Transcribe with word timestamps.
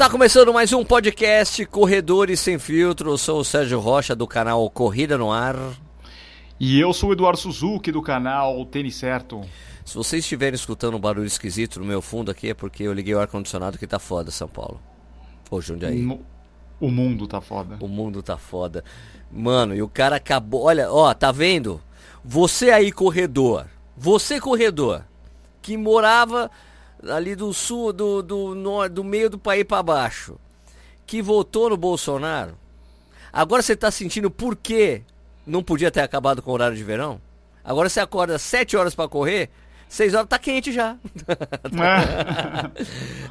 Está 0.00 0.08
começando 0.08 0.50
mais 0.50 0.72
um 0.72 0.82
podcast 0.82 1.66
Corredores 1.66 2.40
Sem 2.40 2.58
Filtro. 2.58 3.10
Eu 3.10 3.18
sou 3.18 3.40
o 3.40 3.44
Sérgio 3.44 3.78
Rocha 3.78 4.16
do 4.16 4.26
canal 4.26 4.70
Corrida 4.70 5.18
no 5.18 5.30
Ar. 5.30 5.54
E 6.58 6.80
eu 6.80 6.94
sou 6.94 7.10
o 7.10 7.12
Eduardo 7.12 7.38
Suzuki 7.38 7.92
do 7.92 8.00
canal 8.00 8.64
Tênis 8.64 8.96
Certo. 8.96 9.42
Se 9.84 9.94
vocês 9.94 10.24
estiverem 10.24 10.54
escutando 10.54 10.96
um 10.96 10.98
barulho 10.98 11.26
esquisito 11.26 11.78
no 11.80 11.84
meu 11.84 12.00
fundo 12.00 12.30
aqui 12.30 12.48
é 12.48 12.54
porque 12.54 12.84
eu 12.84 12.94
liguei 12.94 13.14
o 13.14 13.20
ar-condicionado 13.20 13.76
que 13.76 13.86
tá 13.86 13.98
foda, 13.98 14.30
São 14.30 14.48
Paulo. 14.48 14.80
Ô, 15.50 15.60
Jundiaí. 15.60 16.00
No- 16.00 16.22
O 16.80 16.90
mundo 16.90 17.26
tá 17.26 17.42
foda. 17.42 17.76
O 17.78 17.86
mundo 17.86 18.22
tá 18.22 18.38
foda. 18.38 18.82
Mano, 19.30 19.74
e 19.74 19.82
o 19.82 19.88
cara 19.88 20.16
acabou. 20.16 20.62
Olha, 20.62 20.90
ó, 20.90 21.12
tá 21.12 21.30
vendo? 21.30 21.78
Você 22.24 22.70
aí, 22.70 22.90
corredor. 22.90 23.66
Você, 23.98 24.40
corredor. 24.40 25.04
Que 25.60 25.76
morava 25.76 26.50
ali 27.08 27.34
do 27.34 27.52
sul, 27.52 27.92
do, 27.92 28.22
do, 28.22 28.54
nor- 28.54 28.88
do 28.88 29.02
meio 29.04 29.30
do 29.30 29.38
país 29.38 29.64
pra 29.64 29.82
baixo. 29.82 30.36
Que 31.06 31.22
votou 31.22 31.70
no 31.70 31.76
Bolsonaro. 31.76 32.54
Agora 33.32 33.62
você 33.62 33.76
tá 33.76 33.90
sentindo 33.90 34.30
por 34.30 34.56
que 34.56 35.02
não 35.46 35.62
podia 35.62 35.90
ter 35.90 36.00
acabado 36.00 36.42
com 36.42 36.50
o 36.50 36.54
horário 36.54 36.76
de 36.76 36.84
verão? 36.84 37.20
Agora 37.64 37.88
você 37.88 38.00
acorda 38.00 38.36
às 38.36 38.42
7 38.42 38.76
horas 38.76 38.94
pra 38.94 39.08
correr. 39.08 39.50
6 39.88 40.14
horas 40.14 40.28
tá 40.28 40.38
quente 40.38 40.72
já. 40.72 40.96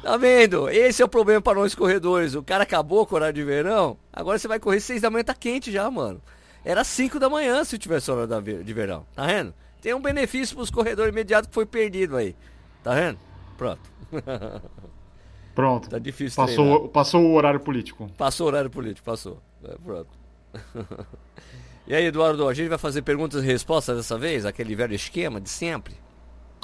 Tá 0.02 0.16
vendo? 0.16 0.68
Esse 0.68 1.02
é 1.02 1.04
o 1.04 1.08
problema 1.08 1.40
para 1.40 1.58
nós 1.58 1.74
corredores. 1.74 2.34
O 2.34 2.42
cara 2.42 2.62
acabou 2.64 3.06
com 3.06 3.14
o 3.14 3.16
horário 3.16 3.34
de 3.34 3.44
verão, 3.44 3.96
agora 4.12 4.38
você 4.38 4.48
vai 4.48 4.58
correr 4.58 4.80
6 4.80 5.02
da 5.02 5.10
manhã, 5.10 5.24
tá 5.24 5.34
quente 5.34 5.70
já, 5.72 5.90
mano. 5.90 6.20
Era 6.64 6.84
5 6.84 7.18
da 7.18 7.28
manhã 7.28 7.64
se 7.64 7.78
tivesse 7.78 8.10
hora 8.10 8.40
ve- 8.40 8.62
de 8.62 8.72
verão. 8.74 9.06
Tá 9.14 9.26
vendo? 9.26 9.54
Tem 9.80 9.94
um 9.94 10.00
benefício 10.02 10.54
pros 10.56 10.70
corredores 10.70 11.10
imediato 11.12 11.48
que 11.48 11.54
foi 11.54 11.64
perdido 11.64 12.16
aí. 12.16 12.36
Tá 12.82 12.94
vendo? 12.94 13.18
Pronto. 13.60 13.80
Pronto. 15.54 15.90
Tá 15.90 15.98
difícil 15.98 16.42
treinar. 16.42 16.66
Passou, 16.66 16.88
passou 16.88 17.22
o 17.26 17.34
horário 17.34 17.60
político. 17.60 18.10
Passou 18.16 18.46
o 18.46 18.48
horário 18.48 18.70
político, 18.70 19.04
passou. 19.04 19.38
É, 19.62 19.76
pronto. 19.84 20.08
e 21.86 21.94
aí, 21.94 22.06
Eduardo, 22.06 22.48
a 22.48 22.54
gente 22.54 22.70
vai 22.70 22.78
fazer 22.78 23.02
perguntas 23.02 23.44
e 23.44 23.46
respostas 23.46 23.98
dessa 23.98 24.16
vez? 24.16 24.46
Aquele 24.46 24.74
velho 24.74 24.94
esquema 24.94 25.38
de 25.38 25.50
sempre? 25.50 25.94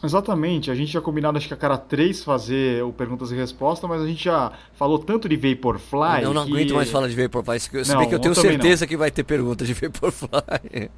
Exatamente. 0.02 0.70
A 0.70 0.74
gente 0.74 0.90
já 0.90 1.02
combinado, 1.02 1.36
acho 1.36 1.46
que 1.46 1.52
a 1.52 1.56
cada 1.58 1.76
três 1.76 2.24
fazer 2.24 2.82
o 2.82 2.94
perguntas 2.94 3.30
e 3.30 3.36
respostas, 3.36 3.90
mas 3.90 4.00
a 4.00 4.06
gente 4.06 4.24
já 4.24 4.52
falou 4.72 4.98
tanto 4.98 5.28
de 5.28 5.36
Vaporfly. 5.36 6.22
eu 6.22 6.32
não 6.32 6.46
que 6.46 6.52
aguento 6.52 6.74
mais 6.74 6.88
falar 6.88 7.08
de 7.08 7.22
Vaporfly. 7.22 7.60
Se 7.60 7.92
Não, 7.92 7.98
bem 7.98 8.08
que 8.08 8.14
eu 8.14 8.20
tenho 8.20 8.34
certeza 8.34 8.86
que 8.86 8.96
vai 8.96 9.10
ter 9.10 9.24
pergunta 9.24 9.66
de 9.66 9.74
Vaporfly. 9.74 10.90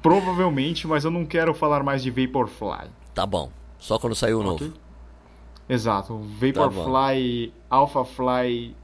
Provavelmente, 0.00 0.86
mas 0.86 1.04
eu 1.04 1.10
não 1.10 1.26
quero 1.26 1.52
falar 1.52 1.82
mais 1.82 2.00
de 2.00 2.12
Vaporfly. 2.12 2.90
tá 3.12 3.26
bom. 3.26 3.50
Só 3.80 3.98
quando 3.98 4.14
sair 4.14 4.34
o 4.34 4.44
novo. 4.44 4.72
Exato. 5.68 6.18
Tá 6.18 6.68
Vaporfly 6.68 7.52
Alphafly 7.70 8.76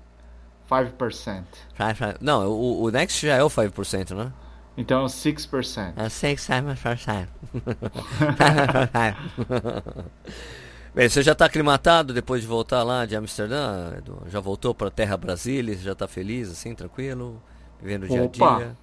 5%. 0.70 1.44
Vai, 1.76 1.94
vai. 1.94 2.14
Não, 2.20 2.48
o, 2.48 2.82
o 2.82 2.90
Next 2.90 3.26
já 3.26 3.36
é 3.36 3.42
o 3.42 3.48
5%, 3.48 4.14
né? 4.14 4.32
Então 4.76 5.06
6%. 5.06 5.94
É 5.96 6.06
6%. 6.06 7.28
Bem, 10.94 11.08
você 11.08 11.22
já 11.22 11.32
está 11.32 11.46
aclimatado 11.46 12.12
depois 12.12 12.42
de 12.42 12.48
voltar 12.48 12.82
lá 12.82 13.06
de 13.06 13.14
Amsterdã? 13.14 13.94
Edu? 13.96 14.22
Já 14.28 14.40
voltou 14.40 14.74
para 14.74 14.90
Terra 14.90 15.16
Brasília? 15.16 15.76
Já 15.76 15.92
está 15.92 16.08
feliz, 16.08 16.50
assim, 16.50 16.74
tranquilo? 16.74 17.40
Vivendo 17.80 18.04
o 18.04 18.08
dia 18.08 18.24
a 18.24 18.26
dia? 18.26 18.76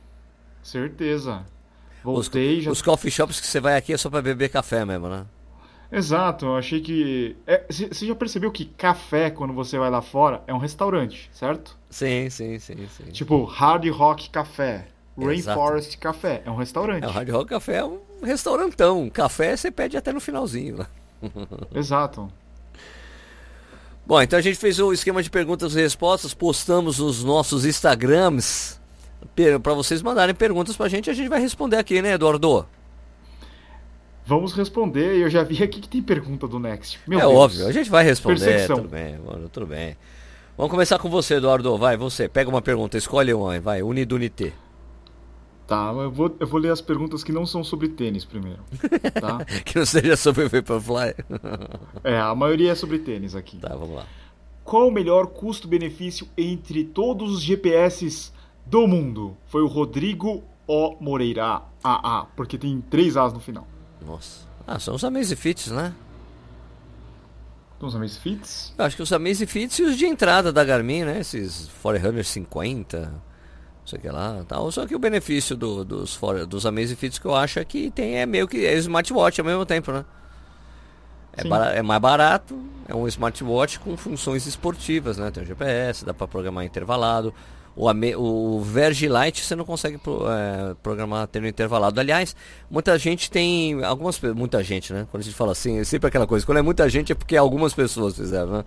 Certeza. 0.62 1.46
Os, 2.04 2.28
Voltei, 2.28 2.62
já 2.62 2.72
os 2.72 2.82
coffee 2.82 3.12
shops 3.12 3.40
que 3.40 3.48
você 3.48 3.60
vai 3.60 3.76
aqui 3.76 3.94
é 3.94 3.98
só 3.98 4.10
para 4.10 4.22
beber 4.22 4.50
café 4.50 4.86
mesmo, 4.86 5.10
né? 5.10 5.26
Exato, 5.92 6.46
eu 6.46 6.56
achei 6.56 6.82
que. 6.82 7.36
é, 7.46 7.64
Você 7.70 8.06
já 8.06 8.16
percebeu 8.16 8.52
que 8.52 8.66
café, 8.66 9.30
quando 9.30 9.54
você 9.54 9.78
vai 9.78 9.90
lá 9.90 10.02
fora, 10.02 10.44
é 10.48 10.54
um 10.54 10.58
restaurante, 10.58 11.30
certo? 11.34 11.78
Sim, 11.90 12.30
sim, 12.30 12.60
sim, 12.60 12.88
sim. 12.88 13.12
Tipo, 13.12 13.44
Hard 13.46 13.88
Rock 13.90 14.30
Café, 14.30 14.88
Exato. 15.18 15.60
Rainforest 15.60 15.98
Café, 15.98 16.42
é 16.46 16.52
um 16.52 16.56
restaurante. 16.56 17.04
É, 17.04 17.08
o 17.08 17.12
Hard 17.12 17.30
Rock 17.30 17.50
Café 17.50 17.78
é 17.78 17.86
um 17.86 18.00
restaurantão. 18.24 19.10
Café 19.10 19.56
você 19.56 19.72
pede 19.72 19.96
até 19.96 20.12
no 20.12 20.20
finalzinho, 20.20 20.78
né? 20.78 20.88
Exato. 21.74 22.30
Bom, 24.06 24.22
então 24.22 24.38
a 24.38 24.42
gente 24.42 24.58
fez 24.58 24.80
o 24.80 24.94
esquema 24.94 25.24
de 25.24 25.32
perguntas 25.32 25.76
e 25.76 25.82
respostas, 25.82 26.34
postamos 26.34 27.00
nos 27.00 27.24
nossos 27.24 27.66
Instagrams 27.66 28.80
para 29.64 29.74
vocês 29.74 30.02
mandarem 30.02 30.36
perguntas 30.36 30.78
pra 30.78 30.88
gente 30.88 31.08
e 31.08 31.10
a 31.10 31.14
gente 31.14 31.28
vai 31.28 31.40
responder 31.40 31.78
aqui, 31.78 32.02
né, 32.02 32.14
Eduardo? 32.14 32.68
Vamos 34.26 34.54
responder, 34.54 35.18
eu 35.22 35.30
já 35.30 35.44
vi 35.44 35.62
aqui 35.62 35.80
que 35.80 35.88
tem 35.88 36.02
pergunta 36.02 36.48
do 36.48 36.58
Next. 36.58 37.00
Meu 37.08 37.20
é 37.20 37.22
Deus. 37.22 37.34
óbvio, 37.36 37.68
a 37.68 37.72
gente 37.72 37.90
vai 37.90 38.04
responder, 38.04 38.40
Perseguição. 38.40 38.78
tudo 38.78 38.90
bem, 38.90 39.20
mano, 39.20 39.48
tudo 39.50 39.68
bem. 39.68 39.96
Vamos 40.58 40.72
começar 40.72 40.98
com 40.98 41.10
você, 41.10 41.36
Eduardo. 41.36 41.78
Vai, 41.78 41.96
você, 41.96 42.28
pega 42.28 42.50
uma 42.50 42.62
pergunta, 42.62 42.98
escolhe 42.98 43.34
uma, 43.34 43.60
vai, 43.60 43.84
Unidunité. 43.84 44.52
Tá, 45.68 45.92
eu 45.96 46.12
vou, 46.12 46.36
eu 46.40 46.48
vou 46.48 46.60
ler 46.60 46.72
as 46.72 46.82
perguntas 46.82 47.24
que 47.24 47.32
não 47.32 47.46
são 47.46 47.64
sobre 47.64 47.90
tênis 47.90 48.24
primeiro. 48.24 48.64
Tá? 49.20 49.44
Que 49.66 49.78
não 49.80 49.86
seja 49.86 50.16
sobre 50.16 50.48
Vaporfly. 50.48 51.16
é, 52.04 52.18
a 52.20 52.34
maioria 52.36 52.72
é 52.72 52.76
sobre 52.76 53.00
tênis 53.00 53.36
aqui. 53.36 53.58
tá, 53.58 53.70
vamos 53.70 53.96
lá. 53.96 54.06
Qual 54.64 54.88
o 54.88 54.92
melhor 54.92 55.28
custo-benefício 55.28 56.28
entre 56.38 56.84
todos 56.84 57.32
os 57.32 57.42
GPS 57.42 58.32
do 58.66 58.88
mundo? 58.88 59.38
Foi 59.46 59.62
o 59.62 59.68
Rodrigo 59.68 60.44
O. 60.68 60.96
Moreira 61.00 61.62
AA, 61.84 62.26
porque 62.36 62.58
tem 62.58 62.82
três 62.82 63.18
As 63.18 63.34
no 63.34 63.40
final. 63.40 63.68
Nossa. 64.02 64.46
Ah, 64.68 64.80
são 64.80 64.96
os 64.96 65.04
Amazfits, 65.04 65.68
né? 65.72 65.94
Então, 67.78 67.90
os 67.90 67.96
Amazfits? 67.96 68.74
Eu 68.78 68.86
acho 68.86 68.96
que 68.96 69.02
os 69.04 69.12
Amazfits 69.12 69.80
e 69.80 69.84
os 69.84 69.98
de 69.98 70.06
entrada 70.06 70.52
da 70.52 70.64
Garmin, 70.64 71.04
né? 71.04 71.20
Esses 71.20 71.68
Forerunner 71.68 72.24
50, 72.24 73.00
não 73.02 73.22
sei 73.86 74.00
o 74.00 74.02
que 74.02 74.10
lá 74.10 74.44
tal. 74.48 74.72
Só 74.72 74.86
que 74.88 74.96
o 74.96 75.00
benefício 75.00 75.56
do- 75.58 75.84
dos, 75.84 76.16
Fore- 76.16 76.46
dos 76.46 76.66
Amazfits 76.66 77.20
que 77.20 77.26
eu 77.26 77.36
acho 77.36 77.60
é 77.60 77.66
que 77.66 77.92
tem 77.92 78.18
é 78.18 78.26
meio 78.26 78.48
que 78.48 78.66
é 78.66 78.74
smartwatch 78.76 79.40
ao 79.42 79.46
mesmo 79.46 79.66
tempo, 79.66 79.92
né? 79.92 80.06
É, 81.34 81.42
Sim. 81.42 81.50
bara- 81.50 81.74
é 81.74 81.82
mais 81.82 82.02
barato, 82.02 82.58
é 82.88 82.96
um 82.96 83.06
smartwatch 83.10 83.80
com 83.82 83.98
funções 83.98 84.48
esportivas, 84.48 85.18
né? 85.18 85.30
Tem 85.30 85.44
o 85.44 85.46
GPS, 85.46 86.06
dá 86.06 86.14
para 86.14 86.28
programar 86.28 86.64
intervalado. 86.64 87.34
O, 87.76 87.90
o 88.18 88.62
Verge 88.62 89.08
Lite 89.08 89.44
você 89.44 89.56
não 89.56 89.66
consegue 89.66 89.98
pro- 89.98 90.26
é, 90.30 90.76
programar 90.82 91.28
tendo 91.28 91.48
intervalado. 91.48 92.00
Aliás, 92.00 92.36
muita 92.70 92.98
gente 92.98 93.30
tem. 93.30 93.84
Algumas 93.84 94.20
Muita 94.22 94.64
gente, 94.64 94.94
né? 94.94 95.06
Quando 95.12 95.22
a 95.22 95.26
gente 95.26 95.36
fala 95.36 95.52
assim, 95.52 95.80
é 95.80 95.84
sempre 95.84 96.08
aquela 96.08 96.26
coisa. 96.26 96.46
Quando 96.46 96.60
é 96.60 96.62
muita 96.62 96.88
gente 96.90 97.12
é 97.12 97.16
porque 97.16 97.36
algumas 97.36 97.74
pessoas 97.74 98.16
fizeram, 98.16 98.52
né? 98.60 98.66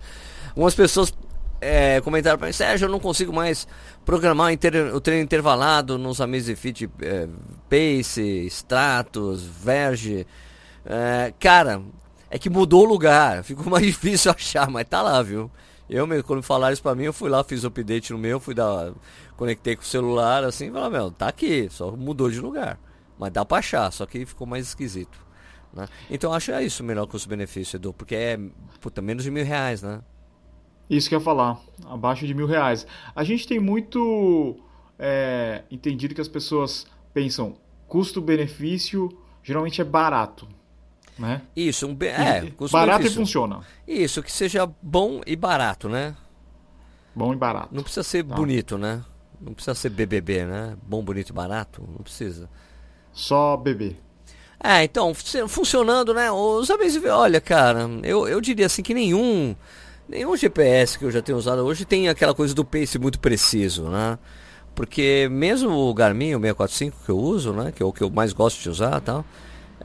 Algumas 0.49 0.75
pessoas 0.75 1.13
é, 1.61 1.99
comentaram 2.01 2.37
para 2.37 2.47
mim, 2.47 2.53
Sérgio, 2.53 2.85
eu 2.85 2.91
não 2.91 2.99
consigo 2.99 3.33
mais 3.33 3.67
programar 4.05 4.51
o 4.93 5.01
treino 5.01 5.23
intervalado 5.23 5.97
nos 5.97 6.21
Amazfit 6.21 6.89
é, 7.01 7.27
Pace, 7.69 8.45
Stratos, 8.47 9.43
Verge. 9.43 10.25
É, 10.85 11.33
cara, 11.39 11.81
é 12.29 12.39
que 12.39 12.49
mudou 12.49 12.83
o 12.83 12.87
lugar, 12.87 13.43
ficou 13.45 13.65
mais 13.65 13.85
difícil 13.85 14.31
achar, 14.35 14.69
mas 14.69 14.87
tá 14.87 15.01
lá, 15.01 15.21
viu? 15.21 15.51
Eu 15.89 16.05
mesmo, 16.05 16.23
quando 16.23 16.43
falaram 16.43 16.71
isso 16.71 16.83
pra 16.83 16.93
mim, 16.93 17.03
eu 17.03 17.13
fui 17.13 17.29
lá, 17.29 17.43
fiz 17.43 17.63
o 17.63 17.67
update 17.67 18.13
no 18.13 18.19
meu, 18.19 18.39
fui 18.39 18.53
dar. 18.53 18.93
Conectei 19.35 19.75
com 19.75 19.81
o 19.81 19.85
celular, 19.85 20.43
assim, 20.43 20.67
e 20.67 20.71
falei, 20.71 20.89
meu, 20.89 21.11
tá 21.11 21.27
aqui, 21.27 21.67
só 21.71 21.91
mudou 21.91 22.29
de 22.29 22.39
lugar. 22.39 22.79
Mas 23.17 23.31
dá 23.31 23.43
pra 23.43 23.57
achar, 23.57 23.91
só 23.91 24.05
que 24.05 24.25
ficou 24.25 24.45
mais 24.45 24.67
esquisito. 24.67 25.17
Né? 25.73 25.87
Então 26.09 26.33
acho 26.33 26.51
é 26.51 26.63
isso 26.63 26.83
o 26.83 26.85
melhor 26.85 27.07
custo-benefício, 27.07 27.77
Edu, 27.77 27.93
porque 27.93 28.15
é 28.15 28.39
puta, 28.79 29.01
menos 29.01 29.23
de 29.23 29.31
mil 29.31 29.45
reais, 29.45 29.81
né? 29.81 30.01
Isso 30.89 31.07
que 31.07 31.15
eu 31.15 31.19
ia 31.19 31.25
falar, 31.25 31.59
abaixo 31.85 32.25
de 32.25 32.33
mil 32.33 32.47
reais. 32.47 32.85
A 33.15 33.23
gente 33.23 33.47
tem 33.47 33.59
muito 33.59 34.57
é, 34.97 35.63
entendido 35.69 36.15
que 36.15 36.21
as 36.21 36.27
pessoas 36.27 36.87
pensam 37.13 37.57
custo-benefício 37.87 39.09
geralmente 39.43 39.81
é 39.81 39.83
barato, 39.83 40.47
né? 41.19 41.41
Isso, 41.55 41.85
um 41.87 41.95
é, 42.01 42.49
barato 42.71 43.05
e 43.05 43.09
funciona. 43.09 43.59
Isso, 43.87 44.23
que 44.23 44.31
seja 44.31 44.67
bom 44.81 45.21
e 45.27 45.35
barato, 45.35 45.87
né? 45.89 46.15
Bom 47.13 47.33
e 47.33 47.35
barato. 47.35 47.69
Não 47.71 47.83
precisa 47.83 48.03
ser 48.03 48.23
Tá. 48.23 48.35
bonito, 48.35 48.77
né? 48.77 49.03
Não 49.41 49.53
precisa 49.53 49.75
ser 49.75 49.89
BBB, 49.89 50.45
né? 50.45 50.75
Bom, 50.83 51.03
bonito 51.03 51.29
e 51.29 51.33
barato, 51.33 51.81
não 51.87 52.03
precisa. 52.03 52.49
Só 53.13 53.55
bebê. 53.57 53.95
É, 54.61 54.83
então, 54.83 55.13
fun- 55.13 55.47
funcionando, 55.47 56.13
né? 56.13 56.31
Os 56.31 56.69
Amazfit, 56.69 57.07
olha, 57.07 57.39
cara, 57.39 57.89
eu, 58.03 58.27
eu 58.27 58.41
diria 58.41 58.65
assim 58.65 58.83
que 58.83 58.93
nenhum 58.93 59.55
nenhum 60.07 60.35
GPS 60.35 60.97
que 60.97 61.05
eu 61.05 61.11
já 61.11 61.21
tenho 61.21 61.37
usado 61.37 61.61
hoje 61.63 61.85
tem 61.85 62.09
aquela 62.09 62.33
coisa 62.33 62.53
do 62.53 62.65
pace 62.65 62.97
muito 62.99 63.19
preciso, 63.19 63.83
né? 63.89 64.17
Porque 64.75 65.27
mesmo 65.31 65.71
o 65.71 65.93
Garmin, 65.93 66.35
o 66.35 66.39
645 66.39 66.97
que 67.05 67.09
eu 67.11 67.17
uso, 67.17 67.53
né? 67.53 67.71
Que 67.71 67.81
é 67.83 67.85
o 67.85 67.91
que 67.93 68.01
eu 68.03 68.09
mais 68.09 68.33
gosto 68.33 68.61
de 68.61 68.69
usar 68.69 68.97
e 68.97 69.01
tal. 69.01 69.25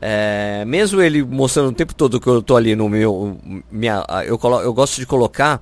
É, 0.01 0.65
mesmo 0.65 1.01
ele 1.01 1.23
mostrando 1.23 1.69
o 1.69 1.73
tempo 1.73 1.93
todo 1.93 2.19
que 2.19 2.27
eu 2.27 2.41
tô 2.41 2.55
ali 2.55 2.75
no 2.75 2.89
meu. 2.89 3.37
Minha, 3.71 4.05
eu, 4.25 4.37
colo, 4.37 4.61
eu 4.61 4.73
gosto 4.73 4.97
de 4.97 5.05
colocar 5.05 5.61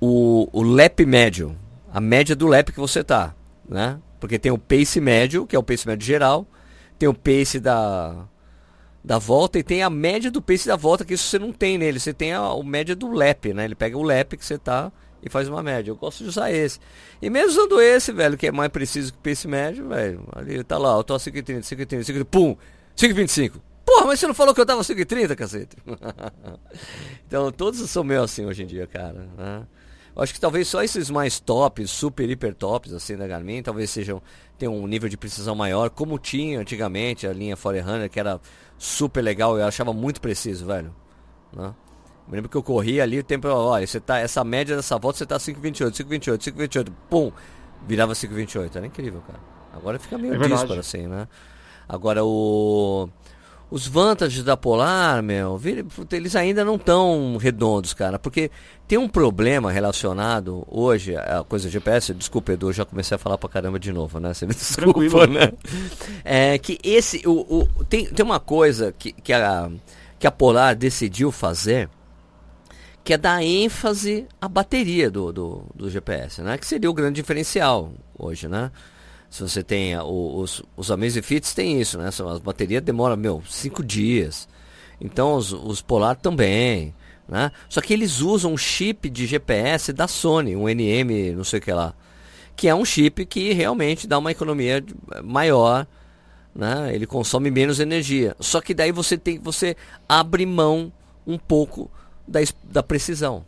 o, 0.00 0.48
o 0.52 0.62
lap 0.62 1.04
médio. 1.06 1.56
A 1.92 2.00
média 2.00 2.36
do 2.36 2.46
lap 2.46 2.72
que 2.72 2.80
você 2.80 3.02
tá, 3.02 3.34
né? 3.68 3.98
Porque 4.20 4.38
tem 4.38 4.52
o 4.52 4.58
pace 4.58 5.00
médio, 5.00 5.46
que 5.46 5.56
é 5.56 5.58
o 5.58 5.62
pace 5.62 5.86
médio 5.86 6.06
geral. 6.06 6.46
Tem 6.98 7.08
o 7.08 7.14
pace 7.14 7.60
da, 7.60 8.26
da 9.02 9.18
volta 9.18 9.58
e 9.58 9.62
tem 9.62 9.82
a 9.82 9.88
média 9.88 10.30
do 10.30 10.42
pace 10.42 10.66
da 10.66 10.76
volta, 10.76 11.04
que 11.04 11.14
isso 11.14 11.28
você 11.28 11.38
não 11.38 11.52
tem 11.52 11.78
nele. 11.78 12.00
Você 12.00 12.12
tem 12.12 12.32
a, 12.32 12.40
a 12.40 12.62
média 12.62 12.94
do 12.94 13.10
lap, 13.10 13.54
né? 13.54 13.64
Ele 13.64 13.74
pega 13.74 13.96
o 13.96 14.02
lap 14.02 14.36
que 14.36 14.44
você 14.44 14.58
tá 14.58 14.92
e 15.22 15.30
faz 15.30 15.48
uma 15.48 15.62
média. 15.62 15.90
Eu 15.90 15.96
gosto 15.96 16.24
de 16.24 16.28
usar 16.28 16.50
esse. 16.50 16.80
E 17.22 17.30
mesmo 17.30 17.50
usando 17.50 17.80
esse, 17.80 18.12
velho, 18.12 18.36
que 18.36 18.48
é 18.48 18.52
mais 18.52 18.70
preciso 18.70 19.12
que 19.12 19.18
o 19.18 19.22
pace 19.22 19.46
médio, 19.46 19.88
velho, 19.88 20.24
ali 20.32 20.62
tá 20.64 20.76
lá, 20.76 20.96
eu 20.96 21.04
tô 21.04 21.14
a 21.14 21.18
5,30, 21.18 21.60
5,30, 21.60 22.00
5,30, 22.00 22.24
pum, 22.24 22.56
5,25. 22.98 23.52
Porra, 23.86 24.06
mas 24.06 24.20
você 24.20 24.26
não 24.26 24.34
falou 24.34 24.52
que 24.52 24.60
eu 24.60 24.66
tava 24.66 24.82
5,30, 24.82 25.34
cacete? 25.36 25.76
então, 27.26 27.50
todos 27.52 27.78
são 27.88 28.02
meio 28.02 28.22
assim 28.22 28.44
hoje 28.44 28.64
em 28.64 28.66
dia, 28.66 28.86
cara, 28.86 29.28
né? 29.36 29.66
Eu 30.14 30.22
acho 30.22 30.34
que 30.34 30.40
talvez 30.40 30.66
só 30.66 30.82
esses 30.82 31.08
mais 31.08 31.38
tops, 31.38 31.92
super 31.92 32.28
hiper 32.28 32.52
tops, 32.52 32.92
assim, 32.92 33.16
da 33.16 33.24
Garmin, 33.26 33.62
talvez 33.62 33.88
sejam, 33.88 34.20
tenham 34.58 34.76
um 34.76 34.84
nível 34.88 35.08
de 35.08 35.16
precisão 35.16 35.54
maior, 35.54 35.90
como 35.90 36.18
tinha 36.18 36.58
antigamente 36.58 37.24
a 37.24 37.32
linha 37.32 37.56
Forerunner, 37.56 38.10
que 38.10 38.18
era 38.18 38.40
super 38.76 39.22
legal, 39.22 39.56
eu 39.56 39.64
achava 39.64 39.92
muito 39.92 40.20
preciso, 40.20 40.66
velho. 40.66 40.92
Né? 41.52 41.72
Me 42.26 42.34
lembro 42.34 42.50
que 42.50 42.56
eu 42.56 42.64
corri 42.64 43.00
ali, 43.00 43.20
o 43.20 43.24
tempo, 43.24 43.46
olha, 43.46 43.86
você 43.86 44.00
tá, 44.00 44.18
essa 44.18 44.42
média 44.42 44.74
dessa 44.74 44.98
volta 44.98 45.18
você 45.18 45.26
tá 45.26 45.36
5,28, 45.36 45.92
5,28, 46.04 46.52
5,28, 46.52 46.92
pum, 47.08 47.30
virava 47.86 48.12
5,28, 48.12 48.74
era 48.74 48.86
incrível, 48.86 49.22
cara. 49.24 49.38
Agora 49.72 50.00
fica 50.00 50.18
meio 50.18 50.34
é 50.34 50.48
disparo, 50.48 50.80
assim, 50.80 51.06
né? 51.06 51.28
Agora 51.88 52.24
o... 52.24 53.08
Os 53.70 53.86
vantagens 53.86 54.42
da 54.42 54.56
Polar, 54.56 55.22
meu, 55.22 55.60
eles 56.12 56.34
ainda 56.34 56.64
não 56.64 56.76
estão 56.76 57.36
redondos, 57.36 57.92
cara, 57.92 58.18
porque 58.18 58.50
tem 58.86 58.96
um 58.96 59.06
problema 59.06 59.70
relacionado 59.70 60.66
hoje, 60.66 61.14
a 61.14 61.44
coisa 61.46 61.66
de 61.68 61.74
GPS, 61.74 62.14
desculpa 62.14 62.52
Edu, 62.54 62.72
já 62.72 62.86
comecei 62.86 63.14
a 63.14 63.18
falar 63.18 63.36
pra 63.36 63.46
caramba 63.46 63.78
de 63.78 63.92
novo, 63.92 64.18
né? 64.18 64.32
Você 64.32 64.46
me 64.46 64.54
desculpa, 64.54 64.92
Tranquilo. 64.94 65.26
né? 65.26 65.52
É 66.24 66.56
que 66.56 66.78
esse, 66.82 67.20
o, 67.26 67.66
o, 67.76 67.84
tem, 67.84 68.06
tem 68.06 68.24
uma 68.24 68.40
coisa 68.40 68.94
que, 68.98 69.12
que, 69.12 69.34
a, 69.34 69.70
que 70.18 70.26
a 70.26 70.30
Polar 70.30 70.74
decidiu 70.74 71.30
fazer, 71.30 71.90
que 73.04 73.12
é 73.12 73.18
dar 73.18 73.42
ênfase 73.42 74.26
à 74.40 74.48
bateria 74.48 75.10
do, 75.10 75.30
do, 75.30 75.62
do 75.74 75.90
GPS, 75.90 76.40
né? 76.40 76.56
Que 76.56 76.66
seria 76.66 76.90
o 76.90 76.94
grande 76.94 77.16
diferencial 77.20 77.92
hoje, 78.18 78.48
né? 78.48 78.70
Se 79.30 79.42
você 79.42 79.62
tem 79.62 79.96
os, 79.98 80.62
os 80.76 80.90
Amazing 80.90 81.22
Fits 81.22 81.52
tem 81.52 81.80
isso, 81.80 81.98
né? 81.98 82.08
As 82.08 82.38
baterias 82.38 82.82
demoram, 82.82 83.16
meu, 83.16 83.42
cinco 83.48 83.84
dias. 83.84 84.48
Então 85.00 85.34
os, 85.34 85.52
os 85.52 85.82
Polar 85.82 86.16
também, 86.16 86.94
né? 87.28 87.52
Só 87.68 87.80
que 87.80 87.92
eles 87.92 88.20
usam 88.20 88.52
um 88.52 88.56
chip 88.56 89.08
de 89.10 89.26
GPS 89.26 89.92
da 89.92 90.08
Sony, 90.08 90.56
um 90.56 90.66
NM, 90.66 91.34
não 91.36 91.44
sei 91.44 91.58
o 91.58 91.62
que 91.62 91.72
lá. 91.72 91.94
Que 92.56 92.68
é 92.68 92.74
um 92.74 92.84
chip 92.84 93.24
que 93.26 93.52
realmente 93.52 94.06
dá 94.06 94.18
uma 94.18 94.32
economia 94.32 94.82
maior, 95.22 95.86
né? 96.54 96.92
Ele 96.94 97.06
consome 97.06 97.50
menos 97.50 97.80
energia. 97.80 98.34
Só 98.40 98.60
que 98.60 98.72
daí 98.72 98.90
você 98.90 99.18
tem, 99.18 99.38
você 99.38 99.76
abre 100.08 100.46
mão 100.46 100.90
um 101.26 101.38
pouco 101.38 101.90
da, 102.26 102.40
da 102.64 102.82
precisão 102.82 103.44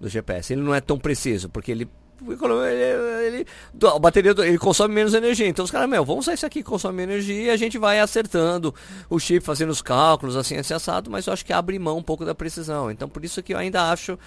do 0.00 0.08
GPS. 0.08 0.54
Ele 0.54 0.62
não 0.62 0.74
é 0.74 0.80
tão 0.80 0.98
preciso, 0.98 1.50
porque 1.50 1.70
ele 1.70 1.86
ele, 2.20 3.26
ele, 3.26 3.46
a 3.82 3.98
bateria 3.98 4.34
ele 4.38 4.58
consome 4.58 4.94
menos 4.94 5.14
energia. 5.14 5.46
Então 5.46 5.64
os 5.64 5.70
caras, 5.70 5.88
meu, 5.88 6.04
vamos 6.04 6.26
usar 6.26 6.34
isso 6.34 6.46
aqui 6.46 6.62
consome 6.62 7.02
energia 7.02 7.44
e 7.44 7.50
a 7.50 7.56
gente 7.56 7.78
vai 7.78 8.00
acertando 8.00 8.74
o 9.08 9.18
chip, 9.18 9.44
fazendo 9.44 9.70
os 9.70 9.82
cálculos, 9.82 10.36
assim, 10.36 10.56
assim, 10.56 10.74
assado, 10.74 11.10
mas 11.10 11.26
eu 11.26 11.32
acho 11.32 11.44
que 11.44 11.52
abre 11.52 11.78
mão 11.78 11.98
um 11.98 12.02
pouco 12.02 12.24
da 12.24 12.34
precisão. 12.34 12.90
Então 12.90 13.08
por 13.08 13.24
isso 13.24 13.42
que 13.42 13.54
eu 13.54 13.58
ainda 13.58 13.90
acho 13.90 14.18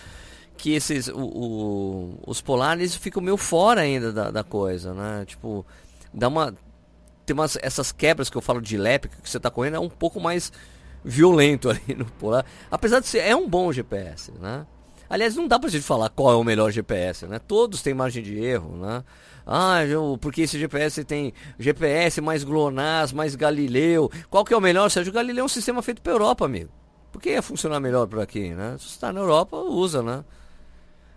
que 0.57 0.73
esses 0.73 1.07
o, 1.07 1.19
o, 1.19 2.19
os 2.27 2.41
polares 2.41 2.95
ficam 2.95 3.21
meio 3.21 3.37
fora 3.37 3.81
ainda 3.81 4.11
da, 4.11 4.31
da, 4.31 4.43
coisa, 4.43 4.93
né? 4.93 5.25
Tipo, 5.25 5.65
dá 6.13 6.27
uma 6.27 6.53
tem 7.25 7.33
umas 7.33 7.57
essas 7.61 7.91
quebras 7.91 8.29
que 8.29 8.37
eu 8.37 8.41
falo 8.41 8.61
de 8.61 8.77
lépica 8.77 9.17
que 9.21 9.29
você 9.29 9.37
está 9.37 9.49
correndo 9.49 9.77
é 9.77 9.79
um 9.79 9.89
pouco 9.89 10.19
mais 10.19 10.51
violento 11.03 11.69
ali 11.71 11.95
no 11.95 12.05
polar. 12.05 12.45
Apesar 12.69 12.99
de 12.99 13.07
ser 13.07 13.19
é 13.19 13.35
um 13.35 13.47
bom 13.47 13.71
GPS, 13.71 14.31
né? 14.39 14.65
Aliás, 15.13 15.35
não 15.35 15.47
dá 15.47 15.59
pra 15.59 15.69
gente 15.69 15.83
falar 15.83 16.09
qual 16.09 16.31
é 16.31 16.35
o 16.35 16.43
melhor 16.43 16.71
GPS, 16.71 17.27
né? 17.27 17.37
Todos 17.37 17.83
têm 17.83 17.93
margem 17.93 18.23
de 18.23 18.35
erro, 18.35 18.75
né? 18.77 19.03
Ah, 19.45 19.85
eu, 19.85 20.17
porque 20.19 20.41
esse 20.41 20.57
GPS 20.57 21.03
tem 21.03 21.31
GPS 21.59 22.19
mais 22.19 22.43
GLONASS, 22.43 23.13
mais 23.13 23.35
Galileu. 23.35 24.09
Qual 24.27 24.43
que 24.43 24.55
é 24.55 24.57
o 24.57 24.59
melhor? 24.59 24.89
Sérgio, 24.89 25.13
Galileu 25.13 25.43
é 25.43 25.45
um 25.45 25.47
sistema 25.47 25.83
feito 25.83 26.01
pra 26.01 26.13
Europa, 26.13 26.45
amigo. 26.45 26.71
Por 27.11 27.21
que 27.21 27.29
ia 27.29 27.43
funcionar 27.43 27.79
melhor 27.79 28.07
por 28.07 28.21
aqui, 28.21 28.55
né? 28.55 28.75
Se 28.79 28.85
você 28.85 28.95
está 28.95 29.13
na 29.13 29.19
Europa, 29.19 29.55
usa, 29.55 30.01
né? 30.01 30.25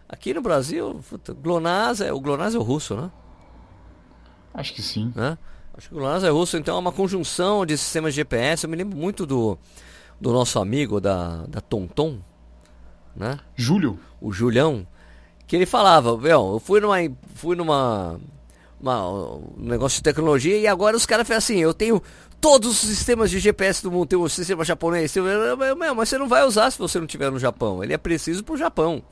Aqui 0.06 0.34
no 0.34 0.42
Brasil, 0.42 1.00
puta, 1.08 1.32
GLONASS 1.32 2.02
é, 2.02 2.12
o 2.12 2.20
GLONASS 2.20 2.54
é 2.54 2.58
o 2.58 2.62
russo, 2.62 2.94
né? 2.96 3.10
Acho 4.52 4.74
que 4.74 4.82
sim. 4.82 5.10
Né? 5.16 5.38
Acho 5.72 5.88
que 5.88 5.94
o 5.94 5.98
GLONASS 5.98 6.24
é 6.24 6.28
russo, 6.28 6.58
então 6.58 6.76
é 6.76 6.78
uma 6.80 6.92
conjunção 6.92 7.64
de 7.64 7.78
sistemas 7.78 8.12
de 8.12 8.16
GPS. 8.16 8.64
Eu 8.64 8.68
me 8.68 8.76
lembro 8.76 8.94
muito 8.94 9.24
do, 9.24 9.56
do 10.20 10.34
nosso 10.34 10.58
amigo 10.58 11.00
da, 11.00 11.46
da 11.46 11.62
TomTom, 11.62 12.18
né? 13.16 13.38
Júlio. 13.54 13.98
O 14.20 14.32
Julião, 14.32 14.86
que 15.46 15.56
ele 15.56 15.66
falava, 15.66 16.16
meu, 16.16 16.52
eu 16.54 16.60
fui 16.60 16.80
numa 16.80 16.96
fui 17.34 17.56
numa 17.56 18.20
uma, 18.80 19.08
um 19.08 19.54
negócio 19.56 19.96
de 19.96 20.02
tecnologia 20.02 20.58
e 20.58 20.66
agora 20.66 20.96
os 20.96 21.06
caras 21.06 21.26
fazem 21.26 21.38
assim, 21.38 21.62
eu 21.62 21.72
tenho 21.72 22.02
todos 22.40 22.70
os 22.70 22.78
sistemas 22.78 23.30
de 23.30 23.38
GPS 23.38 23.82
do 23.82 23.90
mundo, 23.90 24.06
tem 24.06 24.18
o 24.18 24.28
sistema 24.28 24.64
japonês, 24.64 25.12
tem, 25.12 25.22
meu, 25.22 25.94
mas 25.94 26.08
você 26.08 26.18
não 26.18 26.28
vai 26.28 26.44
usar 26.44 26.70
se 26.70 26.78
você 26.78 26.98
não 26.98 27.06
tiver 27.06 27.30
no 27.30 27.38
Japão. 27.38 27.82
Ele 27.82 27.94
é 27.94 27.98
preciso 27.98 28.44
pro 28.44 28.56
Japão, 28.56 29.02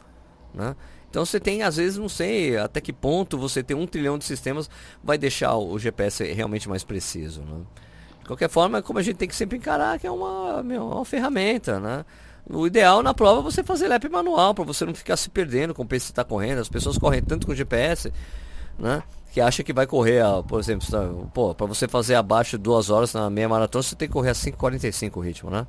né? 0.53 0.77
Então 1.09 1.25
você 1.25 1.39
tem, 1.39 1.63
às 1.63 1.77
vezes, 1.77 1.97
não 1.97 2.09
sei 2.09 2.57
até 2.57 2.81
que 2.81 2.93
ponto 2.93 3.39
você 3.39 3.63
ter 3.63 3.75
um 3.75 3.87
trilhão 3.87 4.19
de 4.19 4.25
sistemas 4.25 4.69
vai 5.03 5.17
deixar 5.17 5.55
o 5.55 5.79
GPS 5.79 6.25
realmente 6.33 6.69
mais 6.69 6.83
preciso. 6.83 7.41
Né? 7.43 7.61
De 8.21 8.27
qualquer 8.27 8.49
forma, 8.49 8.83
como 8.83 8.99
a 8.99 9.03
gente 9.03 9.17
tem 9.17 9.29
que 9.29 9.37
sempre 9.37 9.57
encarar 9.57 9.97
que 10.01 10.09
é 10.09 10.11
uma, 10.11 10.61
meu, 10.65 10.89
uma 10.89 11.05
ferramenta, 11.05 11.79
né? 11.79 12.05
O 12.49 12.67
ideal 12.67 13.03
na 13.03 13.15
prova 13.15 13.41
é 13.41 13.43
você 13.43 13.65
fazer 13.65 13.89
lap 13.89 14.09
manual, 14.09 14.55
para 14.55 14.65
você 14.65 14.85
não 14.85 14.95
ficar 14.95 15.17
se 15.17 15.31
perdendo 15.31 15.75
com 15.75 15.83
o 15.83 15.87
pace 15.87 16.07
que 16.07 16.13
está 16.13 16.25
correndo. 16.25 16.59
As 16.59 16.69
pessoas 16.69 16.99
correm 16.99 17.23
tanto 17.23 17.47
com 17.47 17.55
GPS, 17.55 18.13
né? 18.79 19.03
Que 19.33 19.41
acha 19.41 19.63
que 19.65 19.73
vai 19.73 19.87
correr, 19.87 20.21
a, 20.21 20.43
por 20.43 20.61
exemplo, 20.61 20.87
tá, 20.89 21.09
pô, 21.33 21.55
para 21.55 21.67
você 21.67 21.89
fazer 21.89 22.15
abaixo 22.15 22.57
de 22.57 22.63
duas 22.63 22.91
horas 22.91 23.15
na 23.15 23.31
meia 23.31 23.49
maratona, 23.49 23.83
você 23.83 23.97
tem 23.97 24.07
que 24.07 24.13
correr 24.13 24.31
a 24.31 24.35
5,45 24.35 25.17
o 25.17 25.21
ritmo, 25.21 25.51
né? 25.51 25.67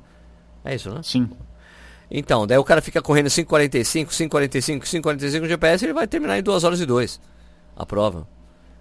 É 0.64 0.74
isso, 0.74 0.90
né? 0.90 1.00
Sim. 1.02 1.30
Então, 2.10 2.46
daí 2.46 2.58
o 2.58 2.64
cara 2.64 2.80
fica 2.80 3.02
correndo 3.02 3.26
5,45, 3.26 4.08
5,45, 4.08 4.82
5,45 4.82 5.40
no 5.40 5.48
GPS, 5.48 5.84
ele 5.84 5.92
vai 5.92 6.06
terminar 6.06 6.38
em 6.38 6.42
2 6.42 6.62
horas 6.62 6.80
e 6.80 6.86
2 6.86 7.20
a 7.74 7.84
prova. 7.84 8.28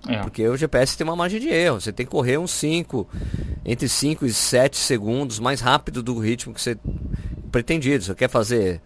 É. 0.08 0.22
Porque 0.22 0.48
o 0.48 0.56
GPS 0.56 0.98
tem 0.98 1.06
uma 1.06 1.16
margem 1.16 1.40
de 1.40 1.50
erro. 1.50 1.82
Você 1.82 1.92
tem 1.92 2.06
que 2.06 2.12
correr 2.12 2.38
uns 2.38 2.52
5, 2.52 3.08
entre 3.66 3.88
5 3.90 4.26
e 4.26 4.34
7 4.34 4.78
segundos 4.78 5.40
mais 5.40 5.62
rápido 5.62 6.04
do 6.04 6.18
ritmo 6.20 6.54
que 6.54 6.62
você 6.62 6.78
pretendido. 7.52 8.04
Você 8.04 8.16
quer 8.16 8.30
fazer. 8.30 8.82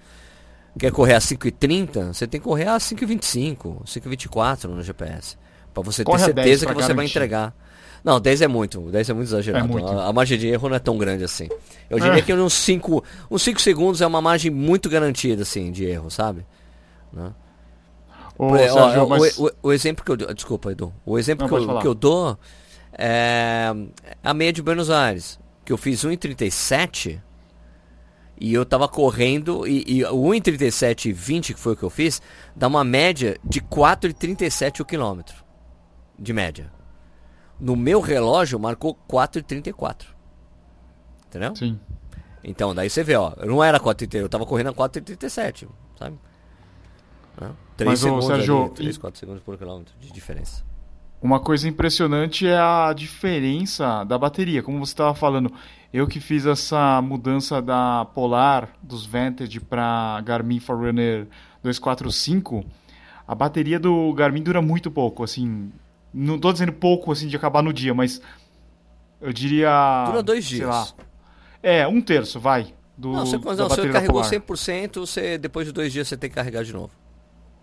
Quer 0.77 0.91
correr 0.91 1.15
a 1.15 1.19
5,30? 1.19 2.13
Você 2.13 2.27
tem 2.27 2.39
que 2.39 2.45
correr 2.45 2.67
a 2.67 2.77
5,25, 2.77 3.83
5,24 3.83 4.65
no 4.65 4.83
GPS. 4.83 5.35
Para 5.73 5.83
você 5.83 6.03
Corre 6.03 6.19
ter 6.19 6.25
certeza 6.25 6.65
que 6.65 6.73
você 6.73 6.79
garantir. 6.81 6.95
vai 6.95 7.05
entregar. 7.05 7.55
Não, 8.03 8.19
10 8.19 8.43
é 8.43 8.47
muito, 8.47 8.79
10 8.89 9.09
é 9.09 9.13
muito 9.13 9.27
exagerado. 9.27 9.65
É 9.65 9.67
muito. 9.67 9.87
A, 9.87 10.07
a, 10.07 10.13
margem 10.13 10.37
de 10.37 10.47
erro 10.47 10.69
não 10.69 10.75
é 10.75 10.79
tão 10.79 10.97
grande 10.97 11.23
assim. 11.23 11.49
Eu 11.89 11.99
diria 11.99 12.19
é. 12.19 12.21
que 12.21 12.33
uns 12.33 12.53
5 12.53 13.03
uns 13.29 13.41
5 13.41 13.59
segundos 13.61 14.01
é 14.01 14.07
uma 14.07 14.21
margem 14.21 14.49
muito 14.51 14.89
garantida 14.89 15.41
assim 15.41 15.71
de 15.71 15.83
erro, 15.83 16.09
sabe? 16.09 16.45
Né? 17.11 17.31
Ô, 18.39 18.57
Sérgio, 18.57 19.03
ó, 19.03 19.05
mas... 19.05 19.37
o, 19.37 19.47
o, 19.47 19.51
o, 19.63 19.73
exemplo 19.73 20.05
que 20.05 20.11
eu 20.11 20.33
desculpa, 20.33 20.71
Edu. 20.71 20.93
O 21.05 21.19
exemplo 21.19 21.45
não, 21.45 21.57
que, 21.57 21.71
eu, 21.71 21.79
que 21.79 21.87
eu 21.87 21.93
dou 21.93 22.39
é 22.93 23.69
a 24.23 24.33
meia 24.33 24.53
de 24.53 24.61
Buenos 24.61 24.89
Aires, 24.89 25.37
que 25.65 25.73
eu 25.73 25.77
fiz 25.77 26.05
1,37 26.05 27.21
e 28.39 28.53
eu 28.53 28.65
tava 28.65 28.87
correndo, 28.87 29.67
e, 29.67 29.83
e 29.85 30.05
o 30.05 30.23
1,37 30.23 31.07
e 31.07 31.11
20, 31.11 31.53
que 31.53 31.59
foi 31.59 31.73
o 31.73 31.75
que 31.75 31.83
eu 31.83 31.89
fiz, 31.89 32.21
dá 32.55 32.67
uma 32.67 32.85
média 32.85 33.37
de 33.43 33.59
4,37 33.59 34.79
o 34.79 34.85
quilômetro. 34.85 35.43
De 36.17 36.31
média. 36.31 36.71
No 37.59 37.75
meu 37.75 37.99
relógio 37.99 38.57
marcou 38.57 38.97
4,34. 39.09 40.05
Entendeu? 41.27 41.53
Sim. 41.57 41.77
Então, 42.41 42.73
daí 42.73 42.89
você 42.89 43.03
vê, 43.03 43.17
ó, 43.17 43.33
não 43.45 43.61
era 43.61 43.77
4,37, 43.81 44.15
eu 44.15 44.29
tava 44.29 44.45
correndo 44.45 44.69
a 44.69 44.73
4,37, 44.73 45.67
sabe? 45.97 46.17
3 47.79 47.91
Mas, 47.91 47.99
segundos, 48.01 48.25
Sérgio, 48.25 48.63
ali, 48.65 48.69
3, 48.71 48.97
4 48.97 49.19
segundos 49.19 49.41
por 49.41 49.57
quilômetro 49.57 49.93
de 49.99 50.11
diferença. 50.11 50.65
Uma 51.21 51.39
coisa 51.39 51.67
impressionante 51.67 52.45
é 52.45 52.57
a 52.57 52.93
diferença 52.93 54.03
da 54.03 54.17
bateria, 54.17 54.61
como 54.61 54.85
você 54.85 54.91
estava 54.91 55.15
falando. 55.15 55.51
Eu 55.93 56.05
que 56.05 56.19
fiz 56.19 56.45
essa 56.45 57.01
mudança 57.01 57.61
da 57.61 58.05
Polar 58.13 58.69
dos 58.83 59.05
Vantage 59.05 59.61
para 59.61 60.21
Garmin 60.25 60.59
Forerunner 60.59 61.27
245, 61.63 62.65
a 63.25 63.33
bateria 63.33 63.79
do 63.79 64.13
Garmin 64.13 64.43
dura 64.43 64.61
muito 64.61 64.91
pouco, 64.91 65.23
assim, 65.23 65.71
não 66.13 66.35
estou 66.35 66.51
dizendo 66.51 66.73
pouco 66.73 67.11
assim 67.11 67.27
de 67.27 67.35
acabar 67.35 67.61
no 67.61 67.71
dia, 67.71 67.93
mas 67.93 68.21
eu 69.21 69.31
diria 69.31 70.05
dura 70.07 70.23
dois 70.23 70.45
dias. 70.45 70.67
Lá, 70.67 70.87
é, 71.63 71.87
um 71.87 72.01
terço, 72.01 72.39
vai. 72.39 72.73
Do, 72.97 73.13
não, 73.13 73.25
você, 73.25 73.37
não, 73.37 73.69
você 73.69 73.89
carregou 73.89 74.21
100%, 74.21 74.99
você, 74.99 75.37
depois 75.37 75.65
de 75.65 75.71
dois 75.71 75.93
dias 75.93 76.07
você 76.07 76.17
tem 76.17 76.29
que 76.29 76.35
carregar 76.35 76.63
de 76.63 76.73
novo. 76.73 76.91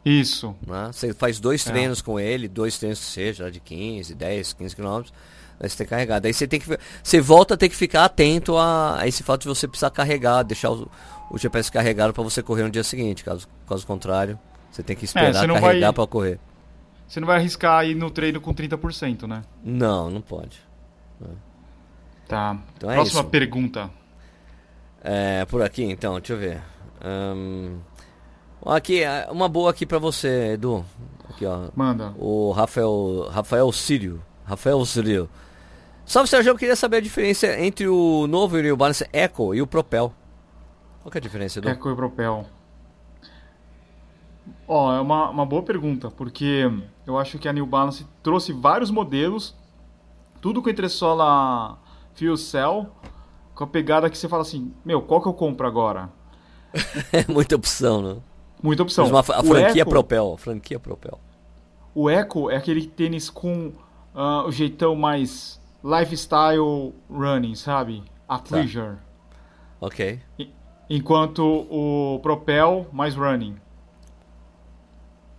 Isso. 0.06 0.54
Né? 0.64 0.90
Você 0.92 1.12
faz 1.12 1.40
dois 1.40 1.66
é. 1.66 1.70
treinos 1.70 1.98
é. 1.98 2.02
com 2.04 2.20
ele, 2.20 2.46
dois 2.46 2.78
treinos 2.78 3.00
que 3.00 3.06
seja, 3.06 3.50
de 3.50 3.58
15, 3.58 4.14
10, 4.14 4.52
15 4.52 4.76
quilômetros. 4.76 5.12
Aí 5.58 5.68
você 5.68 5.76
tem 5.78 5.86
que 5.86 5.90
carregar. 5.90 6.20
Daí 6.20 6.32
você 6.32 6.46
tem 6.46 6.60
que. 6.60 6.78
Você 7.02 7.20
volta 7.20 7.54
a 7.54 7.56
ter 7.56 7.68
que 7.68 7.74
ficar 7.74 8.04
atento 8.04 8.56
a, 8.56 9.00
a 9.00 9.08
esse 9.08 9.24
fato 9.24 9.42
de 9.42 9.48
você 9.48 9.66
precisar 9.66 9.90
carregar, 9.90 10.44
deixar 10.44 10.70
o, 10.70 10.88
o 11.28 11.36
GPS 11.36 11.72
carregado 11.72 12.12
para 12.12 12.22
você 12.22 12.40
correr 12.40 12.62
no 12.62 12.70
dia 12.70 12.84
seguinte. 12.84 13.24
Caso, 13.24 13.48
caso 13.68 13.84
contrário, 13.84 14.38
Você 14.70 14.82
tem 14.82 14.94
que 14.94 15.06
esperar 15.06 15.44
é, 15.44 15.48
carregar 15.48 15.60
vai... 15.60 15.92
para 15.92 16.06
correr. 16.06 16.38
Você 17.08 17.18
não 17.18 17.26
vai 17.26 17.38
arriscar 17.38 17.84
ir 17.84 17.96
no 17.96 18.10
treino 18.10 18.40
com 18.40 18.54
30%, 18.54 19.26
né? 19.26 19.42
Não, 19.64 20.08
não 20.10 20.20
pode. 20.20 20.60
Tá. 22.28 22.56
Então 22.76 22.90
é 22.90 22.94
Próxima 22.94 23.22
isso. 23.22 23.30
pergunta. 23.30 23.90
É, 25.02 25.44
por 25.46 25.62
aqui 25.62 25.84
então, 25.84 26.14
deixa 26.14 26.32
eu 26.32 26.38
ver. 26.38 26.62
Um, 27.04 27.78
aqui, 28.64 29.02
é, 29.02 29.28
uma 29.30 29.48
boa 29.48 29.70
aqui 29.70 29.84
para 29.84 29.98
você, 29.98 30.52
Edu. 30.54 30.84
Aqui, 31.28 31.44
ó. 31.44 31.68
Manda. 31.74 32.14
O 32.18 32.52
Rafael, 32.52 33.28
Rafael 33.30 33.70
Sírio. 33.72 34.22
Rafael 34.44 34.84
Sírio. 34.84 35.28
Salve, 36.04 36.28
Sérgio. 36.28 36.50
Eu 36.50 36.56
queria 36.56 36.76
saber 36.76 36.98
a 36.98 37.00
diferença 37.00 37.60
entre 37.60 37.88
o 37.88 38.26
novo 38.26 38.56
New 38.58 38.76
Balance 38.76 39.06
Echo 39.12 39.54
e 39.54 39.60
o 39.60 39.66
Propel. 39.66 40.12
Qual 41.02 41.12
é 41.14 41.18
a 41.18 41.20
diferença, 41.20 41.58
Edu? 41.58 41.68
Echo 41.68 41.90
e 41.90 41.96
Propel. 41.96 42.46
Ó, 44.68 44.88
oh, 44.88 44.92
é 44.92 45.00
uma, 45.00 45.30
uma 45.30 45.46
boa 45.46 45.62
pergunta, 45.62 46.10
porque 46.10 46.70
eu 47.06 47.16
acho 47.18 47.38
que 47.38 47.48
a 47.48 47.52
New 47.52 47.66
Balance 47.66 48.06
trouxe 48.22 48.52
vários 48.52 48.90
modelos, 48.90 49.54
tudo 50.40 50.60
com 50.60 50.68
entressola 50.68 51.78
Fuel 52.14 52.36
Cell, 52.36 52.90
com 53.54 53.64
a 53.64 53.66
pegada 53.66 54.10
que 54.10 54.18
você 54.18 54.28
fala 54.28 54.42
assim, 54.42 54.72
meu, 54.84 55.02
qual 55.02 55.20
que 55.20 55.28
eu 55.28 55.34
compro 55.34 55.66
agora? 55.66 56.10
É 57.12 57.30
muita 57.30 57.56
opção, 57.56 58.02
né? 58.02 58.16
Muita 58.62 58.82
opção. 58.82 59.06
Uma, 59.06 59.20
a 59.20 59.22
franquia 59.22 59.82
Echo, 59.82 59.90
Propel, 59.90 60.36
franquia 60.36 60.78
Propel. 60.78 61.20
O 61.94 62.10
Echo 62.10 62.50
é 62.50 62.56
aquele 62.56 62.86
tênis 62.86 63.30
com 63.30 63.72
uh, 64.14 64.46
o 64.46 64.52
jeitão 64.52 64.94
mais 64.94 65.60
lifestyle 65.84 66.94
running, 67.10 67.54
sabe? 67.54 68.02
A 68.28 68.38
tá. 68.38 68.44
pleasure. 68.44 68.96
Ok. 69.80 70.20
Enquanto 70.88 71.66
o 71.70 72.18
Propel 72.22 72.86
mais 72.92 73.14
running. 73.14 73.56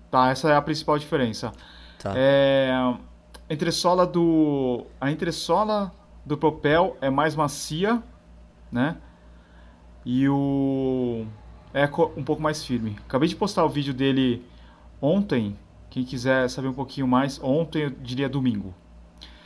Tá, 0.10 0.30
essa 0.30 0.50
é 0.50 0.56
a 0.56 0.62
principal 0.62 0.98
diferença. 0.98 1.52
Tá. 2.00 2.14
É, 2.16 2.72
a 2.72 3.54
entressola 3.54 4.06
do 4.06 4.86
a 5.02 5.12
entressola 5.12 5.92
do 6.26 6.38
Propel 6.38 6.96
é 7.02 7.10
mais 7.10 7.36
macia, 7.36 8.02
né? 8.72 8.98
E 10.06 10.30
o 10.30 11.26
Echo 11.74 12.12
um 12.16 12.24
pouco 12.24 12.42
mais 12.42 12.64
firme. 12.64 12.98
Acabei 13.06 13.28
de 13.30 13.36
postar 13.36 13.66
o 13.66 13.70
vídeo 13.70 13.94
dele 13.94 14.46
ontem. 15.02 15.58
Quem 15.90 16.04
quiser 16.04 16.50
saber 16.50 16.68
um 16.68 16.74
pouquinho 16.74 17.08
mais, 17.08 17.42
ontem 17.42 17.84
eu 17.84 17.90
diria 17.90 18.28
domingo. 18.28 18.74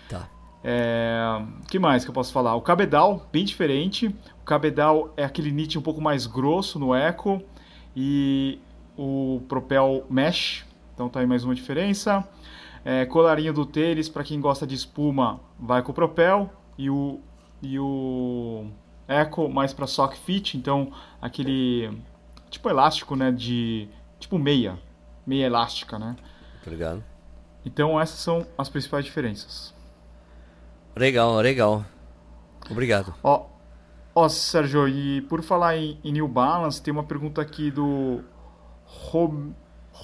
Tá. 0.10 0.28
É, 0.64 1.42
que 1.70 1.80
mais 1.80 2.04
que 2.04 2.10
eu 2.10 2.14
posso 2.14 2.32
falar? 2.32 2.56
O 2.56 2.62
cabedal, 2.62 3.28
bem 3.32 3.46
diferente. 3.46 4.08
O 4.42 4.46
cabedal 4.46 5.14
é 5.16 5.24
aquele 5.24 5.52
knit 5.52 5.78
um 5.78 5.82
pouco 5.82 6.02
mais 6.02 6.26
grosso 6.26 6.80
no 6.80 6.96
Echo. 6.96 7.42
E 7.96 8.60
o 8.98 9.42
Propel 9.48 10.06
Mesh. 10.10 10.66
Então 10.94 11.10
tá 11.10 11.20
aí 11.20 11.26
mais 11.26 11.44
uma 11.44 11.56
diferença. 11.56 12.28
É, 12.84 13.06
colarinho 13.06 13.54
do 13.54 13.66
tênis, 13.66 14.10
para 14.10 14.24
quem 14.24 14.40
gosta 14.40 14.66
de 14.66 14.76
espuma, 14.76 15.40
vai 15.60 15.82
com 15.82 15.92
o 15.92 15.96
Propel 15.96 16.50
e 16.78 16.90
o, 16.90 17.20
e 17.62 17.78
o 17.78 18.66
Echo 19.08 19.50
mais 19.50 19.74
para 19.74 19.86
sock 19.86 20.18
fit, 20.18 20.58
então 20.58 20.92
aquele 21.22 21.92
tipo 22.52 22.70
elástico, 22.70 23.16
né, 23.16 23.32
de 23.32 23.90
tipo 24.20 24.38
meia, 24.38 24.78
meia 25.26 25.48
elástica, 25.48 25.98
né? 25.98 26.16
Obrigado. 26.62 27.04
Então 27.66 28.00
essas 28.00 28.20
são 28.20 28.46
as 28.56 28.70
principais 28.70 29.04
diferenças. 29.04 29.74
Legal, 30.96 31.36
legal. 31.38 31.84
Obrigado. 32.70 33.16
Ó, 33.24 33.48
ó 34.14 34.30
Sérgio, 34.30 34.88
e 34.88 35.22
por 35.22 35.42
falar 35.42 35.78
em, 35.78 36.00
em 36.04 36.12
New 36.12 36.28
Balance, 36.28 36.80
tem 36.82 36.94
uma 36.94 37.04
pergunta 37.04 37.42
aqui 37.42 37.72
do 37.72 38.22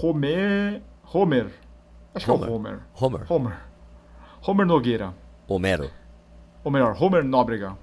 Homer, 0.01 0.81
Homer. 1.13 1.53
Acho 2.15 2.31
Homer. 2.31 2.47
que 2.47 2.49
é 2.49 2.51
o 2.51 2.55
Homer. 2.55 2.79
Homer. 2.99 3.31
Homer. 3.31 3.57
Homer 4.41 4.65
Nogueira. 4.65 5.13
Homero 5.47 5.91
ou 6.67 6.71
melhor, 6.71 7.01
Homer 7.01 7.23
Nóbrega. 7.23 7.77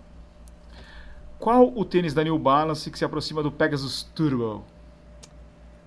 Qual 1.44 1.70
o 1.76 1.84
tênis 1.84 2.14
da 2.14 2.24
New 2.24 2.38
Balance 2.38 2.90
que 2.90 2.98
se 2.98 3.04
aproxima 3.04 3.42
do 3.42 3.52
Pegasus 3.52 4.02
Turbo? 4.14 4.64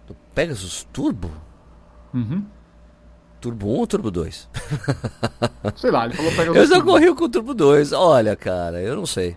Do 0.06 0.16
Pegasus 0.36 0.88
Turbo? 0.94 1.32
Uhum. 2.14 2.46
Turbo 3.42 3.68
1 3.68 3.70
ou 3.72 3.88
Turbo 3.88 4.12
2? 4.12 4.50
sei 5.76 5.90
lá, 5.90 6.06
ele 6.06 6.14
falou 6.14 6.32
Pegasus 6.34 6.58
Eu 6.58 6.68
já 6.68 6.80
corri 6.80 7.12
com 7.16 7.24
o 7.24 7.30
Turbo 7.30 7.56
2. 7.56 7.92
Olha, 7.92 8.36
cara, 8.36 8.84
eu 8.84 8.96
não 8.96 9.08
sei. 9.08 9.36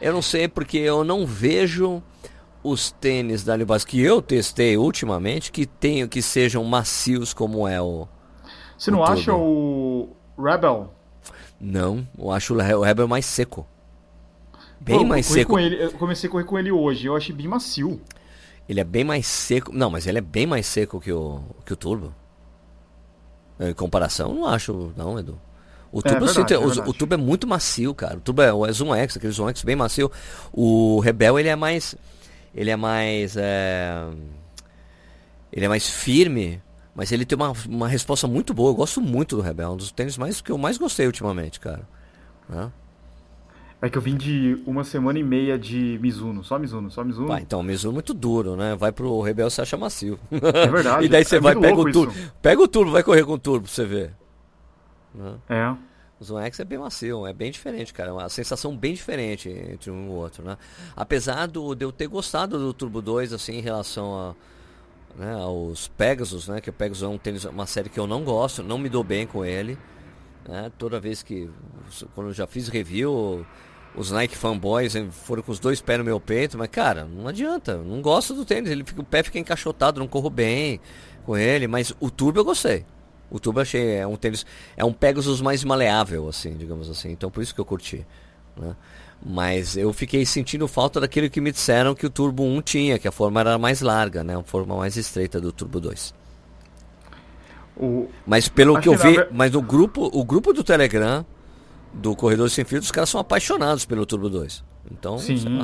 Eu 0.00 0.14
não 0.14 0.22
sei 0.22 0.48
porque 0.48 0.78
eu 0.78 1.04
não 1.04 1.26
vejo 1.26 2.02
os 2.62 2.90
tênis 2.92 3.44
da 3.44 3.54
New 3.54 3.66
Balance 3.66 3.86
que 3.86 4.00
eu 4.00 4.22
testei 4.22 4.78
ultimamente 4.78 5.52
que 5.52 5.66
tenham 5.66 6.08
que 6.08 6.22
sejam 6.22 6.64
macios 6.64 7.34
como 7.34 7.68
é 7.68 7.82
o 7.82 8.08
Você 8.78 8.90
não 8.90 9.00
o 9.00 9.04
acha 9.04 9.34
o 9.34 10.08
Rebel 10.38 10.90
não, 11.60 12.06
eu 12.18 12.30
acho 12.30 12.54
o 12.54 12.82
Rebel 12.82 13.08
mais 13.08 13.24
seco. 13.24 13.66
Bem 14.84 14.98
Pô, 14.98 15.04
mais 15.04 15.24
seco. 15.24 15.58
Ele, 15.58 15.82
eu 15.82 15.92
comecei 15.92 16.28
a 16.28 16.30
correr 16.30 16.44
com 16.44 16.58
ele 16.58 16.70
hoje, 16.70 17.06
eu 17.06 17.16
achei 17.16 17.34
bem 17.34 17.48
macio. 17.48 17.98
Ele 18.68 18.80
é 18.80 18.84
bem 18.84 19.02
mais 19.02 19.26
seco. 19.26 19.72
Não, 19.72 19.88
mas 19.88 20.06
ele 20.06 20.18
é 20.18 20.20
bem 20.20 20.46
mais 20.46 20.66
seco 20.66 21.00
que 21.00 21.10
o, 21.10 21.42
que 21.64 21.72
o 21.72 21.76
Turbo. 21.76 22.14
Em 23.58 23.72
comparação, 23.72 24.34
não 24.34 24.46
acho, 24.46 24.92
não, 24.94 25.18
Edu. 25.18 25.40
O 25.90 26.02
Turbo, 26.02 26.24
é, 26.24 26.26
verdade, 26.26 26.34
sinto, 26.34 26.52
é 26.52 26.58
o, 26.58 26.88
o, 26.90 26.92
Turbo 26.92 27.14
é 27.14 27.16
muito 27.16 27.46
macio, 27.46 27.94
cara. 27.94 28.18
O 28.18 28.20
Turbo 28.20 28.42
é 28.42 28.52
o 28.52 28.70
Zoom 28.70 28.94
X, 28.94 29.16
aquele 29.16 29.32
Zoom 29.32 29.48
X 29.48 29.62
bem 29.62 29.76
macio. 29.76 30.10
O 30.52 31.00
Rebel, 31.00 31.38
ele 31.38 31.48
é 31.48 31.56
mais. 31.56 31.94
Ele 32.54 32.70
é 32.70 32.76
mais. 32.76 33.36
É, 33.38 34.06
ele 35.50 35.64
é 35.64 35.68
mais 35.68 35.88
firme. 35.88 36.60
Mas 36.94 37.10
ele 37.10 37.24
tem 37.24 37.36
uma, 37.36 37.52
uma 37.68 37.88
resposta 37.88 38.26
muito 38.26 38.52
boa. 38.52 38.70
Eu 38.70 38.74
gosto 38.74 39.00
muito 39.00 39.36
do 39.36 39.42
Rebel. 39.42 39.72
Um 39.72 39.76
dos 39.76 39.90
tênis 39.90 40.18
mais, 40.18 40.40
que 40.40 40.52
eu 40.52 40.58
mais 40.58 40.76
gostei 40.76 41.06
ultimamente, 41.06 41.58
cara. 41.58 41.88
Né? 42.48 42.70
É 43.84 43.90
que 43.90 43.98
eu 43.98 44.00
vim 44.00 44.16
de 44.16 44.58
uma 44.66 44.82
semana 44.82 45.18
e 45.18 45.22
meia 45.22 45.58
de 45.58 45.98
Mizuno. 46.00 46.42
Só 46.42 46.58
Mizuno, 46.58 46.90
só 46.90 47.04
Mizuno. 47.04 47.28
Pá, 47.28 47.38
então, 47.38 47.62
Mizuno 47.62 47.92
é 47.92 47.96
muito 47.96 48.14
duro, 48.14 48.56
né? 48.56 48.74
Vai 48.74 48.90
pro 48.90 49.20
Rebel, 49.20 49.50
você 49.50 49.60
acha 49.60 49.76
macio. 49.76 50.18
É 50.32 50.66
verdade. 50.66 51.04
e 51.04 51.08
daí 51.10 51.22
você 51.22 51.36
é 51.36 51.40
vai, 51.40 51.54
pega 51.54 51.78
o 51.78 51.92
turbo. 51.92 52.10
Isso. 52.10 52.32
Pega 52.40 52.62
o 52.62 52.66
turbo, 52.66 52.92
vai 52.92 53.02
correr 53.02 53.24
com 53.24 53.34
o 53.34 53.38
turbo 53.38 53.66
pra 53.66 53.74
você 53.74 53.84
ver. 53.84 54.14
Né? 55.14 55.34
É. 55.50 55.76
O 56.18 56.24
Zoom 56.24 56.40
X 56.40 56.60
é 56.60 56.64
bem 56.64 56.78
macio, 56.78 57.26
é 57.26 57.34
bem 57.34 57.50
diferente, 57.50 57.92
cara. 57.92 58.08
É 58.08 58.12
uma 58.14 58.28
sensação 58.30 58.74
bem 58.74 58.94
diferente 58.94 59.50
entre 59.50 59.90
um 59.90 60.06
e 60.06 60.08
o 60.08 60.12
outro, 60.12 60.42
né? 60.42 60.56
Apesar 60.96 61.44
do, 61.44 61.74
de 61.74 61.84
eu 61.84 61.92
ter 61.92 62.06
gostado 62.06 62.58
do 62.58 62.72
Turbo 62.72 63.02
2, 63.02 63.34
assim, 63.34 63.58
em 63.58 63.60
relação 63.60 64.18
a 64.18 64.34
né, 65.14 65.34
aos 65.34 65.88
Pegasus, 65.88 66.48
né, 66.48 66.58
que 66.58 66.70
o 66.70 66.72
Pegasus 66.72 67.02
é 67.02 67.06
um 67.06 67.18
tênis, 67.18 67.44
uma 67.44 67.66
série 67.66 67.90
que 67.90 68.00
eu 68.00 68.06
não 68.06 68.24
gosto, 68.24 68.62
não 68.62 68.78
me 68.78 68.88
dou 68.88 69.04
bem 69.04 69.26
com 69.26 69.44
ele. 69.44 69.76
Né, 70.48 70.72
toda 70.78 70.98
vez 70.98 71.22
que, 71.22 71.50
quando 72.14 72.28
eu 72.28 72.32
já 72.32 72.46
fiz 72.46 72.68
review, 72.68 73.44
os 73.96 74.10
Nike 74.10 74.36
fanboys 74.36 74.94
foram 75.10 75.42
com 75.42 75.52
os 75.52 75.58
dois 75.58 75.80
pés 75.80 75.98
no 75.98 76.04
meu 76.04 76.18
peito, 76.18 76.58
mas 76.58 76.68
cara, 76.68 77.04
não 77.04 77.28
adianta, 77.28 77.76
não 77.76 78.00
gosto 78.02 78.34
do 78.34 78.44
tênis, 78.44 78.70
ele 78.70 78.84
fica, 78.84 79.00
o 79.00 79.04
pé 79.04 79.22
fica 79.22 79.38
encaixotado, 79.38 80.00
não 80.00 80.08
corro 80.08 80.30
bem 80.30 80.80
com 81.24 81.36
ele, 81.36 81.66
mas 81.66 81.94
o 82.00 82.10
Turbo 82.10 82.40
eu 82.40 82.44
gostei. 82.44 82.84
O 83.30 83.38
Turbo 83.38 83.60
eu 83.60 83.62
achei, 83.62 83.96
é 83.96 84.06
um 84.06 84.16
tênis, 84.16 84.44
é 84.76 84.84
um 84.84 84.92
Pegasus 84.92 85.40
mais 85.40 85.64
maleável, 85.64 86.28
assim, 86.28 86.56
digamos 86.56 86.90
assim, 86.90 87.10
então 87.10 87.30
por 87.30 87.42
isso 87.42 87.54
que 87.54 87.60
eu 87.60 87.64
curti. 87.64 88.06
Né? 88.56 88.74
Mas 89.24 89.76
eu 89.76 89.92
fiquei 89.92 90.26
sentindo 90.26 90.68
falta 90.68 91.00
daquilo 91.00 91.30
que 91.30 91.40
me 91.40 91.50
disseram 91.50 91.94
que 91.94 92.04
o 92.04 92.10
Turbo 92.10 92.44
1 92.44 92.62
tinha, 92.62 92.98
que 92.98 93.08
a 93.08 93.12
forma 93.12 93.40
era 93.40 93.58
mais 93.58 93.80
larga, 93.80 94.22
né? 94.22 94.36
Uma 94.36 94.44
forma 94.44 94.76
mais 94.76 94.96
estreita 94.96 95.40
do 95.40 95.50
Turbo 95.50 95.80
2. 95.80 96.14
O... 97.76 98.08
Mas 98.26 98.48
pelo 98.48 98.76
Acho 98.76 98.82
que 98.82 98.88
eu 98.88 98.98
vi, 98.98 99.16
mas 99.32 99.50
no 99.50 99.62
grupo, 99.62 100.10
o 100.12 100.22
grupo 100.24 100.52
do 100.52 100.62
Telegram 100.62 101.24
do 101.94 102.14
Corredor 102.16 102.50
Sem 102.50 102.64
Filtro, 102.64 102.84
os 102.84 102.92
caras 102.92 103.08
são 103.08 103.20
apaixonados 103.20 103.84
pelo 103.84 104.04
Turbo 104.04 104.28
2. 104.28 104.64
Então, 104.90 105.18
Sim. 105.18 105.58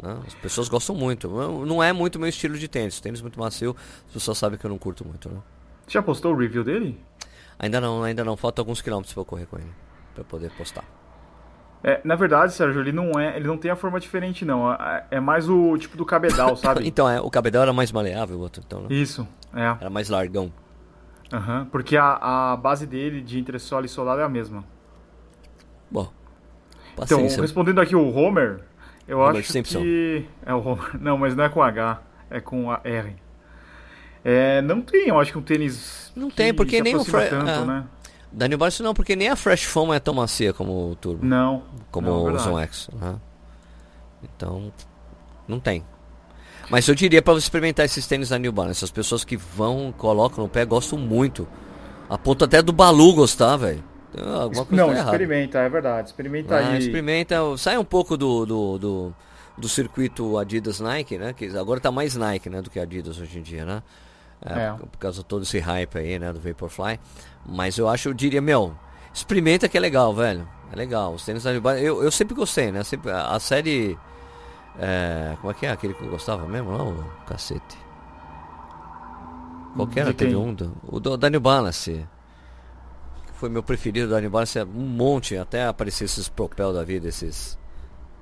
Lá, 0.00 0.14
né? 0.14 0.18
as 0.26 0.34
pessoas 0.34 0.68
gostam 0.68 0.94
muito. 0.94 1.28
Não 1.66 1.82
é 1.82 1.92
muito 1.92 2.18
meu 2.18 2.28
estilo 2.28 2.56
de 2.58 2.68
tênis. 2.68 3.00
Tênis 3.00 3.20
muito 3.20 3.38
macio, 3.38 3.76
as 4.06 4.12
pessoas 4.12 4.38
sabem 4.38 4.58
que 4.58 4.64
eu 4.64 4.70
não 4.70 4.78
curto 4.78 5.06
muito, 5.06 5.28
né? 5.28 5.38
Você 5.86 5.92
já 5.92 6.02
postou 6.02 6.34
o 6.34 6.36
review 6.36 6.64
dele? 6.64 7.00
Ainda 7.58 7.80
não, 7.80 8.02
ainda 8.02 8.24
não. 8.24 8.36
Falta 8.36 8.60
alguns 8.60 8.80
quilômetros 8.80 9.12
para 9.12 9.20
eu 9.20 9.24
correr 9.24 9.46
com 9.46 9.56
ele, 9.56 9.70
para 10.14 10.24
poder 10.24 10.50
postar. 10.52 10.84
É, 11.82 12.00
na 12.04 12.16
verdade, 12.16 12.52
Sérgio, 12.52 12.80
ele 12.80 12.92
não 12.92 13.18
é, 13.18 13.36
ele 13.36 13.46
não 13.46 13.56
tem 13.56 13.70
a 13.70 13.76
forma 13.76 14.00
diferente 14.00 14.44
não. 14.44 14.72
É, 14.72 15.06
é 15.12 15.20
mais 15.20 15.48
o 15.48 15.76
tipo 15.78 15.96
do 15.96 16.04
cabedal, 16.04 16.54
sabe? 16.58 16.86
então, 16.86 17.08
é, 17.08 17.20
o 17.20 17.30
cabedal 17.30 17.62
era 17.62 17.72
mais 17.72 17.92
maleável, 17.92 18.36
o 18.36 18.40
outro, 18.40 18.62
então, 18.66 18.82
né? 18.82 18.88
Isso, 18.90 19.26
é. 19.54 19.64
Era 19.80 19.90
mais 19.90 20.08
largão. 20.08 20.52
Aham, 21.32 21.60
uhum, 21.60 21.64
porque 21.66 21.96
a, 21.96 22.52
a 22.52 22.56
base 22.56 22.86
dele 22.86 23.20
de 23.20 23.38
entressola 23.38 23.86
e 23.86 23.88
solado 23.88 24.20
é 24.20 24.24
a 24.24 24.28
mesma. 24.28 24.64
Bom. 25.90 26.10
Então, 26.92 26.96
paciência. 26.96 27.34
Então, 27.34 27.42
respondendo 27.42 27.80
aqui 27.80 27.94
o 27.94 28.14
Homer, 28.14 28.60
eu 29.06 29.18
Homer 29.18 29.40
acho 29.40 29.52
Simpson. 29.52 29.80
que 29.80 30.26
é 30.44 30.54
o 30.54 30.58
Homer. 30.58 30.96
Não, 31.00 31.16
mas 31.16 31.34
não 31.34 31.44
é 31.44 31.48
com 31.48 31.62
H, 31.62 32.02
é 32.30 32.40
com 32.40 32.70
a 32.70 32.80
R. 32.84 33.16
É, 34.24 34.60
não 34.60 34.82
tem, 34.82 35.08
eu 35.08 35.18
acho 35.18 35.30
que 35.30 35.38
um 35.38 35.42
tênis 35.42 36.12
Não 36.14 36.28
tem, 36.28 36.52
porque 36.52 36.82
nem 36.82 36.96
o 36.96 37.04
tanto, 37.04 37.34
ah. 37.34 37.64
né? 37.64 37.84
Daniel 38.30 38.58
Barça 38.58 38.82
não, 38.82 38.92
porque 38.92 39.16
nem 39.16 39.28
a 39.28 39.36
Fresh 39.36 39.64
Foam 39.64 39.94
é 39.94 39.98
tão 39.98 40.12
macia 40.12 40.52
como 40.52 40.90
o 40.90 40.96
Turbo. 40.96 41.24
Não. 41.24 41.62
Como 41.90 42.08
não, 42.08 42.34
o 42.34 42.38
Zone 42.38 42.62
X. 42.62 42.90
Então, 44.22 44.72
não 45.46 45.58
tem. 45.58 45.84
Mas 46.70 46.86
eu 46.86 46.94
diria 46.94 47.22
para 47.22 47.32
você 47.32 47.44
experimentar 47.46 47.86
esses 47.86 48.06
tênis 48.06 48.28
da 48.28 48.38
New 48.38 48.52
Balance. 48.52 48.84
As 48.84 48.90
pessoas 48.90 49.24
que 49.24 49.36
vão, 49.36 49.92
colocam 49.96 50.44
no 50.44 50.50
pé, 50.50 50.66
gostam 50.66 50.98
muito. 50.98 51.48
A 52.08 52.18
ponto 52.18 52.44
até 52.44 52.60
do 52.60 52.72
Balu 52.72 53.14
gostar, 53.14 53.56
velho. 53.56 53.82
Não, 54.14 54.50
tá 54.50 55.00
experimenta, 55.02 55.58
é 55.58 55.68
verdade. 55.68 56.08
Experimenta 56.08 56.56
ah, 56.56 56.68
aí. 56.68 56.78
Experimenta, 56.78 57.36
sai 57.56 57.76
um 57.76 57.84
pouco 57.84 58.16
do, 58.16 58.46
do, 58.46 58.78
do, 58.78 59.14
do, 59.56 59.68
circuito 59.68 60.38
Adidas 60.38 60.80
Nike, 60.80 61.18
né? 61.18 61.32
Que 61.32 61.46
agora 61.56 61.78
tá 61.78 61.90
mais 61.90 62.16
Nike, 62.16 62.48
né, 62.48 62.62
do 62.62 62.70
que 62.70 62.80
Adidas 62.80 63.20
hoje 63.20 63.38
em 63.38 63.42
dia, 63.42 63.64
né? 63.64 63.82
É, 64.44 64.60
é. 64.60 64.72
Por 64.72 64.98
causa 64.98 65.18
de 65.18 65.24
todo 65.24 65.42
esse 65.42 65.58
hype 65.58 65.98
aí, 65.98 66.18
né, 66.18 66.32
do 66.32 66.40
Vaporfly. 66.40 66.98
Mas 67.44 67.76
eu 67.76 67.88
acho, 67.88 68.08
eu 68.08 68.14
diria, 68.14 68.40
meu, 68.40 68.74
experimenta 69.12 69.68
que 69.68 69.76
é 69.76 69.80
legal, 69.80 70.14
velho. 70.14 70.48
É 70.72 70.76
legal. 70.76 71.14
Os 71.14 71.24
tênis 71.24 71.42
da 71.42 71.52
eu, 71.52 72.02
eu 72.02 72.10
sempre 72.10 72.34
gostei, 72.34 72.70
né? 72.72 72.84
Sempre, 72.84 73.10
a 73.10 73.38
série 73.38 73.98
é, 74.78 75.36
como 75.40 75.50
é 75.50 75.54
que 75.54 75.66
é 75.66 75.70
aquele 75.70 75.92
que 75.92 76.02
eu 76.02 76.08
gostava 76.08 76.46
mesmo? 76.46 76.70
Não, 76.70 77.04
cacete. 77.26 77.76
Qualquer 79.74 80.12
teve 80.14 80.36
um. 80.36 80.54
Do, 80.54 80.72
o 80.86 81.00
do 81.00 81.16
Daniel 81.16 81.40
Balance. 81.40 82.06
Foi 83.38 83.48
meu 83.48 83.62
preferido, 83.62 84.10
Daniel 84.10 84.32
Balance. 84.32 84.60
Um 84.62 84.86
monte, 84.86 85.36
até 85.36 85.64
aparecer 85.64 86.04
esses 86.04 86.28
propel 86.28 86.72
da 86.72 86.82
vida, 86.82 87.06
esses, 87.06 87.56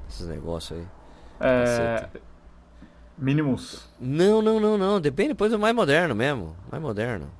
esses 0.08 0.26
negócios 0.26 0.78
aí. 0.78 0.86
É. 1.40 2.06
Minimus. 3.16 3.88
Não, 3.98 4.42
não, 4.42 4.60
não, 4.60 4.76
não. 4.76 5.00
Depende 5.00 5.30
depois 5.30 5.50
do 5.50 5.58
mais 5.58 5.74
moderno 5.74 6.14
mesmo. 6.14 6.54
Mais 6.70 6.82
moderno. 6.82 7.30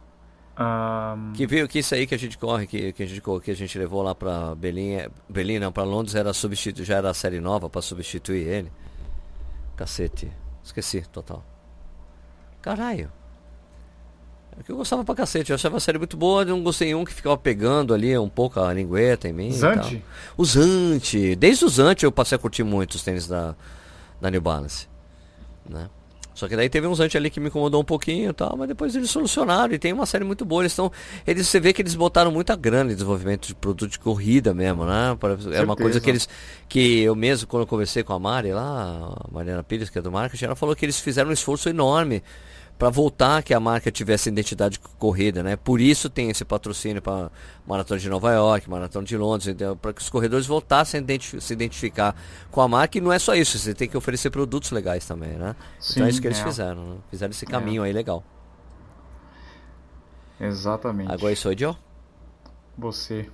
Um... 0.58 1.34
Que 1.34 1.46
veio 1.46 1.68
que 1.68 1.80
isso 1.80 1.94
aí 1.94 2.06
que 2.06 2.14
a 2.14 2.18
gente 2.18 2.38
corre, 2.38 2.66
que, 2.66 2.94
que, 2.94 3.02
a, 3.02 3.06
gente, 3.06 3.20
que 3.42 3.50
a 3.50 3.54
gente 3.54 3.78
levou 3.78 4.02
lá 4.02 4.14
pra 4.14 4.54
Berlim, 4.54 5.06
Berlim 5.28 5.58
não, 5.58 5.70
pra 5.70 5.82
Londres, 5.82 6.14
era 6.14 6.32
substitu 6.32 6.82
já 6.82 6.96
era 6.96 7.10
a 7.10 7.14
série 7.14 7.40
nova 7.40 7.68
para 7.68 7.82
substituir 7.82 8.48
ele. 8.48 8.72
Cacete. 9.76 10.32
Esqueci, 10.64 11.02
total. 11.12 11.44
Caralho. 12.62 13.12
É 14.58 14.62
que 14.62 14.72
eu 14.72 14.76
gostava 14.76 15.04
pra 15.04 15.14
cacete, 15.14 15.50
eu 15.50 15.54
achava 15.54 15.76
a 15.76 15.80
série 15.80 15.98
muito 15.98 16.16
boa, 16.16 16.44
não 16.44 16.62
gostei 16.62 16.94
um 16.94 17.04
que 17.04 17.12
ficava 17.12 17.36
pegando 17.36 17.92
ali 17.92 18.16
um 18.16 18.28
pouco 18.28 18.58
a 18.58 18.72
lingueta 18.72 19.28
em 19.28 19.32
mim. 19.32 19.52
Zante? 19.52 20.02
O 20.36 20.44
Zante. 20.44 21.36
Desde 21.36 21.64
o 21.64 21.68
Zante 21.68 22.04
eu 22.04 22.12
passei 22.12 22.36
a 22.36 22.38
curtir 22.38 22.62
muito 22.62 22.94
os 22.94 23.02
tênis 23.02 23.26
da, 23.26 23.54
da 24.20 24.30
New 24.30 24.40
Balance. 24.40 24.88
Né? 25.68 25.88
Só 26.36 26.46
que 26.46 26.54
daí 26.54 26.68
teve 26.68 26.86
uns 26.86 27.00
antes 27.00 27.16
ali 27.16 27.30
que 27.30 27.40
me 27.40 27.48
incomodou 27.48 27.80
um 27.80 27.84
pouquinho 27.84 28.28
e 28.28 28.32
tal, 28.34 28.54
mas 28.58 28.68
depois 28.68 28.94
eles 28.94 29.10
solucionaram 29.10 29.72
e 29.72 29.78
tem 29.78 29.90
uma 29.90 30.04
série 30.04 30.22
muito 30.22 30.44
boa. 30.44 30.62
Eles 30.62 30.72
estão. 30.72 30.92
Eles, 31.26 31.48
você 31.48 31.58
vê 31.58 31.72
que 31.72 31.80
eles 31.80 31.94
botaram 31.94 32.30
muita 32.30 32.54
grana 32.54 32.92
em 32.92 32.94
desenvolvimento 32.94 33.46
de 33.46 33.54
produto 33.54 33.90
de 33.90 33.98
corrida 33.98 34.52
mesmo, 34.52 34.84
né? 34.84 35.16
É 35.54 35.62
uma 35.62 35.74
coisa 35.74 35.98
que 35.98 36.10
eles. 36.10 36.28
Que 36.68 37.00
eu 37.00 37.16
mesmo, 37.16 37.46
quando 37.46 37.62
eu 37.62 37.66
conversei 37.66 38.02
com 38.02 38.12
a 38.12 38.18
Mari 38.18 38.52
lá, 38.52 39.16
a 39.18 39.32
Mariana 39.32 39.62
Pires, 39.62 39.88
que 39.88 39.98
é 39.98 40.02
do 40.02 40.12
marketing, 40.12 40.44
ela 40.44 40.54
falou 40.54 40.76
que 40.76 40.84
eles 40.84 41.00
fizeram 41.00 41.30
um 41.30 41.32
esforço 41.32 41.70
enorme 41.70 42.22
para 42.78 42.90
voltar 42.90 43.42
que 43.42 43.54
a 43.54 43.60
marca 43.60 43.90
tivesse 43.90 44.28
identidade 44.28 44.78
corrida, 44.98 45.42
né? 45.42 45.56
Por 45.56 45.80
isso 45.80 46.10
tem 46.10 46.28
esse 46.28 46.44
patrocínio 46.44 47.00
para 47.00 47.30
maratona 47.66 47.98
de 47.98 48.08
Nova 48.08 48.32
York, 48.32 48.68
maratona 48.68 49.06
de 49.06 49.16
Londres, 49.16 49.54
para 49.80 49.92
que 49.94 50.02
os 50.02 50.10
corredores 50.10 50.46
voltassem 50.46 51.00
a 51.00 51.40
se 51.40 51.52
identificar 51.52 52.14
com 52.50 52.60
a 52.60 52.68
marca. 52.68 52.98
E 52.98 53.00
não 53.00 53.12
é 53.12 53.18
só 53.18 53.34
isso, 53.34 53.58
você 53.58 53.74
tem 53.74 53.88
que 53.88 53.96
oferecer 53.96 54.30
produtos 54.30 54.70
legais 54.70 55.06
também, 55.06 55.30
né? 55.30 55.56
Sim, 55.80 55.94
então 55.94 56.06
é 56.06 56.10
isso 56.10 56.20
que 56.20 56.28
eles 56.28 56.40
é. 56.40 56.44
fizeram, 56.44 56.84
né? 56.84 56.96
fizeram 57.10 57.30
esse 57.30 57.46
caminho 57.46 57.82
é. 57.82 57.86
aí 57.86 57.92
legal. 57.92 58.22
Exatamente. 60.38 61.10
Agora 61.10 61.34
sou 61.34 61.52
eu. 61.52 61.74
Você. 62.76 63.26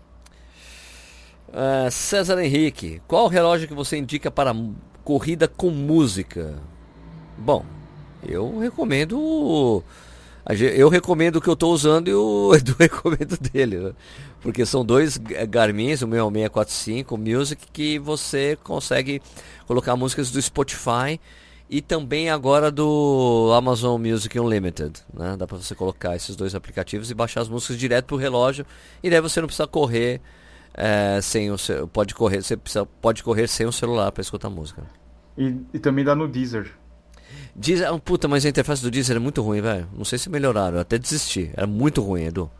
Uh, 1.48 1.90
César 1.90 2.38
Henrique, 2.40 3.02
qual 3.08 3.26
relógio 3.26 3.66
que 3.66 3.74
você 3.74 3.96
indica 3.96 4.30
para 4.30 4.54
corrida 5.02 5.48
com 5.48 5.68
música? 5.70 6.58
Bom, 7.36 7.66
eu 8.26 8.58
recomendo. 8.58 9.82
Eu 10.74 10.88
recomendo 10.88 11.36
o 11.36 11.40
que 11.40 11.48
eu 11.48 11.54
estou 11.54 11.72
usando 11.72 12.08
e 12.08 12.14
o 12.14 12.52
Edu 12.56 12.74
recomendo 12.78 13.38
dele. 13.38 13.78
Né? 13.78 13.92
Porque 14.40 14.66
são 14.66 14.84
dois 14.84 15.16
Garmin, 15.16 15.94
o 16.02 16.06
meu 16.06 16.26
645 16.26 17.16
Music, 17.16 17.66
que 17.72 17.98
você 17.98 18.58
consegue 18.62 19.22
colocar 19.66 19.94
músicas 19.94 20.30
do 20.30 20.42
Spotify 20.42 21.20
e 21.70 21.80
também 21.80 22.28
agora 22.28 22.70
do 22.70 23.52
Amazon 23.56 24.00
Music 24.00 24.38
Unlimited. 24.38 25.00
Né? 25.14 25.36
Dá 25.38 25.46
para 25.46 25.58
você 25.58 25.74
colocar 25.74 26.16
esses 26.16 26.34
dois 26.34 26.54
aplicativos 26.54 27.10
e 27.10 27.14
baixar 27.14 27.40
as 27.40 27.48
músicas 27.48 27.78
direto 27.78 28.06
pro 28.06 28.16
relógio. 28.16 28.66
E 29.02 29.08
daí 29.08 29.20
você 29.20 29.40
não 29.40 29.46
precisa 29.46 29.66
correr 29.68 30.20
é, 30.74 31.20
sem 31.22 31.50
o 31.50 31.56
pode 31.92 32.14
correr, 32.14 32.42
você 32.42 32.56
precisa, 32.56 32.86
pode 33.00 33.22
correr 33.22 33.46
sem 33.46 33.66
o 33.66 33.72
celular 33.72 34.10
para 34.10 34.22
escutar 34.22 34.50
música. 34.50 34.82
E, 35.36 35.56
e 35.72 35.78
também 35.78 36.04
dá 36.04 36.14
no 36.14 36.28
Deezer. 36.28 36.72
Deezer, 37.54 37.92
ah, 37.92 37.98
puta, 37.98 38.26
mas 38.28 38.46
a 38.46 38.48
interface 38.48 38.82
do 38.82 38.90
Deezer 38.90 39.16
é 39.16 39.20
muito 39.20 39.42
ruim, 39.42 39.60
velho. 39.60 39.88
Não 39.96 40.04
sei 40.04 40.18
se 40.18 40.30
melhoraram, 40.30 40.76
eu 40.76 40.80
até 40.80 40.98
desisti. 40.98 41.50
Era 41.54 41.66
muito 41.66 42.00
ruim, 42.02 42.24
Edu. 42.24 42.50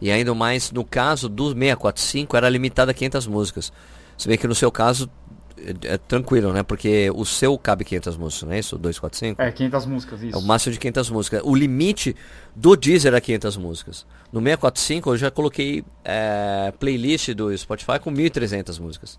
E 0.00 0.10
ainda 0.10 0.34
mais, 0.34 0.70
no 0.70 0.84
caso 0.84 1.28
do 1.28 1.48
645, 1.48 2.36
era 2.36 2.48
limitado 2.48 2.90
a 2.90 2.94
500 2.94 3.26
músicas. 3.26 3.72
Se 4.18 4.28
bem 4.28 4.36
que 4.36 4.46
no 4.46 4.54
seu 4.54 4.70
caso, 4.70 5.10
é, 5.58 5.94
é, 5.94 5.98
tranquilo, 5.98 6.52
né? 6.52 6.62
Porque 6.62 7.10
o 7.14 7.24
seu 7.24 7.56
cabe 7.58 7.84
500 7.84 8.16
músicas, 8.16 8.48
não 8.48 8.54
é 8.54 8.58
isso? 8.58 8.76
245? 8.76 9.40
É, 9.40 9.50
500 9.50 9.86
músicas, 9.86 10.22
isso. 10.22 10.36
É 10.36 10.38
o 10.38 10.42
máximo 10.42 10.72
de 10.74 10.78
500 10.78 11.10
músicas. 11.10 11.42
O 11.44 11.54
limite 11.54 12.14
do 12.54 12.76
Deezer 12.76 13.14
é 13.14 13.20
500 13.20 13.56
músicas. 13.56 14.06
No 14.30 14.40
645 14.40 15.10
eu 15.10 15.16
já 15.16 15.30
coloquei 15.30 15.82
é, 16.04 16.72
playlist 16.78 17.30
do 17.30 17.56
Spotify 17.56 17.98
com 17.98 18.12
1.300 18.12 18.80
músicas. 18.80 19.18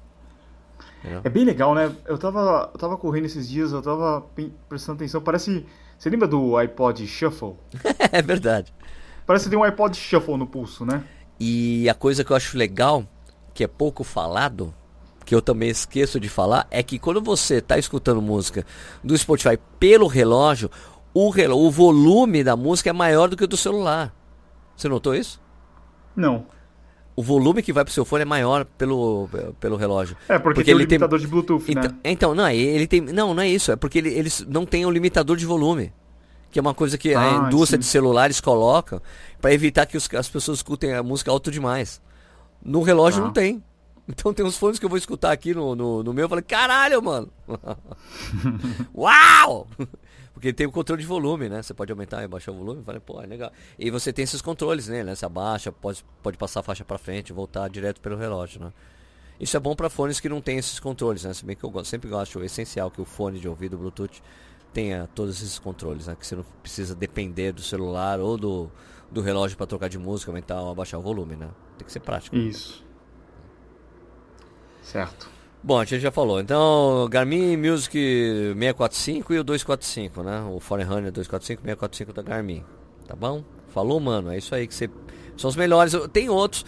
É 1.24 1.30
bem 1.30 1.46
legal, 1.46 1.74
né? 1.74 1.92
Eu 2.06 2.18
tava, 2.18 2.70
eu 2.74 2.80
tava 2.80 2.98
correndo 2.98 3.26
esses 3.26 3.48
dias, 3.48 3.72
eu 3.72 3.82
tava 3.82 4.26
prestando 4.68 4.98
atenção. 4.98 5.22
Parece. 5.22 5.66
Você 5.98 6.10
lembra 6.10 6.28
do 6.28 6.58
iPod 6.58 7.06
Shuffle? 7.08 7.56
é 8.12 8.22
verdade. 8.22 8.74
Parece 9.26 9.46
que 9.46 9.50
tem 9.50 9.60
um 9.60 9.64
iPod 9.64 9.96
Shuffle 9.96 10.38
no 10.38 10.48
pulso, 10.48 10.86
né? 10.86 11.04
E 11.40 11.90
a 11.90 11.94
coisa 11.94 12.24
que 12.24 12.32
eu 12.32 12.36
acho 12.36 12.58
legal, 12.58 13.06
que 13.54 13.64
é 13.64 13.68
pouco 13.68 14.04
falado, 14.04 14.74
que 15.26 15.34
eu 15.34 15.42
também 15.42 15.70
esqueço 15.70 16.20
de 16.20 16.30
falar, 16.30 16.68
é 16.72 16.82
que 16.82 17.00
quando 17.00 17.22
você 17.22 17.56
está 17.56 17.78
escutando 17.78 18.22
música 18.22 18.66
do 19.04 19.18
Spotify 19.18 19.58
pelo 19.80 20.08
relógio, 20.08 20.70
o, 21.14 21.30
relógio, 21.30 21.66
o 21.66 21.72
volume 21.72 22.44
da 22.44 22.56
música 22.56 22.90
é 22.90 22.94
maior 22.94 23.30
do 23.30 23.38
que 23.38 23.44
o 23.44 23.48
do 23.48 23.58
celular. 23.58 24.14
Você 24.76 24.88
notou 24.88 25.16
isso? 25.16 25.42
Não 26.16 26.46
o 27.18 27.24
volume 27.24 27.64
que 27.64 27.74
vai 27.74 27.84
pro 27.84 27.92
seu 27.92 28.06
fone 28.06 28.22
é 28.22 28.26
maior 28.26 28.64
pelo, 28.64 29.28
pelo 29.60 29.76
relógio. 29.76 30.16
É, 30.30 30.38
porque, 30.38 30.62
porque 30.62 30.64
tem 30.64 30.76
ele 30.76 30.84
o 30.84 30.86
limitador 30.86 31.18
tem... 31.18 31.26
de 31.26 31.32
Bluetooth, 31.32 31.66
então, 31.68 31.82
né? 31.82 31.98
Então, 32.04 32.36
não, 32.36 32.48
ele 32.48 32.86
tem. 32.86 33.02
Não, 33.02 33.34
não 33.34 33.42
é 33.42 33.50
isso. 33.50 33.72
É 33.72 33.76
porque 33.76 33.98
ele, 33.98 34.10
eles 34.10 34.46
não 34.48 34.68
têm 34.68 34.86
o 34.86 34.92
limitador 34.92 35.36
de 35.36 35.44
volume. 35.44 35.92
Que 36.52 36.60
é 36.60 36.62
uma 36.62 36.76
coisa 36.76 36.96
que 36.96 37.16
ah, 37.16 37.46
a 37.46 37.48
indústria 37.48 37.78
sim. 37.78 37.80
de 37.80 37.86
celulares 37.88 38.40
coloca 38.40 39.02
para 39.42 39.52
evitar 39.52 39.88
que 39.88 39.98
os, 39.98 40.08
as 40.14 40.30
pessoas 40.30 40.60
escutem 40.60 40.94
a 40.94 41.02
música 41.02 41.32
alto 41.32 41.50
demais. 41.50 42.00
No 42.64 42.84
relógio 42.84 43.24
ah. 43.24 43.26
não 43.26 43.34
tem. 43.34 43.64
Então 44.08 44.32
tem 44.32 44.46
uns 44.46 44.56
fones 44.56 44.78
que 44.78 44.86
eu 44.86 44.90
vou 44.90 44.98
escutar 44.98 45.32
aqui 45.32 45.56
no, 45.56 45.76
no, 45.76 46.04
no 46.04 46.14
meu, 46.14 46.26
eu 46.26 46.30
falei, 46.30 46.44
caralho, 46.44 47.02
mano! 47.02 47.30
Uau! 48.96 49.68
Porque 50.38 50.54
tem 50.54 50.68
o 50.68 50.72
controle 50.72 51.02
de 51.02 51.08
volume, 51.08 51.50
né? 51.50 51.64
Você 51.64 51.74
pode 51.74 51.92
aumentar 51.92 52.24
e 52.24 52.28
baixar 52.28 52.52
o 52.52 52.56
volume. 52.56 52.84
Falei, 52.84 53.02
pô, 53.04 53.20
é 53.20 53.26
legal. 53.26 53.52
E 53.78 53.90
você 53.90 54.14
tem 54.14 54.22
esses 54.22 54.40
controles, 54.40 54.88
né? 54.88 55.04
Você 55.16 55.26
abaixa, 55.26 55.72
pode, 55.72 56.06
pode 56.22 56.38
passar 56.38 56.60
a 56.60 56.64
faixa 56.64 56.86
para 56.86 57.00
frente, 57.00 57.34
voltar 57.34 57.68
direto 57.70 58.00
pelo 58.00 58.16
relógio, 58.16 58.62
né? 58.62 58.72
Isso 59.40 59.58
é 59.58 59.60
bom 59.60 59.76
para 59.76 59.90
fones 59.90 60.20
que 60.20 60.30
não 60.30 60.40
tem 60.40 60.60
esses 60.60 60.80
controles, 60.80 61.24
né? 61.24 61.34
Se 61.34 61.44
bem 61.44 61.56
que 61.56 61.64
eu 61.64 61.84
sempre 61.84 62.12
é 62.14 62.46
essencial 62.46 62.92
que 62.92 63.02
o 63.02 63.06
fone 63.06 63.40
de 63.40 63.50
ouvido 63.50 63.80
Bluetooth 63.80 64.22
tenha 64.72 65.10
todos 65.16 65.42
esses 65.42 65.58
controles, 65.58 66.06
né? 66.06 66.16
Que 66.16 66.28
você 66.28 66.36
não 66.36 66.46
precisa 66.62 66.94
depender 66.94 67.52
do 67.52 67.64
celular 67.64 68.20
ou 68.20 68.38
do, 68.38 68.72
do 69.10 69.22
relógio 69.22 69.58
para 69.58 69.66
trocar 69.66 69.90
de 69.90 69.98
música, 69.98 70.30
aumentar 70.30 70.62
ou 70.62 70.70
abaixar 70.70 71.00
o 71.00 71.04
volume, 71.04 71.36
né? 71.36 71.50
Tem 71.80 71.86
que 71.88 71.92
ser 71.92 72.02
prático. 72.02 72.36
Isso. 72.36 72.86
Certo. 74.84 75.37
Bom, 75.68 75.82
a 75.82 75.84
gente 75.84 76.00
já 76.00 76.12
falou. 76.12 76.40
Então, 76.40 77.10
Garmin 77.12 77.58
Music 77.58 77.92
645 77.92 79.34
e 79.34 79.40
o 79.40 79.44
245, 79.44 80.24
né? 80.24 80.42
O 80.44 80.62
Forerunner 80.62 81.12
245 81.12 81.62
645 81.62 82.14
da 82.14 82.22
Garmin. 82.22 82.64
Tá 83.06 83.18
bom? 83.18 83.44
Falou, 83.68 84.00
mano. 84.00 84.32
É 84.32 84.38
isso 84.38 84.56
aí 84.56 84.66
que 84.66 84.74
você. 84.74 84.90
São 85.36 85.50
os 85.50 85.58
melhores. 85.58 85.92
Tem 86.14 86.30
outros. 86.30 86.66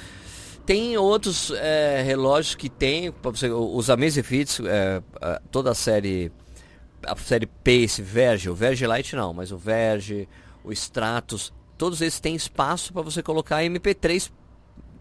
Tem 0.66 0.98
outros 0.98 1.50
é, 1.52 2.04
relógios 2.06 2.56
que 2.56 2.68
tem. 2.68 3.14
Você, 3.24 3.50
os 3.50 3.90
Amazfit, 3.90 4.62
é, 4.68 5.02
toda 5.50 5.72
a 5.72 5.76
série. 5.76 6.30
A 7.02 7.16
série 7.16 7.46
Pace, 7.46 8.02
Verge. 8.02 8.50
O 8.50 8.54
Verge 8.54 8.86
Lite 8.86 9.16
não, 9.16 9.34
mas 9.34 9.54
o 9.54 9.58
Verge, 9.58 10.28
o 10.62 10.74
Stratus. 10.74 11.54
Todos 11.78 12.02
eles 12.02 12.20
têm 12.20 12.36
espaço 12.36 12.92
para 12.92 13.02
você 13.02 13.24
colocar 13.24 13.64
MP3 13.64 14.30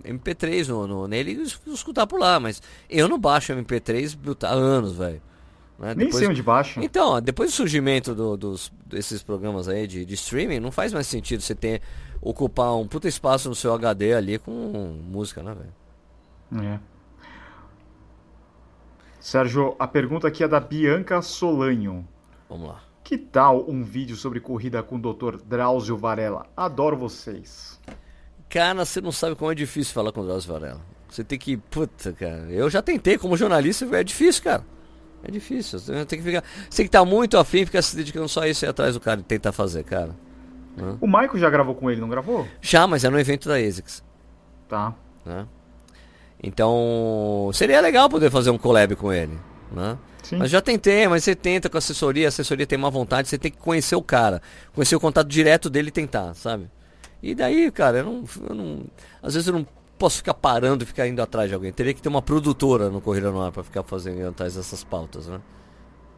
MP3 0.05 0.69
no, 0.69 0.87
no, 0.87 1.07
nele 1.07 1.33
e 1.33 1.73
escutar 1.73 2.07
por 2.07 2.19
lá, 2.21 2.39
mas 2.39 2.63
eu 2.89 3.09
não 3.09 3.19
baixo 3.19 3.53
MP3 3.53 4.17
há 4.45 4.53
anos, 4.53 4.95
velho. 4.95 5.21
Né? 5.79 5.95
Nem 5.95 6.07
depois... 6.07 6.17
sei 6.17 6.29
onde 6.29 6.43
baixa. 6.43 6.83
Então, 6.83 7.21
depois 7.21 7.51
do 7.51 7.55
surgimento 7.55 8.15
do, 8.15 8.37
dos, 8.37 8.73
desses 8.87 9.23
programas 9.23 9.69
aí 9.69 9.87
de, 9.87 10.05
de, 10.05 10.15
streaming, 10.15 10.59
não 10.59 10.73
faz 10.73 10.93
mais 10.93 11.07
sentido 11.07 11.41
você 11.41 11.55
ter 11.55 11.81
ocupar 12.21 12.75
um 12.77 12.87
puta 12.87 13.07
espaço 13.07 13.49
no 13.49 13.55
seu 13.55 13.73
HD 13.73 14.15
ali 14.15 14.39
com 14.39 14.53
música, 15.09 15.43
né, 15.43 15.55
velho? 15.55 16.67
É. 16.67 16.81
Sérgio, 19.21 19.77
a 19.79 19.87
pergunta 19.87 20.27
aqui 20.27 20.43
é 20.43 20.49
da 20.49 20.59
Bianca 20.59 21.23
Solanho. 21.23 22.07
Vamos 22.49 22.69
lá. 22.69 22.81
Que 23.05 23.17
tal 23.17 23.69
um 23.69 23.85
vídeo 23.85 24.17
sobre 24.17 24.41
corrida 24.41 24.83
com 24.83 24.97
o 24.97 24.99
Dr. 24.99 25.37
Drauzio 25.45 25.97
Varela? 25.97 26.47
Adoro 26.57 26.97
vocês. 26.97 27.78
Cara, 28.49 28.85
você 28.85 29.01
não 29.01 29.13
sabe 29.13 29.35
como 29.37 29.53
é 29.53 29.55
difícil 29.55 29.93
falar 29.93 30.13
com 30.13 30.21
o 30.21 30.25
Drauzio 30.25 30.53
Varela. 30.53 30.81
Você 31.09 31.25
tem 31.25 31.39
que. 31.39 31.57
Puta, 31.57 32.13
cara. 32.13 32.47
Eu 32.51 32.69
já 32.71 32.83
tentei 32.83 33.19
como 33.19 33.37
jornalista, 33.37 33.85
é 33.97 34.05
difícil, 34.05 34.43
cara. 34.43 34.65
É 35.23 35.31
difícil. 35.31 35.79
Você 35.79 36.05
tem 36.05 36.19
que 36.19 36.25
ficar. 36.25 36.45
Você 36.69 36.77
tem 36.77 36.87
que 36.87 36.89
estar 36.89 37.05
muito 37.05 37.37
afim, 37.37 37.65
ficar 37.65 37.83
se 37.83 37.97
dedicando 37.97 38.29
só 38.29 38.43
a 38.43 38.49
isso 38.49 38.65
e 38.65 38.69
atrás 38.69 38.95
do 38.95 39.01
cara 39.01 39.21
e 39.21 39.23
tentar 39.23 39.53
fazer, 39.53 39.85
cara. 39.85 40.15
O 41.01 41.07
Michael 41.07 41.39
já 41.39 41.51
gravou 41.51 41.75
com 41.75 41.91
ele, 41.91 42.01
não 42.01 42.09
gravou? 42.09 42.47
Já, 42.61 42.87
mas 42.87 43.05
é 43.05 43.11
no 43.11 43.19
evento 43.19 43.49
da 43.49 43.57
ASICS. 43.57 44.05
Tá. 44.69 44.95
Né? 45.27 45.47
Então, 46.41 47.51
seria 47.53 47.81
legal 47.81 48.09
poder 48.09 48.31
fazer 48.31 48.51
um 48.51 48.59
collab 48.59 48.95
com 48.95 49.13
ele. 49.13 49.37
Né? 49.73 49.99
Mas 50.39 50.51
já 50.51 50.61
tentei, 50.61 51.09
mas 51.09 51.25
você 51.25 51.35
tenta 51.35 51.69
com 51.69 51.79
assessoria, 51.79 52.27
a 52.27 52.29
assessoria 52.29 52.67
tem 52.67 52.79
má 52.79 52.91
vontade, 52.91 53.29
você 53.29 53.39
tem 53.39 53.51
que 53.51 53.57
conhecer 53.57 53.97
o 53.97 54.03
cara, 54.03 54.41
conhecer 54.73 54.95
o 54.95 55.01
contato 55.01 55.27
direto 55.27 55.69
dele 55.69 55.89
e 55.89 55.93
tentar, 55.93 56.35
sabe? 56.35 56.71
E 57.23 57.35
daí, 57.35 57.71
cara, 57.71 57.99
eu 57.99 58.05
não, 58.05 58.25
eu 58.49 58.55
não, 58.55 58.85
às 59.23 59.35
vezes 59.35 59.49
eu 59.49 59.55
não 59.55 59.67
posso 59.99 60.19
ficar 60.19 60.35
parando 60.35 60.85
e 60.85 60.87
ficar 60.87 61.07
indo 61.09 61.21
atrás 61.21 61.49
de 61.49 61.55
alguém. 61.55 61.73
Teria 61.73 61.93
que 61.93 62.01
ter 62.01 62.09
uma 62.09 62.23
produtora 62.23 62.89
no 62.89 63.01
Corrida 63.01 63.31
no 63.31 63.41
Ar 63.43 63.51
para 63.51 63.65
ficar 63.65 63.83
fazendo 63.83 64.29
atrás 64.29 64.55
dessas 64.55 64.85
pautas, 64.85 65.27
né? 65.27 65.41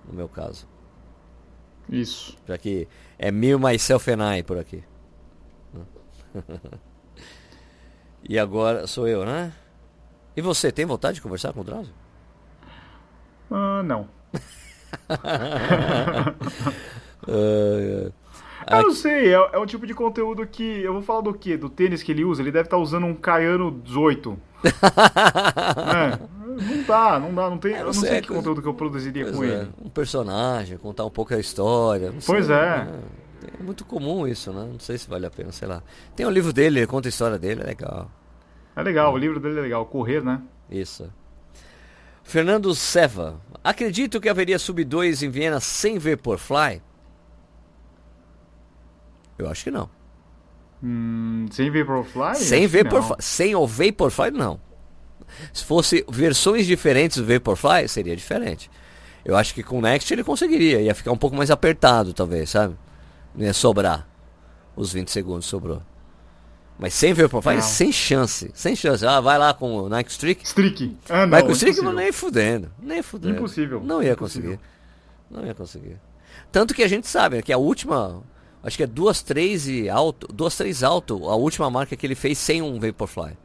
No 0.07 0.15
meu 0.15 0.29
caso. 0.29 0.69
Isso. 1.89 2.37
Já 2.47 2.59
que 2.59 2.87
é 3.19 3.31
me, 3.31 3.57
myself 3.57 4.11
and 4.11 4.37
I 4.37 4.43
por 4.43 4.59
aqui. 4.59 4.85
e 8.29 8.39
agora 8.39 8.87
sou 8.87 9.09
eu, 9.09 9.25
né? 9.25 9.53
E 10.37 10.43
você, 10.43 10.71
tem 10.71 10.85
vontade 10.87 11.17
de 11.17 11.23
conversar 11.23 11.53
com 11.53 11.61
o 11.61 11.65
Drauzio? 11.65 11.95
Ah, 13.51 13.83
não. 13.83 14.09
Uh, 17.29 18.13
Eu 18.68 18.83
não 18.83 18.92
sei, 18.94 19.29
é, 19.35 19.51
é 19.53 19.59
um 19.59 19.66
tipo 19.66 19.87
de 19.87 19.94
conteúdo 19.94 20.46
que. 20.46 20.62
Eu 20.62 20.92
vou 20.94 21.03
falar 21.03 21.23
do 21.23 21.33
quê? 21.35 21.57
Do 21.57 21.68
tênis 21.68 22.03
que 22.03 22.12
ele 22.12 22.25
usa? 22.25 22.42
Ele 22.42 22.53
deve 22.53 22.66
estar 22.66 22.77
usando 22.79 23.07
um 23.07 23.14
Caiano 23.14 23.70
18. 23.70 24.38
é, 24.64 26.18
não 26.62 26.83
dá, 26.87 27.18
não 27.18 27.35
dá, 27.35 27.51
não 27.51 27.59
tem. 27.59 27.73
Eu 27.75 27.87
não, 27.87 27.92
sei, 27.92 28.09
sei, 28.11 28.20
que 28.20 28.29
coisa- 28.29 28.42
conteúdo 28.42 28.62
que 28.62 28.68
eu 28.68 28.75
produziria 28.75 29.31
com 29.33 29.42
é, 29.42 29.46
ele. 29.49 29.70
um 29.83 29.88
personagem, 29.88 30.77
contar 30.79 31.05
um 31.05 31.11
pouco 31.11 31.33
a 31.35 31.38
história. 31.38 32.11
não 32.12 32.20
Pois 32.20 32.46
sei, 32.46 32.55
é. 32.55 32.59
né? 32.59 33.01
É 33.59 33.62
muito 33.62 33.85
comum 33.85 34.27
isso, 34.29 34.53
né? 34.53 34.68
Não 34.70 34.79
sei 34.79 34.99
se 34.99 35.09
vale 35.09 35.25
a 35.27 35.31
pena, 35.31 35.51
sei 35.53 35.66
lá. 35.66 35.83
Tem 36.14 36.27
um 36.27 36.31
livro 36.31 36.53
dele, 36.53 36.81
ele 36.81 36.87
conta 36.87 37.09
a 37.09 37.11
história 37.11 37.38
dele, 37.38 37.62
é 37.62 37.66
legal. 37.66 38.11
É 38.77 38.83
legal, 38.83 39.12
o 39.14 39.16
livro 39.16 39.40
dele 39.40 39.59
é 39.59 39.62
legal. 39.62 39.87
Correr, 39.87 40.23
né? 40.23 40.40
Isso. 40.70 41.11
Fernando 42.23 42.75
Seva. 42.75 43.40
Acredito 43.64 44.20
que 44.20 44.29
haveria 44.29 44.59
sub 44.59 44.85
2 44.85 45.23
em 45.23 45.31
Viena 45.31 45.59
sem 45.61 45.99
Vaporfly? 45.99 46.83
Eu 49.40 49.48
acho 49.48 49.64
que 49.64 49.70
não. 49.70 49.88
Hum, 50.83 51.46
sem 51.50 51.70
Vaporfly? 51.70 52.37
sem. 52.37 52.66
Vaporfly. 52.66 53.16
Sem 53.20 53.55
o 53.55 53.66
Vaporfly, 53.66 54.31
não. 54.31 54.61
Se 55.53 55.64
fosse 55.64 56.05
versões 56.09 56.66
diferentes 56.66 57.18
do 57.18 57.24
Vaporfly, 57.26 57.88
seria 57.88 58.16
diferente. 58.16 58.70
Eu 59.24 59.37
acho 59.37 59.55
que 59.55 59.62
com 59.62 59.79
o 59.79 59.83
Next 59.83 60.12
ele 60.12 60.24
conseguiria. 60.24 60.81
Ia 60.81 60.94
ficar 60.94 61.12
um 61.12 61.16
pouco 61.16 61.37
mais 61.37 61.50
apertado, 61.50 62.12
talvez, 62.12 62.50
sabe? 62.50 62.76
Não 63.35 63.44
ia 63.44 63.53
sobrar. 63.53 64.09
Os 64.74 64.92
20 64.92 65.11
segundos 65.11 65.46
sobrou. 65.46 65.83
Mas 66.79 66.94
sem 66.94 67.12
Vaporfly, 67.12 67.57
Não. 67.57 67.62
sem 67.62 67.92
chance. 67.92 68.50
Sem 68.55 68.74
chance. 68.74 69.05
Ah, 69.07 69.20
vai 69.20 69.37
lá 69.38 69.53
com 69.53 69.76
o 69.76 69.88
Nike 69.88 70.11
Streak. 70.11 70.46
Streak. 70.46 70.96
Ah, 71.11 71.22
não. 71.26 71.31
Vai 71.31 71.42
com 71.42 71.50
o 71.50 71.53
Streak, 71.53 71.81
nem 71.83 72.11
fudendo. 72.11 72.72
Nem 72.83 73.03
fudendo. 73.03 73.37
Impossível. 73.37 73.83
Não 73.85 74.03
ia 74.03 74.12
Impossível. 74.12 74.53
conseguir. 74.53 74.70
Não 75.31 75.46
ia 75.46 75.55
conseguir. 75.55 76.00
Tanto 76.50 76.72
que 76.74 76.83
a 76.83 76.88
gente 76.88 77.07
sabe 77.07 77.37
né, 77.37 77.42
que 77.42 77.53
a 77.53 77.59
última. 77.59 78.22
Acho 78.62 78.77
que 78.77 78.83
é 78.83 78.87
duas, 78.87 79.23
três 79.23 79.66
e 79.68 79.88
alto. 79.88 80.27
Duas, 80.33 80.57
três 80.57 80.83
alto. 80.83 81.29
A 81.29 81.35
última 81.35 81.70
marca 81.70 81.96
que 81.96 82.07
ele 82.07 82.14
fez 82.14 82.37
sem 82.38 82.61
um 82.61 82.79
Vaporfly. 82.79 83.37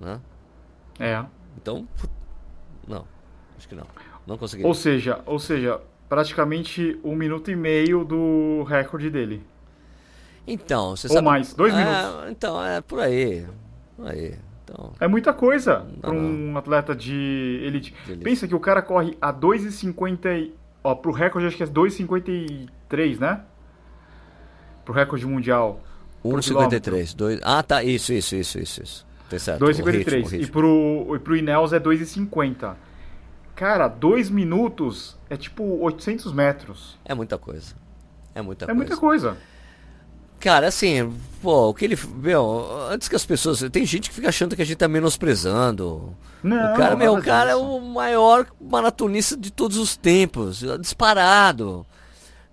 Né? 0.00 0.20
É. 1.00 1.24
Então. 1.56 1.86
Não. 2.86 3.04
Acho 3.56 3.68
que 3.68 3.74
não. 3.74 3.86
Não 4.26 4.38
conseguiria. 4.38 4.68
Ou 4.68 4.74
seja, 4.74 5.20
ou 5.26 5.38
seja, 5.38 5.80
praticamente 6.08 6.98
um 7.02 7.14
minuto 7.16 7.50
e 7.50 7.56
meio 7.56 8.04
do 8.04 8.62
recorde 8.64 9.10
dele. 9.10 9.42
Então, 10.46 10.96
você 10.96 11.08
Ou 11.08 11.14
sabe. 11.14 11.24
mais, 11.26 11.52
dois 11.52 11.74
É, 11.74 11.76
minutos. 11.76 12.30
Então, 12.30 12.64
é 12.64 12.80
por 12.80 13.00
aí. 13.00 13.46
Por 13.96 14.06
aí. 14.08 14.34
Então. 14.64 14.92
É 15.00 15.08
muita 15.08 15.32
coisa 15.32 15.86
para 16.00 16.10
um 16.12 16.56
atleta 16.56 16.94
de 16.94 17.60
elite. 17.64 17.94
De 18.04 18.12
elite. 18.12 18.24
Pensa 18.24 18.46
que 18.46 18.54
o 18.54 18.60
cara 18.60 18.80
corre 18.80 19.16
a 19.20 19.32
2,50 19.32 20.38
e... 20.38 20.54
Ó, 20.84 20.94
pro 20.94 21.10
recorde 21.10 21.46
acho 21.48 21.56
que 21.56 21.62
é 21.62 21.66
2,53, 21.66 23.18
né? 23.18 23.42
Pro 24.88 24.94
recorde 24.94 25.26
mundial. 25.26 25.82
por 26.22 26.40
1,53. 26.40 27.14
Dois... 27.14 27.38
Ah, 27.42 27.62
tá. 27.62 27.82
Isso, 27.84 28.10
isso, 28.10 28.34
isso, 28.34 28.58
isso. 28.58 28.82
isso. 28.82 29.06
Tá 29.28 29.38
certo. 29.38 29.62
o 29.62 29.68
2,53. 29.68 29.92
ritmo, 29.92 30.28
o 30.30 30.34
E 30.42 30.46
pro, 30.46 31.16
e 31.16 31.18
pro 31.18 31.36
Inels 31.36 31.74
é 31.74 31.78
2,50. 31.78 32.74
Cara, 33.54 33.86
2 33.86 34.30
minutos 34.30 35.18
é 35.28 35.36
tipo 35.36 35.62
800 35.82 36.32
metros. 36.32 36.98
É 37.04 37.14
muita 37.14 37.36
coisa. 37.36 37.74
É 38.34 38.40
muita 38.40 38.64
É 38.64 38.68
coisa. 38.68 38.74
muita 38.78 38.96
coisa. 38.96 39.36
Cara, 40.40 40.68
assim, 40.68 41.12
pô, 41.42 41.68
o 41.68 41.74
que 41.74 41.84
ele. 41.84 41.98
Meu, 42.14 42.66
antes 42.90 43.08
que 43.08 43.16
as 43.16 43.26
pessoas. 43.26 43.60
Tem 43.70 43.84
gente 43.84 44.08
que 44.08 44.14
fica 44.14 44.30
achando 44.30 44.56
que 44.56 44.62
a 44.62 44.64
gente 44.64 44.78
tá 44.78 44.88
menosprezando. 44.88 46.16
Não, 46.42 46.72
o 46.72 46.76
cara, 46.78 46.96
meu, 46.96 47.12
o 47.14 47.22
cara 47.22 47.50
é 47.50 47.56
o 47.56 47.78
maior 47.78 48.46
maratonista 48.58 49.36
de 49.36 49.52
todos 49.52 49.76
os 49.76 49.98
tempos. 49.98 50.64
Disparado. 50.80 51.84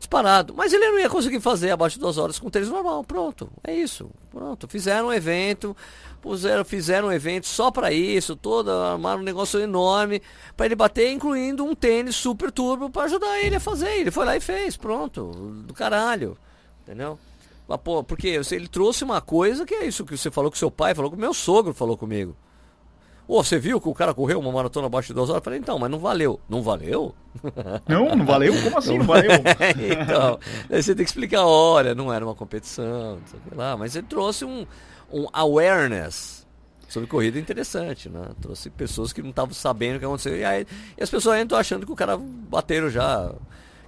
Disparado. 0.05 0.53
Mas 0.55 0.71
ele 0.71 0.87
não 0.87 0.99
ia 0.99 1.09
conseguir 1.09 1.39
fazer 1.39 1.71
abaixo 1.71 1.95
de 1.95 2.01
duas 2.01 2.19
horas 2.19 2.37
com 2.37 2.49
tênis 2.49 2.69
normal. 2.69 3.03
Pronto. 3.03 3.49
É 3.63 3.73
isso. 3.73 4.09
Pronto. 4.29 4.67
Fizeram 4.67 5.07
um 5.07 5.13
evento. 5.13 5.75
Puseram, 6.21 6.63
fizeram 6.63 7.07
um 7.07 7.11
evento 7.11 7.47
só 7.47 7.71
pra 7.71 7.91
isso. 7.91 8.35
Todo, 8.35 8.69
armaram 8.69 9.21
um 9.21 9.23
negócio 9.23 9.59
enorme. 9.59 10.21
Pra 10.55 10.67
ele 10.67 10.75
bater, 10.75 11.11
incluindo 11.11 11.65
um 11.65 11.73
tênis 11.73 12.15
super 12.15 12.51
turbo 12.51 12.89
pra 12.89 13.03
ajudar 13.03 13.39
ele 13.39 13.55
a 13.55 13.59
fazer. 13.59 13.99
Ele 13.99 14.11
foi 14.11 14.25
lá 14.25 14.37
e 14.37 14.39
fez. 14.39 14.77
Pronto. 14.77 15.31
Do 15.65 15.73
caralho. 15.73 16.37
Entendeu? 16.83 17.17
Mas, 17.67 17.79
pô, 17.83 18.03
porque 18.03 18.27
ele 18.27 18.67
trouxe 18.67 19.03
uma 19.03 19.21
coisa 19.21 19.65
que 19.65 19.73
é 19.73 19.87
isso 19.87 20.05
que 20.05 20.15
você 20.15 20.29
falou 20.29 20.51
com 20.51 20.57
seu 20.57 20.69
pai, 20.69 20.93
falou 20.93 21.09
com 21.09 21.17
meu 21.17 21.33
sogro, 21.33 21.73
falou 21.73 21.97
comigo. 21.97 22.35
Ô, 23.27 23.43
você 23.43 23.57
viu 23.57 23.81
que 23.81 23.89
o 23.89 23.93
cara 23.93 24.13
correu 24.13 24.39
uma 24.39 24.51
maratona 24.51 24.87
abaixo 24.87 25.07
de 25.07 25.13
duas 25.15 25.29
horas? 25.29 25.41
Eu 25.41 25.43
falei, 25.43 25.59
então, 25.59 25.79
mas 25.79 25.89
não 25.89 25.99
valeu. 25.99 26.39
Não 26.47 26.61
valeu? 26.61 27.15
Não, 27.87 28.15
não 28.15 28.25
valeu? 28.25 28.53
Como 28.63 28.77
assim 28.77 28.97
não 28.97 29.05
valeu? 29.05 29.29
então, 30.01 30.39
aí 30.69 30.81
você 30.81 30.95
tem 30.95 31.03
que 31.03 31.11
explicar, 31.11 31.45
olha, 31.45 31.93
não 31.93 32.11
era 32.13 32.23
uma 32.23 32.33
competição, 32.33 33.19
sei 33.25 33.39
lá, 33.53 33.75
mas 33.75 33.93
ele 33.93 34.07
trouxe 34.07 34.45
um, 34.45 34.65
um 35.11 35.27
awareness 35.33 36.45
sobre 36.87 37.09
corrida 37.09 37.37
interessante, 37.37 38.07
né? 38.07 38.29
Trouxe 38.41 38.69
pessoas 38.69 39.11
que 39.11 39.21
não 39.21 39.31
estavam 39.31 39.53
sabendo 39.53 39.97
o 39.97 39.99
que 39.99 40.05
aconteceu. 40.05 40.37
E, 40.37 40.45
aí, 40.45 40.65
e 40.97 41.03
as 41.03 41.09
pessoas 41.09 41.35
ainda 41.35 41.45
estão 41.45 41.57
achando 41.57 41.85
que 41.85 41.91
o 41.91 41.95
cara 41.95 42.17
bateram 42.17 42.89
já. 42.89 43.33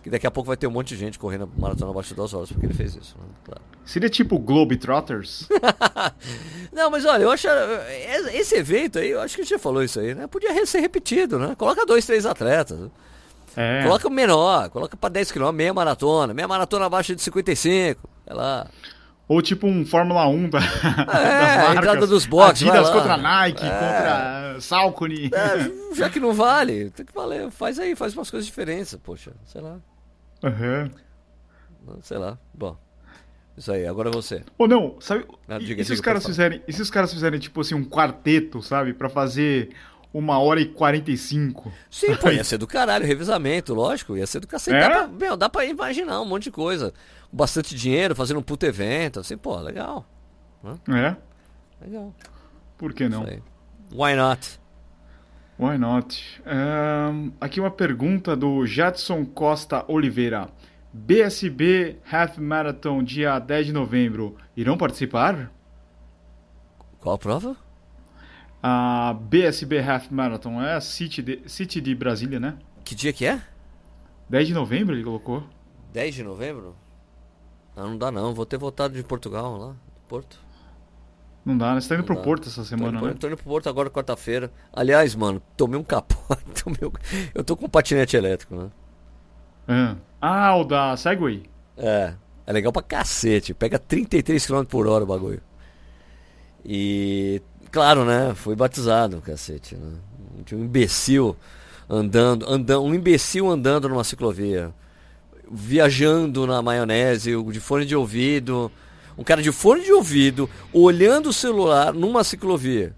Que 0.08 0.12
daqui 0.12 0.26
a 0.26 0.32
pouco 0.32 0.48
vai 0.48 0.56
ter 0.56 0.66
um 0.68 0.72
monte 0.72 0.88
de 0.94 0.96
gente 0.96 1.20
correndo 1.20 1.52
maratona 1.58 1.92
abaixo 1.92 2.08
de 2.08 2.16
duas 2.16 2.34
horas 2.34 2.50
porque 2.50 2.66
ele 2.66 2.74
fez 2.74 2.96
isso, 2.96 3.14
né? 3.20 3.26
Claro. 3.44 3.62
Seria 3.84 4.08
tipo 4.10 4.40
Globetrotters? 4.40 5.50
Não, 6.72 6.90
mas 6.90 7.04
olha, 7.04 7.24
eu 7.24 7.30
acho. 7.32 7.46
eh, 7.50 8.30
Esse 8.34 8.56
evento 8.56 9.00
aí, 9.00 9.10
eu 9.10 9.20
acho 9.20 9.36
que 9.36 9.42
a 9.42 9.44
gente 9.44 9.52
já 9.52 9.60
falou 9.60 9.84
isso 9.84 10.00
aí, 10.00 10.16
né? 10.16 10.26
Podia 10.28 10.66
ser 10.66 10.80
repetido, 10.80 11.38
né? 11.38 11.56
Coloca 11.58 11.86
dois, 11.86 12.06
três 12.06 12.26
atletas. 12.26 12.90
É. 13.54 13.84
Coloca 13.84 14.10
menor, 14.10 14.70
coloca 14.70 14.96
pra 14.96 15.10
10 15.10 15.30
km, 15.32 15.52
meia 15.52 15.74
maratona, 15.74 16.34
meia 16.34 16.48
maratona 16.48 16.86
abaixo 16.86 17.14
de 17.14 17.22
55. 17.22 18.10
Sei 18.26 18.34
lá. 18.34 18.66
Ou 19.28 19.42
tipo 19.42 19.68
um 19.68 19.86
Fórmula 19.86 20.26
1 20.30 20.50
da, 20.52 20.60
marcas. 20.96 21.76
entrada 21.76 22.08
dos 22.08 22.26
boxes, 22.26 22.66
Adidas 22.70 22.90
contra 22.92 23.18
Nike, 23.18 23.66
É. 23.66 23.70
contra 23.70 24.58
Saucony. 24.62 25.30
É, 25.34 25.96
já 25.96 26.10
que 26.10 26.18
não 26.18 26.32
vale, 26.34 26.92
tem 26.92 27.06
que 27.06 27.14
valer. 27.14 27.52
Faz 27.52 27.78
aí, 27.78 27.94
faz 27.94 28.14
umas 28.14 28.32
coisas 28.32 28.46
diferentes, 28.48 28.96
poxa. 29.04 29.32
Sei 29.46 29.60
lá. 29.60 29.78
Aham. 30.44 30.92
Sei 32.02 32.18
lá. 32.18 32.38
Bom. 32.54 32.78
Isso 33.58 33.72
aí, 33.72 33.88
agora 33.88 34.12
você. 34.12 34.44
Ou 34.58 34.68
não, 34.68 35.02
sabe? 35.02 35.26
Ah, 35.48 35.58
e, 35.58 35.66
diga, 35.66 35.82
e 35.82 35.86
se 35.86 35.90
diga, 35.90 35.94
os 35.96 36.02
caras 36.02 36.26
fizerem, 36.26 36.62
e 36.68 36.74
se 36.74 36.82
os 36.82 36.92
caras 36.92 37.12
fizerem 37.12 37.40
tipo 37.40 37.60
assim 37.60 37.74
um 37.74 37.84
quarteto, 37.84 38.62
sabe, 38.62 38.94
Pra 38.94 39.10
fazer 39.10 39.70
uma 40.14 40.38
hora 40.40 40.62
e 40.62 40.66
45? 40.66 41.72
Sim, 41.90 42.16
pô, 42.16 42.30
ia 42.30 42.44
ser 42.46 42.58
do 42.60 42.68
caralho, 42.68 43.06
revisamento, 43.06 43.74
lógico, 43.74 44.16
ia 44.16 44.28
ser 44.28 44.40
do 44.40 44.48
cacete. 44.48 44.78
É? 44.78 44.82
Dá, 44.82 44.90
pra, 44.90 45.08
meu, 45.08 45.36
dá 45.36 45.50
pra 45.50 45.66
imaginar 45.66 46.22
um 46.22 46.26
monte 46.26 46.44
de 46.44 46.52
coisa. 46.52 46.94
Bastante 47.32 47.76
dinheiro, 47.76 48.16
fazendo 48.16 48.40
um 48.40 48.44
puto 48.44 48.66
evento, 48.66 49.20
assim, 49.20 49.36
pô, 49.36 49.60
legal. 49.60 50.06
É? 50.90 51.16
Legal. 51.84 52.14
Por 52.78 52.94
que 52.94 53.10
não? 53.10 53.24
Why 53.92 54.16
not? 54.16 54.60
Why 55.60 55.76
not? 55.80 56.42
Ahn, 56.46 57.32
aqui 57.42 57.60
uma 57.60 57.72
pergunta 57.72 58.36
do 58.36 58.64
Jadson 58.68 59.26
Costa 59.26 59.84
Oliveira. 59.88 60.50
BSB 60.94 61.98
Half 62.12 62.38
Marathon, 62.38 63.04
dia 63.04 63.40
10 63.40 63.68
de 63.68 63.74
novembro, 63.74 64.36
irão 64.56 64.78
participar? 64.78 65.52
Qual 67.00 67.16
a 67.16 67.18
prova? 67.18 67.58
A 68.62 69.16
BSB 69.20 69.80
Half 69.80 70.12
Marathon 70.12 70.62
é 70.62 70.76
a 70.76 70.82
City 70.82 71.24
de, 71.24 71.42
City 71.48 71.82
de 71.82 71.96
Brasília, 71.96 72.40
né? 72.40 72.58
Que 72.84 72.94
dia 72.94 73.12
que 73.12 73.26
é? 73.26 73.42
10 74.30 74.50
de 74.50 74.54
novembro 74.54 74.94
ele 74.94 75.04
colocou. 75.04 75.44
10 75.92 76.16
de 76.16 76.24
novembro? 76.24 76.76
Ah, 77.76 77.84
não 77.84 77.98
dá 77.98 78.12
não, 78.12 78.34
vou 78.34 78.46
ter 78.46 78.58
voltado 78.58 78.94
de 78.94 79.04
Portugal 79.04 79.58
lá, 79.58 79.68
do 79.70 80.02
Porto. 80.08 80.40
Não 81.48 81.58
dá, 81.58 81.74
né? 81.74 81.80
Você 81.80 81.88
tá 81.88 81.96
indo 81.96 82.00
Não 82.02 82.06
pro 82.08 82.16
dá. 82.16 82.22
Porto 82.24 82.50
essa 82.50 82.66
semana, 82.66 83.00
tô, 83.00 83.06
indo, 83.06 83.14
né? 83.14 83.18
tô 83.22 83.28
indo 83.28 83.38
pro 83.38 83.46
Porto 83.46 83.70
agora 83.70 83.90
quarta-feira. 83.90 84.52
Aliás, 84.74 85.16
mano, 85.16 85.42
tomei 85.56 85.80
um 85.80 85.84
capote. 85.84 86.44
tomei 86.62 86.80
um- 86.84 86.92
Eu 87.34 87.42
tô 87.44 87.56
com 87.56 87.68
um 87.68 87.70
patinete 87.70 88.18
elétrico, 88.18 88.54
né? 88.56 88.70
Ah. 89.66 89.96
Ah, 90.22 90.56
o 90.58 90.66
da 90.66 90.98
Segway? 90.98 91.44
É, 91.78 92.14
é 92.46 92.52
legal 92.52 92.74
pra 92.74 92.82
cacete. 92.82 93.54
Pega 93.54 93.80
33 93.80 94.46
km 94.46 94.64
por 94.66 94.88
hora 94.88 95.06
o 95.06 95.08
bagulho. 95.08 95.42
E, 96.66 97.42
claro, 97.72 98.04
né? 98.04 98.34
Fui 98.36 98.56
batizado, 98.56 99.22
cacete. 99.22 99.76
Né? 99.76 99.94
Tinha 100.46 100.60
um 100.60 100.64
imbecil 100.66 101.36
andando, 101.90 102.46
andando, 102.52 102.84
um 102.84 102.94
imbecil 102.94 103.50
andando 103.50 103.88
numa 103.88 104.04
ciclovia, 104.04 104.74
viajando 105.50 106.46
na 106.46 106.62
maionese, 106.62 107.32
de 107.52 107.60
fone 107.62 107.86
de 107.86 107.96
ouvido. 107.96 108.70
Um 109.18 109.24
cara 109.24 109.42
de 109.42 109.52
fone 109.52 109.84
de 109.84 109.92
ouvido, 109.92 110.50
olhando 110.72 111.30
o 111.30 111.34
celular 111.34 111.94
numa 111.94 112.24
ciclovia. 112.24 112.96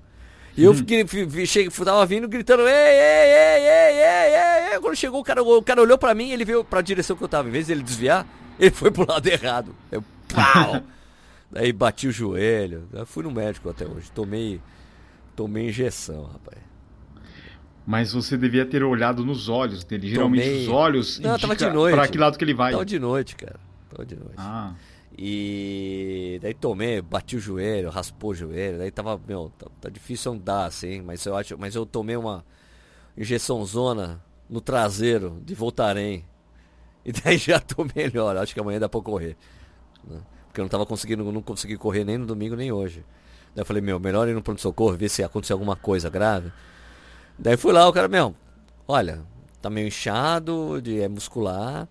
E 0.57 0.63
eu 0.63 0.73
fiquei, 0.73 1.07
fi- 1.07 1.23
vi- 1.25 1.47
cheguei, 1.47 1.71
tava 1.85 2.05
vindo 2.05 2.27
gritando, 2.27 2.63
ei, 2.67 2.67
ei, 2.67 3.31
ei, 3.31 3.61
ei, 3.61 4.01
ei, 4.01 4.35
ei, 4.67 4.73
ei. 4.73 4.79
Quando 4.81 4.95
chegou, 4.97 5.21
o 5.21 5.23
cara, 5.23 5.41
o 5.41 5.63
cara 5.63 5.81
olhou 5.81 5.97
pra 5.97 6.13
mim, 6.13 6.31
ele 6.31 6.43
veio 6.43 6.63
pra 6.65 6.81
direção 6.81 7.15
que 7.15 7.23
eu 7.23 7.27
tava. 7.29 7.47
Em 7.47 7.51
vez 7.51 7.67
dele 7.67 7.81
desviar, 7.81 8.27
ele 8.59 8.71
foi 8.71 8.91
pro 8.91 9.05
lado 9.07 9.25
errado. 9.29 9.73
Eu, 9.89 10.03
pau! 10.33 10.81
Daí 11.49 11.71
bati 11.71 12.07
o 12.07 12.11
joelho. 12.11 12.87
Eu 12.91 13.05
fui 13.05 13.23
no 13.23 13.31
médico 13.31 13.69
até 13.69 13.85
hoje. 13.85 14.11
Tomei, 14.13 14.59
tomei 15.35 15.69
injeção, 15.69 16.23
rapaz. 16.25 16.57
Mas 17.87 18.11
você 18.11 18.37
devia 18.37 18.65
ter 18.65 18.83
olhado 18.83 19.25
nos 19.25 19.49
olhos 19.49 19.83
dele. 19.83 20.09
Geralmente 20.09 20.43
Tomei. 20.43 20.61
os 20.63 20.67
olhos 20.69 21.19
Não, 21.19 21.39
tava 21.39 21.55
de 21.55 21.69
noite. 21.69 21.95
pra 21.95 22.07
que 22.07 22.17
lado 22.17 22.37
que 22.37 22.43
ele 22.43 22.53
vai. 22.53 22.71
Tava 22.73 22.85
de 22.85 22.99
noite, 22.99 23.35
cara. 23.35 23.55
Tava 23.89 24.05
de 24.05 24.15
noite. 24.15 24.33
Ah, 24.37 24.73
E 25.17 26.39
daí 26.41 26.53
tomei, 26.53 27.01
bati 27.01 27.35
o 27.35 27.39
joelho, 27.39 27.89
raspou 27.89 28.31
o 28.31 28.35
joelho, 28.35 28.77
daí 28.77 28.91
tava, 28.91 29.19
meu, 29.27 29.51
tá, 29.57 29.67
tá 29.81 29.89
difícil 29.89 30.31
andar 30.31 30.65
assim, 30.65 31.01
mas 31.01 31.25
eu 31.25 31.35
acho, 31.35 31.57
mas 31.57 31.75
eu 31.75 31.85
tomei 31.85 32.15
uma 32.15 32.45
injeção 33.17 33.63
zona 33.65 34.23
no 34.49 34.61
traseiro 34.61 35.41
de 35.45 35.53
Voltarem. 35.53 36.25
E 37.05 37.11
daí 37.11 37.37
já 37.37 37.59
tô 37.59 37.85
melhor, 37.95 38.35
acho 38.37 38.53
que 38.53 38.59
amanhã 38.59 38.79
dá 38.79 38.89
pra 38.89 39.01
correr. 39.01 39.35
né? 40.03 40.19
Porque 40.47 40.59
eu 40.59 40.63
não 40.63 40.69
tava 40.69 40.85
conseguindo, 40.85 41.31
não 41.31 41.41
consegui 41.41 41.77
correr 41.77 42.03
nem 42.03 42.17
no 42.17 42.25
domingo 42.25 42.55
nem 42.55 42.71
hoje. 42.71 43.05
Daí 43.55 43.61
eu 43.61 43.65
falei, 43.65 43.81
meu, 43.81 43.99
melhor 43.99 44.27
ir 44.27 44.33
no 44.33 44.41
pronto-socorro, 44.41 44.95
ver 44.95 45.09
se 45.09 45.23
aconteceu 45.23 45.55
alguma 45.55 45.75
coisa 45.75 46.09
grave. 46.09 46.51
Daí 47.37 47.55
fui 47.57 47.71
lá, 47.71 47.87
o 47.87 47.93
cara, 47.93 48.07
meu, 48.07 48.35
olha, 48.87 49.23
tá 49.61 49.69
meio 49.69 49.87
inchado, 49.87 50.81
de, 50.81 51.01
é 51.01 51.07
muscular. 51.07 51.87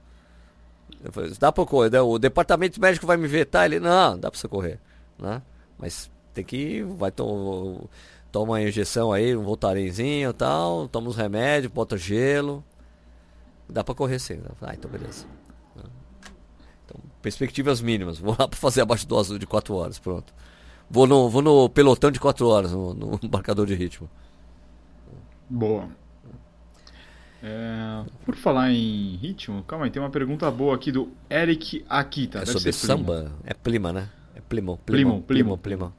Eu 1.04 1.12
falei, 1.12 1.32
dá 1.38 1.52
pra 1.52 1.64
correr? 1.64 1.96
O 2.00 2.18
departamento 2.18 2.80
médico 2.80 3.06
vai 3.06 3.16
me 3.16 3.28
vetar? 3.28 3.66
Ele, 3.66 3.78
não, 3.78 4.18
dá 4.18 4.30
pra 4.30 4.38
você 4.38 4.48
correr, 4.48 4.80
né? 5.18 5.42
Mas 5.78 6.10
tem 6.34 6.44
que, 6.44 6.82
vai 6.82 7.10
to 7.10 7.88
toma 8.30 8.60
injeção 8.60 9.12
aí, 9.12 9.34
um 9.36 9.42
voltarenzinho 9.42 10.30
e 10.30 10.32
tal, 10.32 10.88
toma 10.88 11.08
uns 11.08 11.16
remédios, 11.16 11.72
bota 11.72 11.96
gelo. 11.96 12.64
Dá 13.68 13.84
pra 13.84 13.94
correr 13.94 14.18
sim. 14.18 14.40
Ah, 14.62 14.74
então 14.74 14.90
beleza. 14.90 15.26
Então, 16.84 17.00
perspectivas 17.20 17.80
mínimas. 17.80 18.18
Vou 18.18 18.34
lá 18.38 18.48
pra 18.48 18.58
fazer 18.58 18.80
abaixo 18.80 19.06
do 19.06 19.18
azul 19.18 19.38
de 19.38 19.46
4 19.46 19.74
horas, 19.74 19.98
pronto. 19.98 20.32
Vou 20.90 21.06
no, 21.06 21.28
vou 21.28 21.42
no 21.42 21.68
pelotão 21.68 22.10
de 22.10 22.18
4 22.18 22.48
horas, 22.48 22.72
no, 22.72 22.94
no 22.94 23.20
marcador 23.30 23.66
de 23.66 23.74
ritmo. 23.74 24.08
boa. 25.48 25.88
É, 27.42 28.04
por 28.24 28.34
falar 28.34 28.72
em 28.72 29.16
ritmo, 29.16 29.62
calma 29.62 29.84
aí, 29.84 29.90
tem 29.90 30.02
uma 30.02 30.10
pergunta 30.10 30.50
boa 30.50 30.74
aqui 30.74 30.90
do 30.90 31.12
Eric 31.30 31.84
Akita. 31.88 32.38
é 32.38 32.44
deve 32.44 32.58
sobre 32.58 32.72
samba? 32.72 33.32
É 33.44 33.54
plima, 33.54 33.92
né? 33.92 34.08
É 34.34 34.40
plimo, 34.40 34.78
plimo. 34.84 35.22
plimo, 35.22 35.58
plimo. 35.58 35.94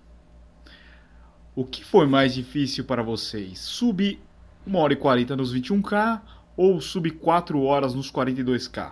O 1.55 1.65
que 1.65 1.83
foi 1.83 2.05
mais 2.07 2.33
difícil 2.33 2.83
para 2.83 3.01
vocês? 3.01 3.59
Sub 3.59 4.19
1 4.67 4.75
hora 4.75 4.93
e 4.93 4.95
40 4.95 5.35
nos 5.35 5.53
21K 5.53 6.21
ou 6.55 6.79
sub 6.81 7.09
4 7.11 7.61
horas 7.63 7.93
nos 7.93 8.11
42K? 8.11 8.91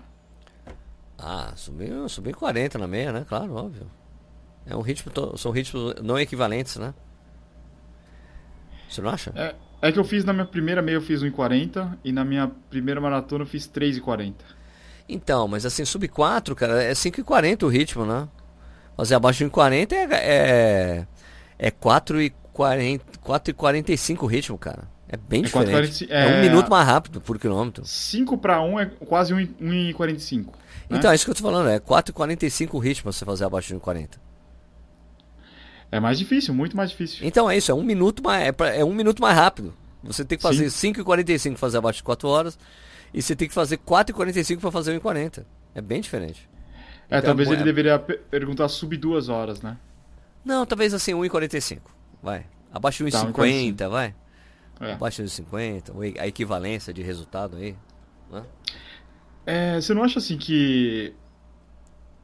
Ah, 1.17 1.51
subi, 1.55 1.89
subi 2.10 2.33
40 2.33 2.77
na 2.77 2.88
meia, 2.88 3.12
né? 3.12 3.25
Claro, 3.27 3.53
óbvio. 3.55 3.89
É 4.65 4.75
um 4.75 4.81
ritmo, 4.81 5.12
são 5.38 5.51
ritmos 5.51 5.95
não 6.01 6.19
equivalentes, 6.19 6.77
né? 6.77 6.93
Você 8.88 9.01
não 9.01 9.10
acha? 9.10 9.31
É, 9.36 9.55
é 9.81 9.91
que 9.91 9.99
eu 9.99 10.03
fiz 10.03 10.23
na 10.25 10.33
minha 10.33 10.45
primeira 10.45 10.81
meia 10.81 10.95
eu 10.95 11.01
fiz 11.01 11.21
1,40 11.21 11.97
e 12.03 12.11
na 12.11 12.23
minha 12.25 12.49
primeira 12.69 12.99
maratona 12.99 13.43
eu 13.43 13.47
fiz 13.47 13.67
3,40. 13.67 14.33
Então, 15.09 15.47
mas 15.47 15.65
assim, 15.65 15.85
sub 15.85 16.07
4, 16.07 16.55
cara, 16.55 16.83
é 16.83 16.91
5,40 16.93 17.63
o 17.63 17.67
ritmo, 17.67 18.05
né? 18.05 18.27
Fazer 18.95 19.15
abaixo 19.15 19.39
de 19.39 19.49
1,40 19.49 19.91
é, 19.93 20.07
é, 20.11 21.07
é 21.57 21.71
4,40 21.71 23.01
4,45 23.23 24.23
o 24.23 24.25
ritmo, 24.25 24.57
cara. 24.57 24.83
É 25.07 25.15
bem 25.15 25.41
É 25.41 25.43
diferente. 25.43 26.05
4,45, 26.05 26.07
É, 26.11 26.25
um 26.25 26.29
é- 26.29 26.41
minuto 26.41 26.69
mais 26.69 26.85
rápido 26.85 27.21
por 27.21 27.39
quilômetro. 27.39 27.85
5 27.85 28.37
para 28.37 28.61
1 28.61 28.79
é 28.79 28.85
quase 28.85 29.33
1 29.33 29.37
1,45. 29.61 30.51
né? 30.89 30.97
Então, 30.97 31.11
é 31.11 31.15
isso 31.15 31.23
que 31.23 31.31
eu 31.31 31.35
tô 31.35 31.43
falando, 31.43 31.69
é 31.69 31.79
4,45 31.79 32.73
o 32.73 32.79
ritmo 32.79 33.11
você 33.13 33.23
fazer 33.23 33.45
abaixo 33.45 33.69
de 33.69 33.75
1,40. 33.75 34.19
É 35.91 36.00
mais 36.00 36.17
difícil, 36.19 36.54
muito 36.54 36.76
mais 36.76 36.89
difícil. 36.91 37.26
Então 37.26 37.50
é 37.50 37.56
isso, 37.58 37.71
é 37.71 37.73
um 37.76 37.84
minuto 37.84 38.21
mais, 38.23 38.43
é, 38.43 38.80
é 38.80 38.86
um 38.86 38.93
minuto 38.93 39.21
mais 39.21 39.36
rápido. 39.38 39.73
Você 40.04 40.23
tem 40.26 40.38
que 40.38 40.41
fazer 40.41 40.65
5,45 40.69 41.52
pra 41.52 41.58
fazer 41.60 41.78
abaixo 41.78 41.97
de 41.97 42.04
4 42.04 42.28
horas 42.28 42.58
e 43.13 43.21
você 43.21 43.36
tem 43.36 43.47
que 43.47 43.54
fazer 43.54 43.78
4,45 43.78 44.60
para 44.60 44.71
fazer 44.71 45.00
1,40. 45.00 45.45
É 45.73 45.82
bem 45.82 46.02
diferente. 46.02 46.47
É, 47.10 47.17
Então, 47.19 47.30
talvez 47.30 47.50
é- 47.50 47.54
ele 47.54 47.63
deveria 47.63 47.97
pe- 47.97 48.17
perguntar 48.30 48.67
sub 48.67 48.95
2 48.97 49.30
horas, 49.30 49.62
né? 49.62 49.78
Não, 50.43 50.65
talvez 50.65 50.93
assim 50.93 51.13
1,45. 51.13 51.82
Vai. 52.21 52.45
Abaixo 52.71 53.04
de 53.06 53.12
Tá, 53.12 53.23
1,50, 53.26 53.89
vai. 53.89 54.13
É. 54.80 54.93
Abaixo 54.93 55.23
de 55.23 55.30
50, 55.30 55.93
o 55.95 56.04
e- 56.04 56.15
a 56.19 56.28
equivalência 56.28 56.93
de 56.93 57.02
resultado 57.02 57.58
aí. 57.58 57.76
né? 58.32 58.43
É, 59.45 59.80
você 59.82 59.93
não 59.93 60.04
acha 60.04 60.19
assim 60.19 60.38
que 60.38 61.13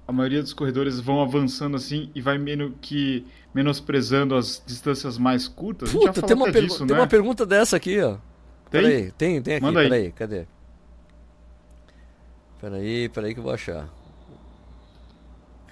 a 0.07 0.11
maioria 0.11 0.41
dos 0.41 0.53
corredores 0.53 0.99
vão 0.99 1.21
avançando 1.21 1.77
assim 1.77 2.11
e 2.13 2.19
vai 2.21 2.37
meio 2.37 2.73
que 2.81 3.25
menosprezando 3.53 4.35
as 4.35 4.61
distâncias 4.65 5.17
mais 5.17 5.47
curtas? 5.47 5.91
Puta, 5.91 6.21
tem 6.21 6.35
uma, 6.35 6.51
disso, 6.51 6.79
tem 6.85 6.95
né? 6.95 7.01
uma 7.01 7.07
pergunta 7.07 7.45
dessa 7.45 7.77
aqui, 7.77 8.01
ó. 8.01 8.17
Tem? 8.69 8.81
Peraí, 8.81 9.11
tem, 9.11 9.41
tem 9.41 9.55
aqui, 9.55 9.65
Manda 9.65 9.79
aí. 9.81 9.89
peraí, 9.89 10.11
cadê? 10.11 10.45
Peraí, 12.59 13.09
peraí 13.09 13.33
que 13.33 13.39
eu 13.39 13.43
vou 13.43 13.53
achar. 13.53 13.87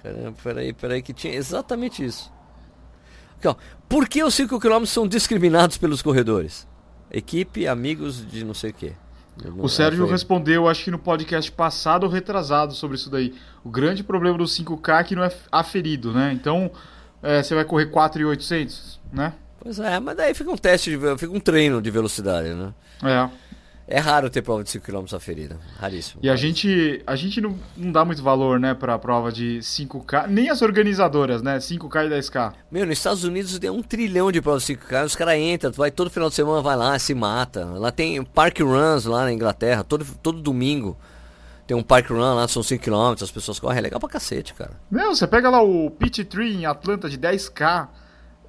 Caramba, 0.02 0.34
peraí, 0.42 0.72
peraí 0.72 1.02
que 1.02 1.12
tinha 1.12 1.34
exatamente 1.34 2.04
isso. 2.04 2.30
Aqui, 3.38 3.48
ó. 3.48 3.54
Por 3.88 4.08
que 4.08 4.22
os 4.22 4.34
5 4.34 4.58
km 4.60 4.84
são 4.84 5.06
discriminados 5.06 5.76
pelos 5.78 6.02
corredores? 6.02 6.66
Equipe, 7.10 7.66
amigos 7.66 8.26
de 8.26 8.44
não 8.44 8.54
sei 8.54 8.70
o 8.70 8.74
quê. 8.74 8.92
Não- 9.42 9.64
O 9.64 9.68
Sérgio 9.68 10.04
foi- 10.04 10.12
respondeu, 10.12 10.68
acho 10.68 10.84
que 10.84 10.90
no 10.90 10.98
podcast 10.98 11.50
passado 11.52 12.04
ou 12.04 12.10
retrasado 12.10 12.74
sobre 12.74 12.96
isso 12.96 13.08
daí. 13.10 13.34
O 13.64 13.70
grande 13.70 14.04
problema 14.04 14.36
do 14.36 14.46
5K 14.46 15.00
é 15.00 15.04
que 15.04 15.16
não 15.16 15.24
é 15.24 15.32
aferido, 15.50 16.12
né? 16.12 16.32
Então, 16.32 16.70
é, 17.22 17.42
você 17.42 17.54
vai 17.54 17.64
correr 17.64 17.86
4,800, 17.86 19.00
né? 19.12 19.32
Pois 19.60 19.78
é, 19.78 20.00
mas 20.00 20.16
daí 20.16 20.34
fica 20.34 20.50
um 20.50 20.56
teste, 20.56 20.90
de, 20.90 21.18
fica 21.18 21.32
um 21.32 21.40
treino 21.40 21.80
de 21.80 21.90
velocidade, 21.90 22.48
né? 22.48 22.74
É. 23.04 23.42
É 23.86 23.98
raro 23.98 24.30
ter 24.30 24.42
prova 24.42 24.62
de 24.64 24.70
5 24.70 24.84
km 24.84 25.04
aferida. 25.14 25.58
Raríssimo. 25.78 26.20
E 26.22 26.30
a 26.30 26.36
gente, 26.36 27.02
a 27.06 27.14
gente 27.14 27.40
não, 27.40 27.58
não 27.76 27.92
dá 27.92 28.04
muito 28.04 28.22
valor, 28.22 28.58
né, 28.58 28.74
pra 28.74 28.98
prova 28.98 29.30
de 29.30 29.58
5K, 29.58 30.28
nem 30.28 30.48
as 30.48 30.62
organizadoras, 30.62 31.42
né? 31.42 31.58
5K 31.58 32.06
e 32.06 32.10
10K. 32.10 32.54
Meu, 32.70 32.86
nos 32.86 32.96
Estados 32.96 33.22
Unidos 33.24 33.58
tem 33.58 33.70
um 33.70 33.82
trilhão 33.82 34.32
de 34.32 34.40
provas 34.40 34.64
de 34.64 34.76
5K, 34.76 35.04
os 35.04 35.16
caras 35.16 35.36
entram, 35.36 35.72
vai 35.72 35.90
todo 35.90 36.10
final 36.10 36.28
de 36.28 36.34
semana, 36.34 36.62
vai 36.62 36.76
lá, 36.76 36.98
se 36.98 37.12
mata. 37.14 37.64
Lá 37.64 37.90
tem 37.92 38.22
Park 38.24 38.60
Runs 38.60 39.04
lá 39.04 39.24
na 39.24 39.32
Inglaterra, 39.32 39.84
todo, 39.84 40.06
todo 40.22 40.40
domingo. 40.40 40.96
Tem 41.66 41.76
um 41.76 41.82
Park 41.82 42.10
Run 42.10 42.34
lá, 42.34 42.48
são 42.48 42.62
5km, 42.62 43.22
as 43.22 43.30
pessoas 43.30 43.58
correm, 43.58 43.78
é 43.78 43.82
legal 43.82 44.00
pra 44.00 44.08
cacete, 44.08 44.52
cara. 44.52 44.72
Meu, 44.90 45.14
você 45.14 45.26
pega 45.26 45.48
lá 45.48 45.62
o 45.62 45.90
Pit 45.90 46.24
Tree 46.24 46.56
em 46.56 46.66
Atlanta 46.66 47.08
de 47.08 47.16
10K, 47.16 47.88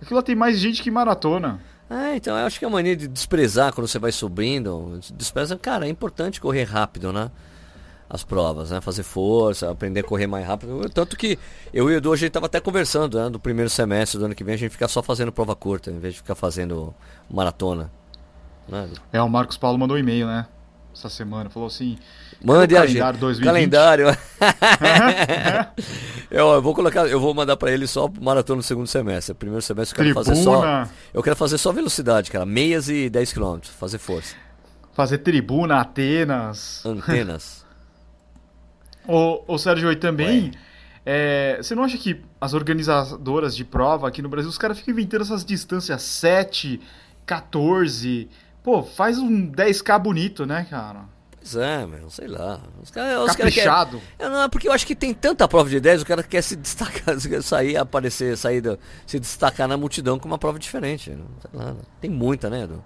aquilo 0.02 0.18
lá 0.18 0.24
tem 0.24 0.36
mais 0.36 0.58
gente 0.58 0.82
que 0.82 0.90
maratona. 0.90 1.62
Ah, 1.90 2.16
então 2.16 2.36
eu 2.38 2.46
acho 2.46 2.58
que 2.58 2.66
é 2.66 2.68
a 2.68 2.72
mania 2.72 2.96
de 2.96 3.08
desprezar 3.08 3.72
quando 3.72 3.88
você 3.88 4.00
vai 4.00 4.12
subindo, 4.12 5.00
despreza, 5.14 5.56
cara, 5.58 5.86
é 5.86 5.90
importante 5.90 6.42
correr 6.42 6.64
rápido, 6.64 7.14
né? 7.14 7.30
As 8.10 8.24
provas, 8.24 8.72
né? 8.72 8.82
Fazer 8.82 9.04
força, 9.04 9.72
aprender 9.72 10.00
a 10.02 10.04
correr 10.04 10.28
mais 10.28 10.46
rápido. 10.46 10.90
Tanto 10.90 11.16
que 11.16 11.38
eu 11.74 11.90
e 11.90 11.94
o 11.94 11.98
Edu, 11.98 12.14
a 12.14 12.16
gente 12.16 12.32
tava 12.32 12.48
até 12.48 12.60
conversando, 12.60 13.20
né? 13.20 13.30
Do 13.30 13.40
primeiro 13.40 13.70
semestre 13.70 14.20
do 14.20 14.26
ano 14.26 14.36
que 14.36 14.44
vem, 14.44 14.56
a 14.56 14.58
gente 14.58 14.72
ficar 14.72 14.88
só 14.88 15.02
fazendo 15.02 15.32
prova 15.32 15.56
curta, 15.56 15.90
em 15.90 16.00
vez 16.00 16.16
de 16.16 16.20
ficar 16.20 16.36
fazendo 16.36 16.94
maratona. 17.30 17.92
Né? 18.68 18.90
É, 19.12 19.22
o 19.22 19.30
Marcos 19.30 19.58
Paulo 19.58 19.80
mandou 19.80 19.98
um 19.98 20.00
e-mail, 20.00 20.28
né? 20.28 20.46
Essa 20.94 21.10
semana, 21.10 21.50
falou 21.50 21.68
assim... 21.68 21.98
Mande 22.44 22.74
o 22.74 22.78
a 22.78 22.82
calendário 22.82 23.20
2020? 23.20 23.46
Calendário. 23.46 24.08
eu, 26.30 26.48
eu 26.48 26.62
vou 26.62 26.76
colocar, 26.76 27.08
eu 27.08 27.20
vou 27.20 27.34
mandar 27.34 27.56
pra 27.56 27.72
ele 27.72 27.88
só 27.88 28.12
maratona 28.22 28.58
no 28.58 28.64
segundo 28.64 28.88
semestre. 28.88 29.34
Primeiro 29.34 29.62
semestre 29.62 29.98
eu 29.98 30.04
quero 30.04 30.14
fazer 30.14 30.36
só. 30.36 30.60
Tribuna, 30.60 30.90
Eu 31.14 31.24
quero 31.24 31.36
fazer 31.38 31.58
só 31.58 31.72
velocidade, 31.72 32.30
cara. 32.30 32.46
Meias 32.46 32.90
e 32.90 33.10
10 33.10 33.32
km. 33.34 33.60
Fazer 33.80 33.98
força. 33.98 34.36
fazer 34.92 35.20
tribuna, 35.20 35.80
Atenas. 35.80 36.86
Antenas. 36.86 37.64
Ô, 39.08 39.44
ô 39.48 39.58
Sérgio, 39.58 39.92
e 39.92 39.96
também, 39.98 40.52
é, 41.06 41.58
você 41.62 41.76
não 41.76 41.84
acha 41.84 41.98
que 41.98 42.22
as 42.40 42.54
organizadoras 42.54 43.56
de 43.56 43.66
prova 43.66 44.08
aqui 44.08 44.22
no 44.22 44.30
Brasil, 44.30 44.50
os 44.50 44.58
caras 44.58 44.80
ficam 44.80 44.94
inventando 44.94 45.22
essas 45.22 45.44
distâncias 45.44 46.02
7, 46.04 46.80
14. 47.26 48.30
Pô, 48.64 48.82
faz 48.82 49.20
um 49.20 49.52
10K 49.52 50.00
bonito, 50.00 50.46
né, 50.46 50.66
cara? 50.70 51.02
Pois 51.44 51.56
é, 51.58 51.86
meu, 51.86 52.10
sei 52.10 52.28
lá. 52.28 52.58
Os 52.82 52.90
caras. 52.90 53.36
Caprichado. 53.36 54.00
Cara 54.00 54.14
quer... 54.18 54.30
não, 54.30 54.50
porque 54.50 54.70
eu 54.70 54.72
acho 54.72 54.88
que 54.88 54.96
tem 54.96 55.14
tanta 55.14 55.46
prova 55.46 55.70
de 55.70 55.78
10, 55.78 56.02
o 56.02 56.06
cara 56.06 56.24
quer 56.24 56.42
se 56.42 56.56
destacar, 56.56 57.20
sair, 57.44 57.76
aparecer, 57.76 58.38
sair, 58.38 58.62
do, 58.62 58.80
se 59.06 59.20
destacar 59.20 59.68
na 59.68 59.76
multidão 59.76 60.18
com 60.18 60.26
uma 60.26 60.38
prova 60.38 60.58
diferente. 60.58 61.12
Sei 61.12 61.50
lá, 61.54 61.76
tem 62.00 62.10
muita, 62.10 62.50
né, 62.50 62.64
Edu? 62.64 62.82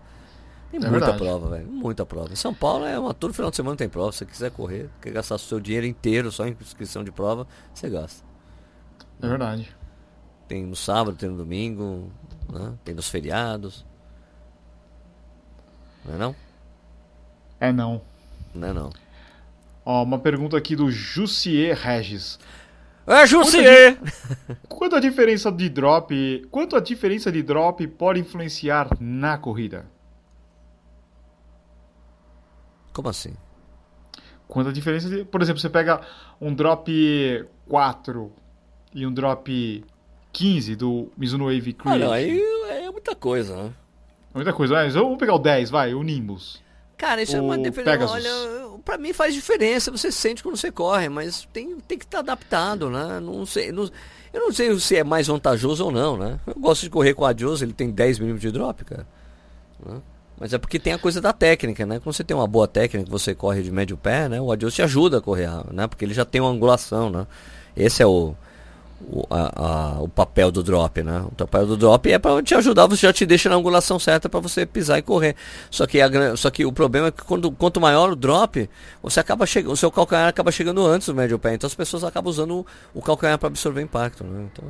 Tem 0.72 0.80
é 0.80 0.90
muita 0.90 0.90
verdade. 0.90 1.18
prova, 1.20 1.50
velho. 1.52 1.68
Muita 1.68 2.04
prova. 2.04 2.34
Em 2.34 2.36
São 2.36 2.52
Paulo 2.52 2.86
é 2.86 2.98
uma. 2.98 3.14
Todo 3.14 3.32
final 3.32 3.52
de 3.52 3.58
semana 3.58 3.78
tem 3.78 3.88
prova. 3.88 4.12
Se 4.12 4.20
você 4.20 4.26
quiser 4.26 4.50
correr, 4.50 4.90
quer 5.00 5.12
gastar 5.12 5.36
o 5.36 5.40
seu 5.40 5.60
dinheiro 5.60 5.86
inteiro 5.86 6.32
só 6.32 6.48
em 6.48 6.58
inscrição 6.60 7.04
de 7.04 7.12
prova, 7.12 7.46
você 7.72 7.88
gasta. 7.88 8.26
É 9.22 9.28
verdade. 9.28 9.72
Tem 10.48 10.66
no 10.66 10.76
sábado, 10.76 11.16
tem 11.16 11.30
no 11.30 11.38
domingo, 11.38 12.12
né? 12.52 12.74
tem 12.84 12.96
nos 12.96 13.08
feriados. 13.08 13.86
Não 16.04 16.16
é 16.16 16.18
não? 16.18 16.36
É 17.60 17.72
não. 17.72 18.02
Não 18.58 18.68
é 18.68 18.74
não. 18.74 18.90
Ó, 19.86 20.04
uma 20.04 20.20
pergunta 20.20 20.58
aqui 20.58 20.76
do 20.76 20.92
Jussier 20.92 21.78
Regis. 21.78 22.40
É 23.06 23.26
Jussier! 23.26 23.98
Quanto 24.68 24.98
a 24.98 25.00
diferença 25.00 25.50
de 25.50 25.70
drop, 25.70 26.46
quanto 26.52 26.76
a 26.76 26.82
diferença 26.82 27.32
de 27.32 27.42
drop 27.42 27.88
pode 27.88 28.20
influenciar 28.20 28.90
na 29.00 29.38
corrida? 29.38 29.86
Como 32.92 33.08
assim? 33.08 33.34
Quanto 34.46 34.70
a 34.70 34.74
diferença 34.74 35.10
de, 35.10 35.24
por 35.24 35.42
exemplo, 35.42 35.62
você 35.62 35.70
pega 35.70 36.02
um 36.42 36.54
drop 36.54 37.46
4 37.70 38.32
e 38.94 39.06
um 39.08 39.14
drop 39.14 39.86
15 40.34 40.76
do 40.76 41.10
Mizuno 41.18 41.46
Wave 41.46 41.74
Create. 41.74 42.04
Ah, 42.04 42.06
não, 42.06 42.12
aí 42.12 42.42
é 42.70 42.92
muita 42.92 43.16
coisa, 43.16 43.56
né? 43.56 43.74
Muita 44.34 44.54
coisa, 44.54 44.76
mas 44.76 44.94
vamos 44.94 45.18
pegar 45.18 45.34
o 45.34 45.40
10, 45.40 45.70
vai, 45.70 45.94
o 45.94 46.04
Nimbus. 46.04 46.62
Cara, 46.98 47.22
isso 47.22 47.34
o 47.34 47.38
é 47.38 47.42
uma 47.42 47.58
diferença. 47.58 48.08
Olha, 48.08 48.32
pra 48.84 48.98
mim 48.98 49.14
faz 49.14 49.34
diferença, 49.34 49.92
você 49.92 50.12
sente 50.12 50.42
quando 50.42 50.58
você 50.58 50.72
corre, 50.72 51.10
mas 51.10 51.48
tem, 51.54 51.78
tem 51.88 51.98
que 51.98 52.06
estar 52.06 52.24
tá 52.24 52.32
adaptado, 52.32 52.90
né? 52.90 53.20
Não 53.20 53.46
sei, 53.46 53.72
não, 53.72 53.90
eu 54.34 54.42
não 54.42 54.52
sei 54.52 54.78
se 54.80 54.96
é 54.96 55.04
mais 55.04 55.28
vantajoso 55.28 55.86
ou 55.86 55.92
não, 55.92 56.18
né? 56.18 56.40
Eu 56.48 56.56
gosto 56.56 56.84
de 56.84 56.90
correr 56.90 57.14
com 57.14 57.24
a 57.24 57.30
Adios, 57.30 57.62
ele 57.62 57.74
tem 57.74 57.92
10 57.92 58.20
mm 58.20 58.38
de 58.40 58.52
drop, 58.52 58.84
cara. 58.84 59.08
Né? 59.86 60.02
Mas 60.40 60.54
é 60.54 60.58
porque 60.58 60.80
tem 60.80 60.94
a 60.94 61.00
coisa 61.00 61.22
da 61.22 61.34
técnica, 61.34 61.86
né? 61.86 62.00
Quando 62.00 62.16
você 62.16 62.24
tem 62.24 62.36
uma 62.36 62.48
boa 62.48 62.68
técnica, 62.68 63.10
você 63.10 63.34
corre 63.34 63.62
de 63.62 63.72
médio 63.72 63.98
pé, 63.98 64.28
né? 64.28 64.40
O 64.42 64.52
Adios 64.52 64.74
te 64.74 64.82
ajuda 64.82 65.18
a 65.18 65.22
correr, 65.22 65.50
né? 65.72 65.88
Porque 65.88 66.06
ele 66.06 66.14
já 66.14 66.26
tem 66.26 66.42
uma 66.42 66.52
angulação, 66.52 67.10
né? 67.10 67.26
Esse 67.76 68.04
é 68.04 68.06
o, 68.06 68.36
o, 69.02 69.26
a, 69.30 69.96
a, 69.96 70.02
o 70.02 70.08
papel 70.08 70.52
do 70.52 70.64
drop, 70.64 71.04
né? 71.04 71.24
O 71.26 71.32
papel 71.32 71.68
do 71.68 71.78
drop 71.78 72.12
é 72.12 72.18
para 72.18 72.42
te 72.42 72.56
ajudar, 72.56 72.88
você 72.88 73.08
já 73.08 73.14
te 73.14 73.26
deixa 73.26 73.50
na 73.50 73.56
angulação 73.56 74.00
certa 74.00 74.28
para 74.28 74.40
você 74.40 74.66
pisar 74.66 74.98
e 74.98 75.02
correr. 75.02 75.36
Só 75.70 75.86
que, 75.86 76.02
a, 76.02 76.36
só 76.36 76.50
que 76.50 76.66
o 76.66 76.72
problema 76.72 77.08
é 77.08 77.12
que 77.12 77.24
quando, 77.24 77.52
quanto 77.52 77.80
maior 77.80 78.12
o 78.12 78.16
drop, 78.16 78.70
você 79.02 79.20
acaba 79.20 79.46
chegando, 79.46 79.74
o 79.74 79.78
seu 79.78 79.92
calcanhar 79.92 80.28
acaba 80.28 80.52
chegando 80.52 80.86
antes 80.86 81.08
do 81.08 81.16
médio 81.16 81.38
pé. 81.38 81.54
Então 81.54 81.68
as 81.68 81.76
pessoas 81.76 82.04
acabam 82.04 82.30
usando 82.30 82.60
o, 82.60 82.66
o 82.96 83.02
calcanhar 83.02 83.38
para 83.38 83.48
absorver 83.48 83.82
impacto, 83.82 84.24
né? 84.24 84.48
Então, 84.52 84.66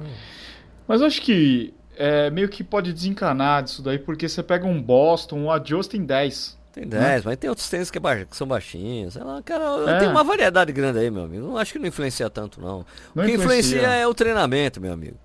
Mas 0.87 1.01
eu 1.01 1.07
acho 1.07 1.21
que 1.21 1.73
é, 1.95 2.29
meio 2.29 2.49
que 2.49 2.63
pode 2.63 2.93
desencanar 2.93 3.63
disso 3.63 3.81
daí, 3.81 3.97
porque 3.97 4.27
você 4.27 4.43
pega 4.43 4.67
um 4.67 4.81
Boston, 4.81 5.47
um 5.47 5.83
tem 5.89 6.05
10. 6.05 6.56
Tem 6.77 6.87
10, 6.87 7.01
né? 7.01 7.21
mas 7.25 7.37
tem 7.37 7.49
outros 7.49 7.67
tênis 7.67 7.89
que, 7.89 7.97
é 7.97 8.25
que, 8.25 8.37
são 8.37 8.45
baixinhos. 8.45 9.15
Sei 9.15 9.23
lá, 9.23 9.41
cara, 9.41 9.63
é. 9.89 9.99
tem 9.99 10.09
uma 10.09 10.23
variedade 10.23 10.71
grande 10.71 10.99
aí, 10.99 11.09
meu 11.09 11.23
amigo. 11.23 11.47
Não 11.47 11.57
acho 11.57 11.73
que 11.73 11.79
não 11.79 11.87
influencia 11.87 12.29
tanto, 12.29 12.61
não. 12.61 12.85
não 13.15 13.23
o 13.23 13.27
que 13.27 13.33
influencia. 13.33 13.77
influencia. 13.77 13.87
é 13.87 14.05
o 14.05 14.13
treinamento, 14.13 14.79
meu 14.79 14.93
amigo. 14.93 15.17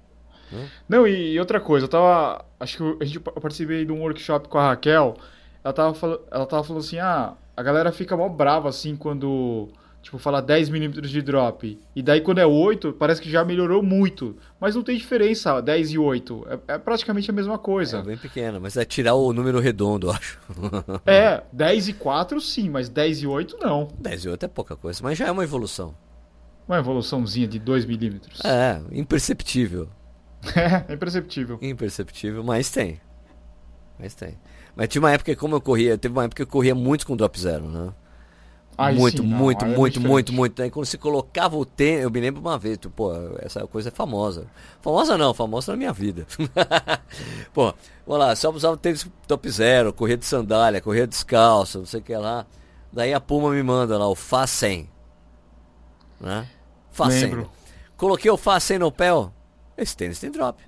Né? 0.50 0.66
Não, 0.88 1.06
e, 1.06 1.38
outra 1.38 1.60
coisa, 1.60 1.84
eu 1.84 1.90
tava. 1.90 2.42
Acho 2.58 2.78
que 2.78 3.02
a 3.02 3.04
gente, 3.04 3.16
eu 3.16 3.40
participei 3.40 3.84
de 3.84 3.92
um 3.92 4.00
workshop 4.00 4.48
com 4.48 4.56
a 4.56 4.68
Raquel. 4.68 5.14
Ela 5.62 5.74
tava, 5.74 6.20
ela 6.30 6.46
tava 6.46 6.64
falando 6.64 6.82
assim: 6.82 6.98
ah, 6.98 7.34
a 7.54 7.62
galera 7.62 7.92
fica 7.92 8.16
mó 8.16 8.28
brava 8.30 8.70
assim 8.70 8.96
quando 8.96 9.68
Tipo, 10.02 10.18
falar 10.18 10.42
10mm 10.42 11.00
de 11.00 11.22
drop. 11.22 11.80
E 11.94 12.02
daí 12.02 12.20
quando 12.20 12.38
é 12.38 12.46
8, 12.46 12.92
parece 12.94 13.22
que 13.22 13.30
já 13.30 13.44
melhorou 13.44 13.82
muito. 13.82 14.36
Mas 14.60 14.74
não 14.74 14.82
tem 14.82 14.96
diferença 14.96 15.60
10 15.60 15.92
e 15.92 15.98
8. 15.98 16.46
É, 16.68 16.74
é 16.74 16.78
praticamente 16.78 17.30
a 17.30 17.32
mesma 17.32 17.56
coisa. 17.56 17.98
É 17.98 18.02
bem 18.02 18.16
pequena, 18.16 18.58
mas 18.58 18.76
é 18.76 18.84
tirar 18.84 19.14
o 19.14 19.32
número 19.32 19.60
redondo, 19.60 20.08
eu 20.08 20.10
acho. 20.10 20.40
é, 21.06 21.44
10 21.52 21.88
e 21.88 21.92
4 21.92 22.40
sim, 22.40 22.68
mas 22.68 22.88
10 22.88 23.22
e 23.22 23.26
8 23.28 23.58
não. 23.60 23.88
10 23.96 24.24
e 24.24 24.28
8 24.30 24.44
é 24.44 24.48
pouca 24.48 24.74
coisa, 24.74 25.00
mas 25.04 25.16
já 25.16 25.28
é 25.28 25.30
uma 25.30 25.44
evolução. 25.44 25.94
Uma 26.66 26.78
evoluçãozinha 26.78 27.46
de 27.46 27.60
2mm. 27.60 28.44
É, 28.44 28.82
imperceptível. 28.90 29.88
é, 30.88 30.92
imperceptível. 30.92 31.58
Imperceptível, 31.62 32.42
mas 32.42 32.70
tem. 32.70 33.00
Mas 33.98 34.14
tem. 34.14 34.36
Mas 34.74 34.88
tinha 34.88 35.00
uma 35.00 35.12
época, 35.12 35.36
como 35.36 35.54
eu 35.54 35.60
corria, 35.60 35.96
teve 35.96 36.12
uma 36.12 36.24
época 36.24 36.44
que 36.44 36.48
eu 36.48 36.52
corria 36.52 36.74
muito 36.74 37.06
com 37.06 37.16
drop 37.16 37.38
zero, 37.38 37.68
né? 37.68 37.92
Aí 38.76 38.96
muito, 38.96 39.22
sim, 39.22 39.28
muito, 39.28 39.64
não, 39.64 39.74
muito, 39.74 39.98
é 39.98 40.02
muito, 40.02 40.32
muito. 40.32 40.62
Aí 40.62 40.70
quando 40.70 40.86
você 40.86 40.96
colocava 40.96 41.56
o 41.56 41.64
tênis, 41.64 42.02
eu 42.02 42.10
me 42.10 42.20
lembro 42.20 42.40
uma 42.40 42.58
vez, 42.58 42.78
tipo, 42.78 42.94
pô, 42.94 43.12
essa 43.38 43.66
coisa 43.66 43.90
é 43.90 43.92
famosa. 43.92 44.46
Famosa 44.80 45.18
não, 45.18 45.34
famosa 45.34 45.72
na 45.72 45.78
minha 45.78 45.92
vida. 45.92 46.26
pô, 47.52 47.74
vamos 48.06 48.26
lá, 48.26 48.34
só 48.34 48.50
usava 48.50 48.76
tênis 48.76 49.06
top 49.28 49.50
zero, 49.50 49.92
corria 49.92 50.16
de 50.16 50.24
sandália, 50.24 50.80
corria 50.80 51.06
descalço, 51.06 51.80
não 51.80 51.86
sei 51.86 52.00
o 52.00 52.02
que 52.02 52.16
lá. 52.16 52.46
Daí 52.92 53.12
a 53.12 53.20
Puma 53.20 53.50
me 53.50 53.62
manda 53.62 53.98
lá 53.98 54.08
o 54.08 54.14
Fá 54.14 54.46
100. 54.46 54.88
Né? 56.20 56.48
Fá 56.90 57.10
100. 57.10 57.20
Lembro. 57.22 57.50
Coloquei 57.96 58.30
o 58.30 58.36
Fá 58.36 58.58
100 58.58 58.78
no 58.78 58.92
pé, 58.92 59.12
ó. 59.12 59.30
Esse 59.76 59.96
tênis 59.96 60.18
tem 60.18 60.30
drop. 60.30 60.62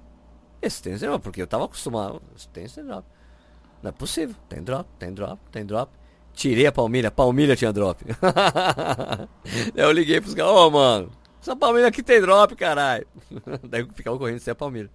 Esse 0.61 0.83
tênis 0.83 1.01
tem 1.01 1.09
drop, 1.09 1.23
porque 1.23 1.41
eu 1.41 1.47
tava 1.47 1.65
acostumado. 1.65 2.23
Esse 2.37 2.49
tênis 2.49 2.75
tem 2.75 2.85
drop. 2.85 3.07
Não 3.83 3.91
é 3.91 3.93
possível. 3.93 4.35
Tem 4.49 4.63
drop, 4.63 4.89
tem 4.99 5.13
drop, 5.13 5.39
tem 5.53 5.67
drop. 5.67 5.93
Tirei 6.35 6.67
a 6.67 6.73
palmilha, 6.73 7.09
a 7.09 7.13
palmilha 7.13 7.57
tinha 7.57 7.73
drop. 7.73 8.05
Eu 9.75 9.93
liguei 9.93 10.21
pros 10.21 10.35
caras, 10.35 10.51
ô 10.51 10.67
oh, 10.67 10.71
mano, 10.71 11.11
essa 11.41 11.55
palmilha 11.55 11.87
aqui 11.87 12.03
tem 12.03 12.21
drop, 12.21 12.57
caralho. 12.57 13.07
Daí 13.63 13.83
eu 13.83 13.89
ficava 13.95 14.19
correndo 14.19 14.39
sem 14.41 14.51
a 14.51 14.55
palmilha. 14.55 14.91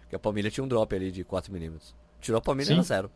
Porque 0.00 0.16
a 0.16 0.18
palmilha 0.18 0.50
tinha 0.50 0.64
um 0.64 0.68
drop 0.68 0.94
ali 0.94 1.10
de 1.10 1.24
4mm. 1.24 1.80
Tirou 2.20 2.38
a 2.38 2.42
palmilha 2.42 2.76
na 2.76 2.82
zero. 2.82 3.10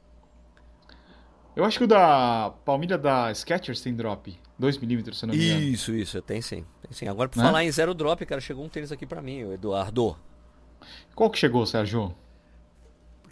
Eu 1.54 1.64
acho 1.64 1.78
que 1.78 1.84
o 1.84 1.88
da 1.88 2.52
palmilha 2.64 2.96
da 2.96 3.34
Skechers 3.34 3.80
tem 3.80 3.94
drop. 3.94 4.38
2mm, 4.60 5.12
se 5.12 5.26
não 5.26 5.34
me 5.34 5.44
engano. 5.44 5.62
Isso, 5.62 5.92
isso, 5.94 6.22
tem 6.22 6.40
sim. 6.40 6.64
Tem 6.82 6.92
sim. 6.92 7.08
Agora, 7.08 7.28
por 7.28 7.38
né? 7.38 7.44
falar 7.44 7.64
em 7.64 7.70
zero 7.70 7.92
drop, 7.92 8.24
cara, 8.24 8.40
chegou 8.40 8.64
um 8.64 8.68
tênis 8.68 8.92
aqui 8.92 9.04
pra 9.04 9.20
mim, 9.20 9.44
o 9.44 9.52
Eduardo. 9.52 10.16
Qual 11.14 11.28
que 11.28 11.38
chegou, 11.38 11.66
Sérgio? 11.66 12.14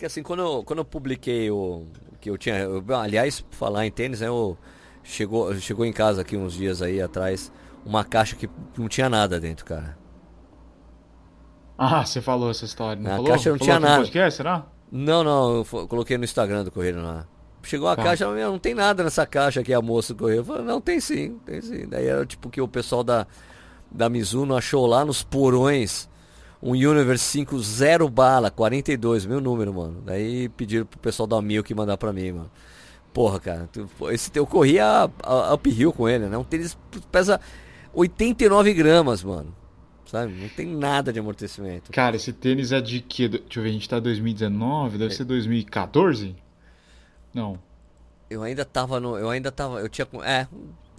Porque 0.04 0.12
assim, 0.12 0.22
quando 0.22 0.40
eu, 0.40 0.62
quando 0.64 0.80
eu 0.80 0.84
publiquei 0.84 1.50
o 1.50 1.86
que 2.20 2.28
eu 2.28 2.36
tinha, 2.36 2.58
eu, 2.58 2.84
aliás, 2.94 3.42
falar 3.52 3.86
em 3.86 3.90
tênis, 3.90 4.20
né, 4.20 4.28
eu, 4.28 4.54
chegou, 5.02 5.54
chegou 5.56 5.86
em 5.86 5.94
casa 5.94 6.20
aqui 6.20 6.36
uns 6.36 6.52
dias 6.52 6.82
aí 6.82 7.00
atrás 7.00 7.50
uma 7.86 8.04
caixa 8.04 8.36
que 8.36 8.46
não 8.76 8.86
tinha 8.86 9.08
nada 9.08 9.40
dentro, 9.40 9.64
cara. 9.64 9.96
Ah, 11.78 12.04
você 12.04 12.20
falou 12.20 12.50
essa 12.50 12.66
história, 12.66 13.02
não 13.02 13.10
a 13.10 13.14
falou? 13.14 13.30
caixa 13.30 13.48
não 13.50 13.58
falou 13.58 13.66
tinha 13.66 13.80
nada. 13.80 14.02
Podcast, 14.02 14.36
será? 14.36 14.66
Não, 14.92 15.24
não, 15.24 15.64
eu 15.72 15.88
coloquei 15.88 16.18
no 16.18 16.24
Instagram 16.24 16.64
do 16.64 16.70
Correio 16.70 17.02
lá. 17.02 17.26
Chegou 17.62 17.88
a 17.88 17.96
tá. 17.96 18.02
caixa, 18.02 18.26
não 18.30 18.58
tem 18.58 18.74
nada 18.74 19.02
nessa 19.04 19.24
caixa 19.24 19.60
aqui, 19.60 19.72
a 19.72 19.80
moça 19.80 20.12
do 20.12 20.18
Correio. 20.18 20.44
falei, 20.44 20.64
não, 20.64 20.82
tem 20.82 21.00
sim, 21.00 21.38
tem 21.46 21.62
sim. 21.62 21.88
Daí 21.88 22.06
era 22.08 22.26
tipo 22.26 22.50
que 22.50 22.60
o 22.60 22.68
pessoal 22.68 23.02
da, 23.02 23.26
da 23.90 24.10
Mizuno 24.10 24.54
achou 24.54 24.86
lá 24.86 25.02
nos 25.02 25.22
porões 25.22 26.10
um 26.64 26.70
Universe 26.70 27.22
5 27.24 27.58
zero 27.60 28.08
bala, 28.08 28.50
42, 28.50 29.26
meu 29.26 29.38
número, 29.38 29.74
mano. 29.74 30.02
Daí 30.04 30.48
pediram 30.48 30.86
pro 30.86 30.98
pessoal 30.98 31.26
da 31.26 31.40
Milk 31.42 31.72
mandar 31.74 31.98
pra 31.98 32.10
mim, 32.10 32.32
mano. 32.32 32.50
Porra, 33.12 33.38
cara, 33.38 33.68
esse 34.10 34.30
eu 34.34 34.46
corria 34.46 35.08
uphill 35.52 35.92
com 35.92 36.08
ele, 36.08 36.26
né? 36.26 36.38
Um 36.38 36.42
tênis 36.42 36.76
pesa 37.12 37.38
89 37.92 38.72
gramas, 38.72 39.22
mano. 39.22 39.54
Sabe? 40.06 40.32
Não 40.32 40.48
tem 40.48 40.66
nada 40.66 41.12
de 41.12 41.20
amortecimento. 41.20 41.92
Cara, 41.92 42.16
esse 42.16 42.32
tênis 42.32 42.72
é 42.72 42.80
de 42.80 43.00
que? 43.00 43.28
Deixa 43.28 43.58
eu 43.58 43.62
ver, 43.62 43.68
a 43.68 43.72
gente 43.72 43.88
tá 43.88 43.98
em 43.98 44.02
2019, 44.02 44.98
deve 44.98 45.12
é. 45.12 45.16
ser 45.16 45.24
2014? 45.24 46.34
Não. 47.32 47.58
Eu 48.30 48.42
ainda 48.42 48.64
tava 48.64 48.98
no. 48.98 49.18
Eu 49.18 49.28
ainda 49.28 49.52
tava. 49.52 49.80
Eu 49.80 49.88
tinha. 49.88 50.08
É. 50.24 50.46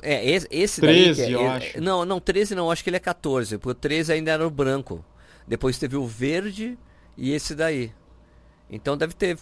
É, 0.02 0.30
esse, 0.30 0.48
esse 0.52 0.82
13, 0.82 1.22
daí. 1.22 1.34
É, 1.34 1.36
eu 1.36 1.42
é, 1.42 1.48
acho. 1.48 1.82
Não, 1.82 2.06
não, 2.06 2.20
13 2.20 2.54
não, 2.54 2.70
acho 2.70 2.84
que 2.84 2.90
ele 2.90 2.98
é 2.98 3.00
14. 3.00 3.58
Porque 3.58 3.72
o 3.72 3.74
13 3.74 4.14
ainda 4.14 4.32
era 4.32 4.46
o 4.46 4.52
branco. 4.52 5.04
Depois 5.48 5.78
teve 5.78 5.96
o 5.96 6.06
verde 6.06 6.78
e 7.18 7.32
esse 7.32 7.56
daí. 7.56 7.92
Então 8.70 8.98
deve 8.98 9.14
ter 9.14 9.38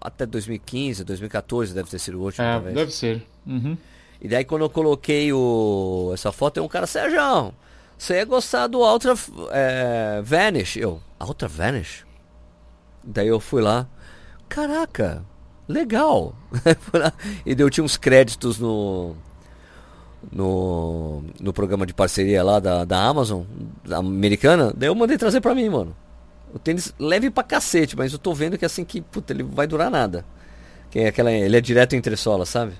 até 0.00 0.24
2015, 0.24 1.04
2014 1.04 1.74
deve 1.74 1.90
ter 1.90 1.98
sido 1.98 2.18
o 2.18 2.22
último. 2.22 2.44
É, 2.44 2.52
talvez. 2.52 2.74
deve 2.74 2.92
ser. 2.92 3.26
Uhum. 3.46 3.76
E 4.20 4.28
daí 4.28 4.44
quando 4.44 4.62
eu 4.62 4.70
coloquei 4.70 5.32
o... 5.32 6.10
essa 6.14 6.30
foto, 6.30 6.54
tem 6.54 6.62
um 6.62 6.68
cara, 6.68 6.86
Sérgio, 6.86 7.54
você 7.98 8.14
ia 8.14 8.24
gostar 8.24 8.66
do 8.66 8.78
Ultra 8.78 9.14
é, 9.50 10.20
Vanish. 10.22 10.76
Eu, 10.76 11.00
Ultra 11.20 11.48
Vanish? 11.48 12.04
Daí 13.02 13.28
eu 13.28 13.40
fui 13.40 13.62
lá, 13.62 13.88
caraca, 14.48 15.24
legal. 15.66 16.34
e 17.44 17.54
daí 17.54 17.64
eu 17.64 17.70
tinha 17.70 17.84
uns 17.84 17.96
créditos 17.96 18.58
no 18.58 19.16
no, 20.32 21.22
no 21.40 21.52
programa 21.52 21.86
de 21.86 21.94
parceria 21.94 22.42
lá 22.42 22.60
da, 22.60 22.84
da 22.84 23.02
Amazon, 23.02 23.42
da 23.84 23.98
americana, 23.98 24.72
daí 24.76 24.88
eu 24.88 24.94
mandei 24.94 25.16
trazer 25.16 25.40
pra 25.40 25.54
mim, 25.54 25.68
mano. 25.68 25.96
O 26.52 26.58
tênis 26.58 26.92
leve 26.98 27.30
pra 27.30 27.44
cacete, 27.44 27.96
mas 27.96 28.12
eu 28.12 28.18
tô 28.18 28.34
vendo 28.34 28.58
que 28.58 28.64
assim 28.64 28.84
que, 28.84 29.00
puta, 29.00 29.32
ele 29.32 29.42
vai 29.42 29.66
durar 29.66 29.90
nada. 29.90 30.24
Que 30.90 31.00
é 31.00 31.08
aquela, 31.08 31.30
ele 31.30 31.56
é 31.56 31.60
direto 31.60 31.94
entre 31.94 32.16
sola, 32.16 32.44
sabe? 32.44 32.72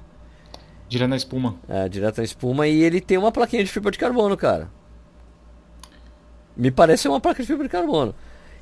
Direto 0.88 1.10
na 1.10 1.16
espuma. 1.16 1.54
É, 1.68 1.88
direto 1.88 2.18
na 2.18 2.24
espuma 2.24 2.66
e 2.66 2.82
ele 2.82 3.00
tem 3.00 3.16
uma 3.16 3.30
plaquinha 3.30 3.62
de 3.62 3.70
fibra 3.70 3.92
de 3.92 3.98
carbono, 3.98 4.36
cara. 4.36 4.68
Me 6.56 6.70
parece 6.70 7.06
uma 7.06 7.20
placa 7.20 7.42
de 7.42 7.46
fibra 7.46 7.64
de 7.64 7.70
carbono. 7.70 8.14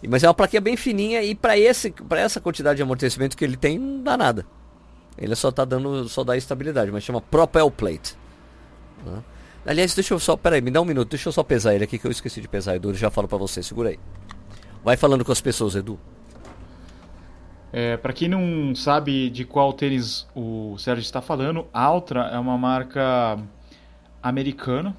Mas 0.06 0.22
é 0.22 0.28
uma 0.28 0.34
plaquinha 0.34 0.60
bem 0.60 0.76
fininha 0.76 1.22
e 1.22 1.34
para 1.34 1.58
esse 1.58 1.90
para 1.90 2.20
essa 2.20 2.40
quantidade 2.40 2.76
de 2.76 2.82
amortecimento 2.82 3.36
que 3.36 3.44
ele 3.44 3.56
tem 3.56 3.78
não 3.78 4.02
dá 4.02 4.16
nada. 4.16 4.46
Ele 5.16 5.34
só 5.34 5.50
tá 5.50 5.64
dando 5.64 6.08
só 6.08 6.22
dá 6.22 6.36
estabilidade, 6.36 6.92
mas 6.92 7.02
chama 7.02 7.20
Propel 7.20 7.70
Plate. 7.70 8.14
Né? 9.04 9.22
Aliás, 9.66 9.94
deixa 9.94 10.14
eu 10.14 10.18
só, 10.18 10.36
peraí, 10.36 10.60
me 10.60 10.70
dá 10.70 10.80
um 10.80 10.84
minuto, 10.84 11.10
deixa 11.10 11.28
eu 11.28 11.32
só 11.32 11.42
pesar 11.42 11.74
ele 11.74 11.84
aqui 11.84 11.98
que 11.98 12.06
eu 12.06 12.10
esqueci 12.10 12.40
de 12.40 12.48
pesar, 12.48 12.76
Edu, 12.76 12.94
já 12.94 13.10
falo 13.10 13.28
para 13.28 13.38
você, 13.38 13.62
segura 13.62 13.90
aí. 13.90 13.98
Vai 14.82 14.96
falando 14.96 15.24
com 15.24 15.32
as 15.32 15.40
pessoas, 15.40 15.74
Edu. 15.74 15.98
É, 17.70 17.98
para 17.98 18.14
quem 18.14 18.28
não 18.28 18.74
sabe 18.74 19.28
de 19.28 19.44
qual 19.44 19.72
tênis 19.74 20.26
o 20.34 20.76
Sérgio 20.78 21.02
está 21.02 21.20
falando, 21.20 21.66
a 21.72 21.82
Altra 21.82 22.22
é 22.28 22.38
uma 22.38 22.56
marca 22.56 23.38
americana. 24.22 24.96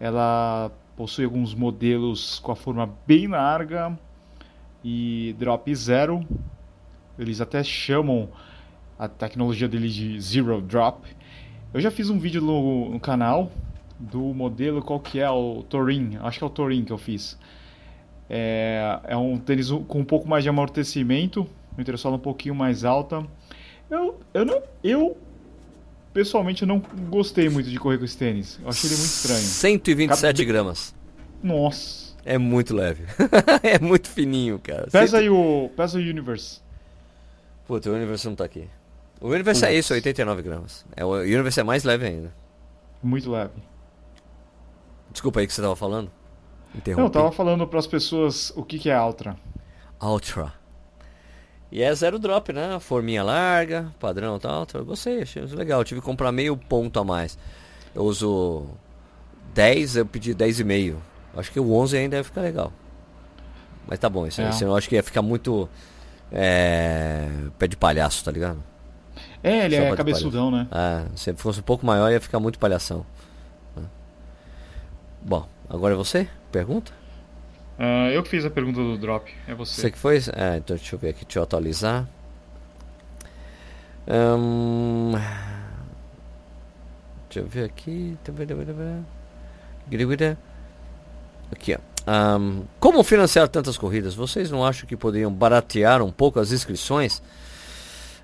Ela 0.00 0.70
possui 0.96 1.24
alguns 1.24 1.54
modelos 1.54 2.38
com 2.38 2.52
a 2.52 2.56
forma 2.56 2.88
bem 3.06 3.26
larga 3.26 3.98
e 4.82 5.36
drop 5.38 5.74
zero. 5.74 6.26
Eles 7.18 7.40
até 7.40 7.62
chamam 7.62 8.30
a 8.98 9.06
tecnologia 9.06 9.68
dele 9.68 9.88
de 9.90 10.20
zero 10.20 10.62
drop. 10.62 11.06
Eu 11.72 11.80
já 11.80 11.90
fiz 11.90 12.08
um 12.08 12.18
vídeo 12.18 12.40
no, 12.40 12.90
no 12.90 13.00
canal 13.00 13.52
do 13.98 14.20
modelo, 14.32 14.80
qual 14.82 14.98
que 15.00 15.20
é? 15.20 15.28
O 15.28 15.62
Torin, 15.68 16.18
acho 16.22 16.38
que 16.38 16.44
é 16.44 16.46
o 16.46 16.50
Torin 16.50 16.84
que 16.84 16.92
eu 16.92 16.98
fiz. 16.98 17.38
É, 18.30 19.00
é 19.04 19.16
um 19.16 19.38
tênis 19.38 19.70
com 19.70 20.00
um 20.00 20.04
pouco 20.04 20.28
mais 20.28 20.42
de 20.42 20.48
amortecimento, 20.48 21.46
uma 21.72 21.80
entressola 21.80 22.16
um 22.16 22.20
pouquinho 22.20 22.54
mais 22.54 22.84
alta. 22.84 23.26
Eu, 23.90 24.18
eu 24.32 24.44
não, 24.44 24.62
eu 24.82 25.16
pessoalmente 26.12 26.64
não 26.64 26.82
gostei 27.10 27.48
muito 27.48 27.68
de 27.68 27.78
correr 27.78 27.98
com 27.98 28.04
esse 28.04 28.16
tênis. 28.16 28.58
Eu 28.62 28.68
achei 28.68 28.88
ele 28.88 28.96
muito 28.96 29.10
estranho. 29.10 29.40
127 29.40 30.20
Cada... 30.20 30.44
gramas. 30.44 30.94
Nossa. 31.42 32.16
É 32.24 32.36
muito 32.36 32.74
leve. 32.74 33.04
é 33.62 33.78
muito 33.78 34.08
fininho, 34.08 34.58
cara. 34.58 34.86
Pesa 34.90 35.18
aí 35.18 35.30
o. 35.30 35.70
Pesa 35.76 35.98
o 35.98 36.00
Universe. 36.00 36.60
Puta, 37.66 37.90
o 37.90 37.94
Universe 37.94 38.26
não 38.26 38.34
tá 38.34 38.44
aqui. 38.44 38.68
O 39.20 39.28
Universe 39.28 39.64
é 39.64 39.74
isso, 39.74 39.92
89 39.92 40.42
gramas. 40.42 40.84
É, 40.96 41.04
o 41.04 41.12
Universe 41.12 41.60
é 41.60 41.64
mais 41.64 41.84
leve 41.84 42.06
ainda. 42.06 42.32
Muito 43.02 43.30
leve. 43.30 43.52
Desculpa 45.10 45.40
aí 45.40 45.46
que 45.46 45.52
você 45.52 45.62
tava 45.62 45.74
falando. 45.74 46.10
Interrompi. 46.74 47.00
Não, 47.00 47.06
eu 47.06 47.10
tava 47.10 47.32
falando 47.32 47.66
para 47.66 47.78
as 47.78 47.86
pessoas 47.86 48.52
o 48.54 48.64
que, 48.64 48.78
que 48.78 48.90
é 48.90 49.00
Ultra. 49.00 49.36
Ultra. 50.00 50.52
E 51.70 51.82
é 51.82 51.94
zero 51.94 52.18
drop, 52.18 52.52
né? 52.52 52.78
Forminha 52.80 53.22
larga, 53.22 53.92
padrão 53.98 54.36
e 54.36 54.40
tal. 54.40 54.66
Eu 54.72 54.84
gostei, 54.84 55.22
achei 55.22 55.42
legal. 55.42 55.80
Eu 55.80 55.84
tive 55.84 56.00
que 56.00 56.06
comprar 56.06 56.32
meio 56.32 56.56
ponto 56.56 56.98
a 56.98 57.04
mais. 57.04 57.38
Eu 57.94 58.04
uso 58.04 58.66
10, 59.54 59.96
eu 59.96 60.06
pedi 60.06 60.34
10,5. 60.34 60.96
Acho 61.36 61.52
que 61.52 61.60
o 61.60 61.72
11 61.72 61.96
ainda 61.96 62.16
ia 62.16 62.24
ficar 62.24 62.40
legal. 62.40 62.72
Mas 63.86 63.98
tá 63.98 64.08
bom, 64.08 64.26
isso 64.26 64.40
é. 64.40 64.52
senão 64.52 64.72
eu 64.72 64.76
acho 64.76 64.88
que 64.88 64.94
ia 64.94 65.02
ficar 65.02 65.22
muito 65.22 65.68
é, 66.30 67.28
pé 67.58 67.66
de 67.66 67.76
palhaço, 67.76 68.24
tá 68.24 68.30
ligado? 68.30 68.62
É, 69.42 69.64
ele 69.64 69.76
é 69.76 69.96
cabeçudão, 69.96 70.50
né? 70.50 70.66
É, 70.70 71.04
se 71.16 71.32
fosse 71.34 71.60
um 71.60 71.62
pouco 71.62 71.84
maior 71.84 72.10
ia 72.10 72.20
ficar 72.20 72.40
muito 72.40 72.58
palhação. 72.58 73.04
Bom, 75.22 75.48
agora 75.68 75.94
é 75.94 75.96
você? 75.96 76.28
Pergunta? 76.50 76.92
Uh, 77.78 78.10
eu 78.10 78.22
que 78.22 78.28
fiz 78.28 78.44
a 78.44 78.50
pergunta 78.50 78.80
do 78.80 78.98
drop, 78.98 79.32
é 79.46 79.54
você. 79.54 79.80
Você 79.80 79.90
que 79.90 79.98
foi? 79.98 80.16
É, 80.16 80.56
então 80.56 80.76
deixa 80.76 80.94
eu 80.94 80.98
ver 80.98 81.10
aqui, 81.10 81.24
deixa 81.24 81.38
eu 81.38 81.42
atualizar. 81.42 82.08
Um, 84.08 85.12
deixa 87.28 87.40
eu 87.40 87.46
ver 87.46 87.64
aqui. 87.64 88.16
Aqui, 91.52 91.74
ó. 91.74 91.78
Um, 92.10 92.64
como 92.80 93.04
financiar 93.04 93.48
tantas 93.48 93.76
corridas? 93.76 94.14
Vocês 94.14 94.50
não 94.50 94.64
acham 94.64 94.88
que 94.88 94.96
poderiam 94.96 95.30
baratear 95.30 96.02
um 96.02 96.10
pouco 96.10 96.40
as 96.40 96.52
inscrições? 96.52 97.22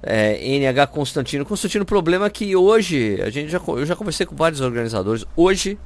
É, 0.06 0.36
NH 0.58 0.86
Constantino. 0.88 1.44
Constantino, 1.44 1.82
o 1.82 1.86
problema 1.86 2.26
é 2.26 2.30
que 2.30 2.54
hoje, 2.54 3.20
a 3.22 3.30
gente 3.30 3.50
já, 3.50 3.60
eu 3.66 3.86
já 3.86 3.96
conversei 3.96 4.26
com 4.26 4.36
vários 4.36 4.60
organizadores, 4.60 5.24
hoje 5.34 5.78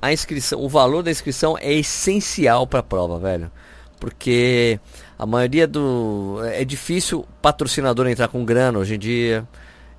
a 0.00 0.12
inscrição, 0.12 0.60
o 0.60 0.68
valor 0.68 1.02
da 1.02 1.10
inscrição 1.10 1.56
é 1.58 1.72
essencial 1.72 2.66
para 2.66 2.80
a 2.80 2.82
prova, 2.82 3.18
velho. 3.18 3.50
Porque 3.98 4.78
a 5.18 5.26
maioria 5.26 5.66
do. 5.66 6.38
É 6.52 6.64
difícil 6.64 7.26
patrocinador 7.42 8.06
entrar 8.06 8.28
com 8.28 8.44
grana 8.44 8.78
hoje 8.78 8.94
em 8.94 8.98
dia. 8.98 9.46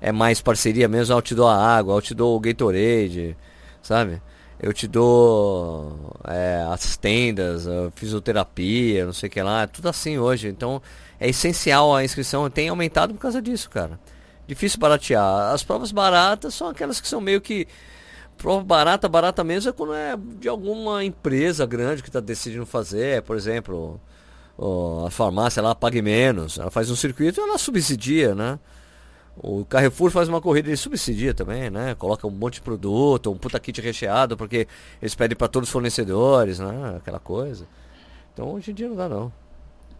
É 0.00 0.10
mais 0.10 0.40
parceria 0.40 0.88
mesmo. 0.88 1.14
Eu 1.14 1.20
te 1.20 1.34
dou 1.34 1.46
a 1.46 1.54
água, 1.54 1.94
eu 1.94 2.00
te 2.00 2.14
dou 2.14 2.34
o 2.34 2.40
Gatorade, 2.40 3.36
sabe? 3.82 4.22
Eu 4.58 4.72
te 4.72 4.86
dou 4.86 6.14
é, 6.26 6.64
as 6.70 6.96
tendas, 6.96 7.66
fisioterapia, 7.94 9.04
não 9.04 9.12
sei 9.12 9.28
o 9.28 9.32
que 9.32 9.42
lá. 9.42 9.66
Tudo 9.66 9.88
assim 9.88 10.18
hoje. 10.18 10.48
Então 10.48 10.80
é 11.20 11.28
essencial 11.28 11.94
a 11.94 12.02
inscrição. 12.02 12.48
Tem 12.48 12.70
aumentado 12.70 13.14
por 13.14 13.20
causa 13.20 13.42
disso, 13.42 13.68
cara. 13.68 14.00
Difícil 14.46 14.80
baratear. 14.80 15.52
As 15.52 15.62
provas 15.62 15.92
baratas 15.92 16.54
são 16.54 16.68
aquelas 16.68 17.00
que 17.00 17.06
são 17.06 17.20
meio 17.20 17.40
que 17.40 17.68
prova 18.40 18.64
barata, 18.64 19.08
barata 19.08 19.44
mesmo 19.44 19.68
é 19.68 19.72
quando 19.72 19.94
é 19.94 20.16
de 20.16 20.48
alguma 20.48 21.04
empresa 21.04 21.66
grande 21.66 22.02
que 22.02 22.08
está 22.08 22.20
decidindo 22.20 22.64
fazer, 22.64 23.22
por 23.22 23.36
exemplo, 23.36 24.00
a 25.06 25.10
farmácia 25.10 25.62
lá 25.62 25.74
pague 25.74 26.00
menos, 26.00 26.58
ela 26.58 26.70
faz 26.70 26.90
um 26.90 26.96
circuito 26.96 27.40
ela 27.40 27.58
subsidia, 27.58 28.34
né? 28.34 28.58
O 29.36 29.64
Carrefour 29.64 30.10
faz 30.10 30.28
uma 30.28 30.40
corrida 30.40 30.70
e 30.70 30.76
subsidia 30.76 31.32
também, 31.32 31.70
né? 31.70 31.94
Coloca 31.94 32.26
um 32.26 32.30
monte 32.30 32.54
de 32.54 32.62
produto, 32.62 33.30
um 33.30 33.36
puta 33.36 33.60
kit 33.60 33.80
recheado, 33.80 34.36
porque 34.36 34.66
eles 35.00 35.14
pedem 35.14 35.36
para 35.36 35.48
todos 35.48 35.68
os 35.68 35.72
fornecedores, 35.72 36.58
né? 36.58 36.96
Aquela 36.96 37.20
coisa. 37.20 37.66
Então 38.32 38.54
hoje 38.54 38.70
em 38.70 38.74
dia 38.74 38.88
não 38.88 38.96
dá 38.96 39.08
não. 39.08 39.32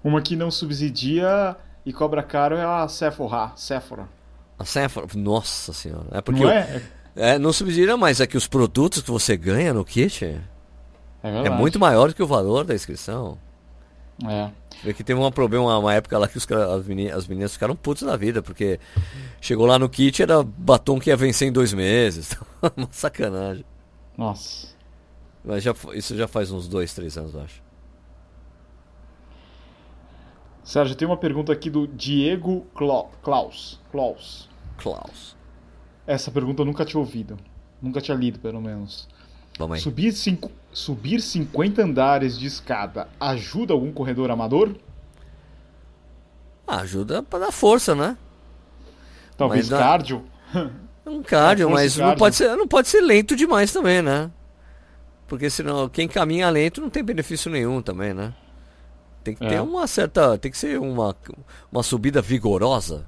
Uma 0.03 0.23
que 0.23 0.37
não 0.37 0.51
subsidia 0.51 1.57
e 1.85 1.93
cobra 1.93 2.23
caro 2.23 2.57
é 2.57 2.65
a 2.65 2.89
Sephora. 2.89 3.53
Sephora. 3.57 4.09
A 4.59 4.65
Sephora, 4.65 5.07
nossa 5.15 5.73
senhora. 5.73 6.07
É 6.11 6.21
porque 6.21 6.43
não 6.43 6.51
é? 6.51 6.83
É, 7.17 7.39
não 7.39 7.53
subsidia, 7.53 7.97
mas 7.97 8.21
é 8.21 8.27
que 8.27 8.37
os 8.37 8.47
produtos 8.47 9.03
que 9.03 9.11
você 9.11 9.37
ganha 9.37 9.75
no 9.75 9.85
kit 9.85 10.25
é, 10.25 10.41
é 11.23 11.51
muito 11.51 11.79
maior 11.79 12.09
do 12.09 12.15
que 12.15 12.23
o 12.23 12.27
valor 12.27 12.65
da 12.65 12.75
inscrição. 12.75 13.37
É. 14.27 14.51
Vê 14.83 14.95
que 14.95 15.05
teve 15.05 15.21
um 15.21 15.31
problema, 15.31 15.65
uma, 15.65 15.79
uma 15.79 15.95
época 15.95 16.17
lá 16.19 16.27
que 16.29 16.39
os, 16.39 16.47
as, 16.51 16.87
meninas, 16.87 17.17
as 17.17 17.27
meninas 17.27 17.53
ficaram 17.53 17.77
putas 17.77 18.09
da 18.09 18.17
vida, 18.17 18.43
porque 18.43 18.79
chegou 19.41 19.67
lá 19.67 19.79
no 19.79 19.89
kit, 19.89 20.23
era 20.23 20.43
batom 20.43 20.99
que 20.99 21.11
ia 21.11 21.17
vencer 21.17 21.49
em 21.49 21.53
dois 21.53 21.73
meses. 21.73 22.37
uma 22.77 22.89
sacanagem. 22.91 23.65
Nossa. 24.17 24.69
Mas 25.45 25.63
já, 25.63 25.75
isso 25.95 26.17
já 26.17 26.29
faz 26.29 26.51
uns 26.51 26.69
dois, 26.69 26.95
três 26.95 27.17
anos, 27.17 27.35
eu 27.35 27.43
acho. 27.43 27.63
Sérgio, 30.71 30.95
tem 30.95 31.09
uma 31.09 31.16
pergunta 31.16 31.53
aqui 31.53 31.68
do 31.68 31.89
Diego 31.89 32.64
Klaus. 32.77 33.81
Klaus. 33.91 34.49
Klaus. 34.79 35.37
Essa 36.07 36.31
pergunta 36.31 36.62
eu 36.62 36.64
nunca 36.64 36.85
tinha 36.85 37.01
ouvido. 37.01 37.37
Nunca 37.83 38.01
tinha 38.01 38.16
lido, 38.16 38.39
pelo 38.39 38.61
menos. 38.61 39.09
Vamos 39.59 39.75
aí. 39.75 39.81
Subir, 39.81 40.12
cinco, 40.12 40.49
subir 40.73 41.21
50 41.21 41.83
andares 41.83 42.39
de 42.39 42.47
escada 42.47 43.09
ajuda 43.18 43.73
algum 43.73 43.91
corredor 43.91 44.31
amador? 44.31 44.77
Ah, 46.68 46.83
ajuda 46.83 47.21
para 47.21 47.47
dar 47.47 47.51
força, 47.51 47.93
né? 47.97 48.16
Talvez 49.37 49.68
mas 49.68 49.81
cardio. 49.81 50.25
Um 51.05 51.21
cardio, 51.21 51.68
mas 51.68 51.97
cardio. 51.97 52.11
Não, 52.11 52.16
pode 52.16 52.37
ser, 52.37 52.57
não 52.57 52.68
pode 52.68 52.87
ser 52.87 53.01
lento 53.01 53.35
demais 53.35 53.73
também, 53.73 54.01
né? 54.03 54.31
Porque 55.27 55.51
senão 55.51 55.89
quem 55.89 56.07
caminha 56.07 56.49
lento 56.49 56.81
não 56.81 56.89
tem 56.89 57.03
benefício 57.03 57.51
nenhum 57.51 57.83
também, 57.83 58.14
né? 58.14 58.33
Tem 59.23 59.35
que 59.35 59.45
é. 59.45 59.49
ter 59.49 59.61
uma 59.61 59.87
certa. 59.87 60.39
Tem 60.39 60.51
que 60.51 60.59
ser 60.59 60.79
uma, 60.79 61.14
uma 61.71 61.83
subida 61.83 62.23
vigorosa. 62.23 63.07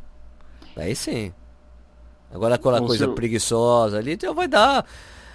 Daí 0.76 0.94
sim. 0.94 1.32
Agora 2.32 2.54
aquela 2.54 2.80
o 2.80 2.86
coisa 2.86 3.04
seu... 3.04 3.14
preguiçosa 3.14 3.98
ali, 3.98 4.12
então 4.12 4.34
vai 4.34 4.48
dar. 4.48 4.86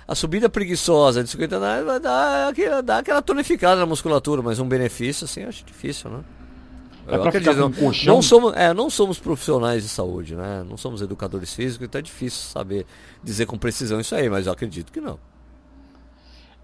A 0.08 0.16
subida 0.16 0.48
preguiçosa 0.48 1.22
de 1.22 1.30
50 1.30 1.58
andares 1.58 1.86
vai 1.86 2.00
dar 2.00 2.48
aquela, 2.48 2.82
dar 2.82 2.98
aquela 3.00 3.22
tonificada 3.22 3.82
na 3.82 3.86
musculatura, 3.86 4.42
mas 4.42 4.58
um 4.58 4.68
benefício 4.68 5.26
assim 5.26 5.44
acho 5.44 5.66
difícil, 5.66 6.10
né? 6.10 6.24
É 7.10 7.16
eu 7.16 7.24
acredito, 7.24 7.56
não, 7.56 7.72
não, 8.06 8.22
somos, 8.22 8.54
é, 8.54 8.74
não 8.74 8.90
somos 8.90 9.18
profissionais 9.18 9.84
de 9.84 9.90
saúde, 9.90 10.36
né? 10.36 10.64
Não 10.68 10.76
somos 10.76 11.02
educadores 11.02 11.54
físicos, 11.54 11.88
então 11.88 12.00
é 12.00 12.02
difícil 12.02 12.50
saber 12.52 12.86
dizer 13.24 13.46
com 13.46 13.58
precisão 13.58 14.00
isso 14.00 14.14
aí, 14.14 14.30
mas 14.30 14.46
eu 14.46 14.52
acredito 14.52 14.92
que 14.92 15.00
não. 15.00 15.18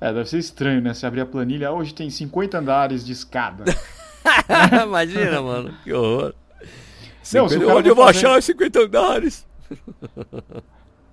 É, 0.01 0.11
deve 0.11 0.30
ser 0.30 0.39
estranho, 0.39 0.82
né? 0.82 0.93
Se 0.93 1.05
abrir 1.05 1.22
a 1.22 1.26
planilha, 1.26 1.72
hoje 1.72 1.93
tem 1.93 2.09
50 2.09 2.57
andares 2.57 3.05
de 3.05 3.14
escada. 3.14 3.64
Imagina, 4.84 5.41
mano, 5.41 5.74
que 5.84 5.93
horror. 5.93 6.34
Não, 7.34 7.47
50, 7.47 7.74
onde 7.74 7.89
eu 7.89 7.95
vou 7.95 8.05
fazer... 8.05 8.19
achar 8.19 8.38
os 8.38 8.45
50 8.45 8.80
andares? 8.80 9.45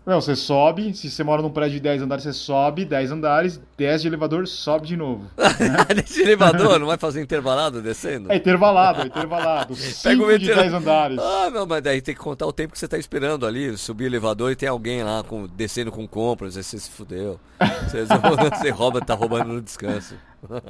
Não, 0.05 0.21
você 0.21 0.35
sobe, 0.35 0.93
se 0.95 1.11
você 1.11 1.23
mora 1.23 1.43
num 1.43 1.51
prédio 1.51 1.75
de 1.75 1.81
10 1.81 2.03
andares, 2.03 2.25
você 2.25 2.33
sobe 2.33 2.85
10 2.85 3.13
andares, 3.13 3.61
desce 3.77 4.03
de 4.03 4.09
elevador, 4.09 4.47
sobe 4.49 4.89
de 4.89 4.97
novo. 4.97 5.31
desce 5.95 6.15
de 6.15 6.23
elevador, 6.23 6.81
não 6.81 6.87
vai 6.87 6.97
fazer 6.97 7.21
intervalado 7.21 7.83
descendo? 7.83 8.33
É 8.33 8.37
intervalado, 8.37 9.03
é 9.03 9.07
intervalado. 9.07 9.73
5 9.77 10.39
de 10.39 10.47
10 10.47 10.75
andares. 10.75 11.19
Ah, 11.19 11.51
não, 11.51 11.67
mas 11.67 11.83
daí 11.83 12.01
tem 12.01 12.15
que 12.15 12.21
contar 12.21 12.47
o 12.47 12.53
tempo 12.53 12.73
que 12.73 12.79
você 12.79 12.89
tá 12.89 12.99
esperando 12.99 13.47
ali, 13.47 13.77
subir 13.77 14.05
o 14.05 14.07
elevador 14.07 14.51
e 14.51 14.57
tem 14.57 14.69
alguém 14.69 15.05
lá 15.05 15.23
com, 15.23 15.47
descendo 15.47 15.93
com 15.93 16.09
compras, 16.09 16.57
aí 16.57 16.65
você 16.65 16.79
se 16.79 16.91
fudeu. 16.91 17.39
Você, 17.85 18.05
você 18.07 18.71
rouba, 18.71 19.01
tá 19.01 19.15
roubando 19.15 19.53
no 19.53 19.61
descanso. 19.61 20.17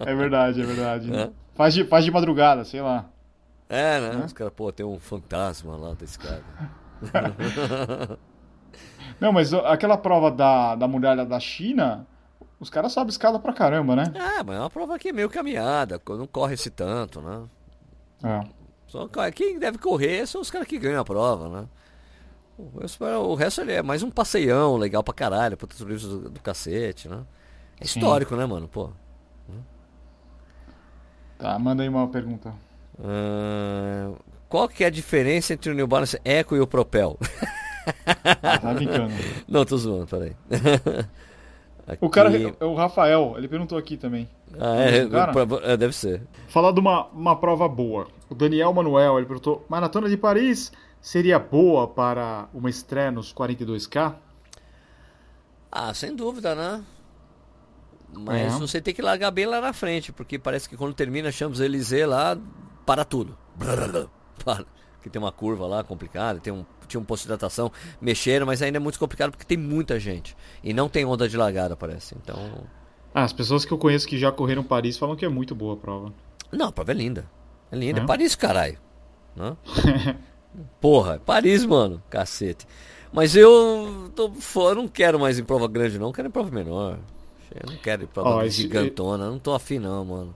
É 0.04 0.14
verdade, 0.14 0.60
é 0.60 0.64
verdade. 0.64 1.14
É? 1.14 1.30
Faz, 1.60 1.74
de, 1.74 1.84
faz 1.84 2.06
de 2.06 2.10
madrugada, 2.10 2.64
sei 2.64 2.80
lá. 2.80 3.04
É, 3.68 4.00
né? 4.00 4.22
É? 4.22 4.24
Os 4.24 4.32
caras, 4.32 4.50
pô, 4.56 4.72
tem 4.72 4.86
um 4.86 4.98
fantasma 4.98 5.76
lá 5.76 5.92
desse 5.92 6.18
cara. 6.18 6.42
Não, 9.20 9.30
mas 9.30 9.52
aquela 9.52 9.98
prova 9.98 10.30
da, 10.30 10.74
da 10.74 10.88
muralha 10.88 11.22
da 11.22 11.38
China, 11.38 12.06
os 12.58 12.70
caras 12.70 12.94
sabem 12.94 13.10
escada 13.10 13.38
pra 13.38 13.52
caramba, 13.52 13.94
né? 13.94 14.04
É, 14.14 14.42
mas 14.42 14.56
é 14.56 14.58
uma 14.58 14.70
prova 14.70 14.98
que 14.98 15.10
é 15.10 15.12
meio 15.12 15.28
caminhada, 15.28 16.00
não 16.08 16.26
corre 16.26 16.54
esse 16.54 16.70
tanto, 16.70 17.20
né? 17.20 17.42
É. 18.24 18.40
Só, 18.86 19.06
quem 19.30 19.58
deve 19.58 19.76
correr 19.76 20.26
são 20.26 20.40
os 20.40 20.50
caras 20.50 20.66
que 20.66 20.78
ganham 20.78 21.02
a 21.02 21.04
prova, 21.04 21.50
né? 21.50 21.68
O 22.56 23.34
resto 23.34 23.60
é 23.68 23.82
mais 23.82 24.02
um 24.02 24.10
passeião 24.10 24.78
legal 24.78 25.04
pra 25.04 25.12
caralho, 25.12 25.58
pro 25.58 25.66
turismo 25.66 26.20
do, 26.20 26.30
do 26.30 26.40
cacete, 26.40 27.06
né? 27.06 27.22
É 27.78 27.84
histórico, 27.84 28.32
Sim. 28.32 28.40
né, 28.40 28.46
mano? 28.46 28.66
Pô. 28.66 28.88
Tá, 31.40 31.58
manda 31.58 31.82
aí 31.82 31.88
uma 31.88 32.06
pergunta. 32.08 32.52
Uh, 32.98 34.14
qual 34.48 34.68
que 34.68 34.84
é 34.84 34.88
a 34.88 34.90
diferença 34.90 35.54
entre 35.54 35.70
o 35.70 35.74
New 35.74 35.86
Balance 35.86 36.20
Eco 36.24 36.54
e 36.54 36.60
o 36.60 36.66
Propel? 36.66 37.18
Ah, 38.42 38.58
tá 38.58 38.74
brincando. 38.74 39.14
Não, 39.48 39.64
tô 39.64 39.76
zoando, 39.78 40.06
peraí. 40.06 40.36
Aqui... 41.86 42.04
O 42.04 42.10
cara, 42.10 42.30
é 42.60 42.64
o 42.64 42.74
Rafael, 42.74 43.34
ele 43.36 43.48
perguntou 43.48 43.76
aqui 43.78 43.96
também. 43.96 44.28
Ah, 44.58 44.76
é, 44.84 45.72
é, 45.72 45.76
deve 45.76 45.94
ser. 45.94 46.22
Falar 46.48 46.72
de 46.72 46.78
uma, 46.78 47.06
uma 47.06 47.34
prova 47.36 47.66
boa. 47.68 48.06
O 48.28 48.34
Daniel 48.34 48.72
Manuel, 48.72 49.16
ele 49.16 49.26
perguntou: 49.26 49.64
Maratona 49.68 50.08
de 50.08 50.16
Paris 50.16 50.70
seria 51.00 51.38
boa 51.38 51.88
para 51.88 52.48
uma 52.52 52.68
estreia 52.68 53.10
nos 53.10 53.32
42K? 53.34 54.14
Ah, 55.72 55.94
sem 55.94 56.14
dúvida, 56.14 56.54
né? 56.54 56.82
Mas 58.12 58.54
é. 58.54 58.58
você 58.58 58.80
tem 58.80 58.92
que 58.92 59.02
largar 59.02 59.30
bem 59.30 59.46
lá 59.46 59.60
na 59.60 59.72
frente, 59.72 60.12
porque 60.12 60.38
parece 60.38 60.68
que 60.68 60.76
quando 60.76 60.94
termina 60.94 61.30
Champs-Élysées 61.30 62.08
lá, 62.08 62.36
para 62.84 63.04
tudo. 63.04 63.36
Para. 63.58 64.64
Que 65.02 65.08
tem 65.08 65.20
uma 65.20 65.32
curva 65.32 65.66
lá 65.66 65.82
complicada, 65.82 66.40
tem 66.40 66.52
um, 66.52 66.64
tinha 66.86 67.00
um 67.00 67.04
posto 67.04 67.22
de 67.22 67.28
hidratação, 67.28 67.72
mexeram, 68.00 68.44
mas 68.44 68.60
ainda 68.60 68.76
é 68.76 68.80
muito 68.80 68.98
complicado 68.98 69.30
porque 69.30 69.46
tem 69.46 69.56
muita 69.56 69.98
gente. 69.98 70.36
E 70.62 70.74
não 70.74 70.90
tem 70.90 71.06
onda 71.06 71.26
de 71.26 71.36
largada, 71.36 71.74
parece. 71.74 72.14
Então. 72.14 72.36
Ah, 73.14 73.22
as 73.22 73.32
pessoas 73.32 73.64
que 73.64 73.72
eu 73.72 73.78
conheço 73.78 74.06
que 74.06 74.18
já 74.18 74.30
correram 74.30 74.62
Paris 74.62 74.98
falam 74.98 75.16
que 75.16 75.24
é 75.24 75.28
muito 75.28 75.54
boa 75.54 75.74
a 75.74 75.76
prova. 75.76 76.12
Não, 76.52 76.66
a 76.66 76.72
prova 76.72 76.90
é 76.90 76.94
linda. 76.94 77.30
É 77.72 77.76
linda. 77.76 78.00
É, 78.00 78.02
é 78.02 78.06
Paris, 78.06 78.34
caralho. 78.34 78.78
Né? 79.34 79.56
Porra, 80.80 81.18
Paris, 81.18 81.64
mano. 81.64 82.02
Cacete. 82.10 82.66
Mas 83.12 83.34
eu 83.34 84.12
tô 84.14 84.32
fora, 84.32 84.74
não 84.74 84.86
quero 84.86 85.18
mais 85.18 85.38
em 85.38 85.44
prova 85.44 85.66
grande, 85.66 85.98
não. 85.98 86.12
Quero 86.12 86.28
em 86.28 86.30
prova 86.30 86.50
menor. 86.50 86.98
Eu 87.54 87.70
não 87.70 87.76
quero 87.78 88.04
ir 88.04 88.06
pra 88.06 88.22
oh, 88.22 88.42
esse, 88.42 88.62
gigantona, 88.62 89.28
não 89.28 89.38
tô 89.38 89.52
afim 89.52 89.78
não, 89.78 90.04
mano. 90.04 90.34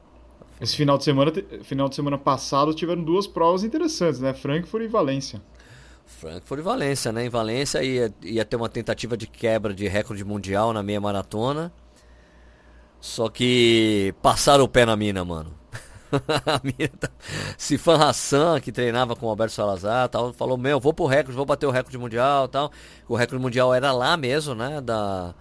Esse 0.61 0.77
final 0.77 0.97
de 0.99 1.05
semana, 1.05 1.33
final 1.63 1.89
de 1.89 1.95
semana 1.95 2.19
passado 2.19 2.75
tiveram 2.75 3.03
duas 3.03 3.27
provas 3.27 3.65
interessantes, 3.65 4.21
né? 4.21 4.33
Frankfurt 4.33 4.85
e 4.85 4.89
Valência. 4.89 5.43
Frankfurt 6.07 6.61
e 6.61 6.63
Valência, 6.63 7.13
né? 7.13 7.27
Em 7.27 7.29
Valência 7.29 7.83
ia, 7.83 8.13
ia 8.23 8.45
ter 8.45 8.57
uma 8.57 8.69
tentativa 8.69 9.17
de 9.17 9.27
quebra 9.27 9.75
de 9.75 9.87
recorde 9.89 10.25
mundial 10.25 10.73
na 10.73 10.83
meia 10.83 11.01
maratona. 11.01 11.73
Só 13.01 13.29
que 13.29 14.15
passaram 14.23 14.65
o 14.65 14.69
pé 14.69 14.87
na 14.87 14.97
mina, 14.97 15.25
mano. 15.25 15.53
a 16.47 16.61
mina 16.63 16.91
tá... 16.99 17.11
Sifan 17.59 17.97
Hassan, 17.97 18.61
que 18.61 18.73
treinava 18.73 19.15
com 19.17 19.27
o 19.27 19.29
Alberto 19.29 19.53
Salazar, 19.53 20.09
tal, 20.09 20.33
falou: 20.33 20.57
Meu, 20.57 20.81
vou 20.81 20.95
pro 20.95 21.07
recorde, 21.07 21.37
vou 21.37 21.45
bater 21.45 21.67
o 21.67 21.71
recorde 21.71 21.99
mundial 21.99 22.49
tal. 22.49 22.73
O 23.09 23.15
recorde 23.17 23.43
mundial 23.43 23.75
era 23.75 23.93
lá 23.93 24.17
mesmo, 24.17 24.55
né? 24.55 24.81
Da 24.81 25.35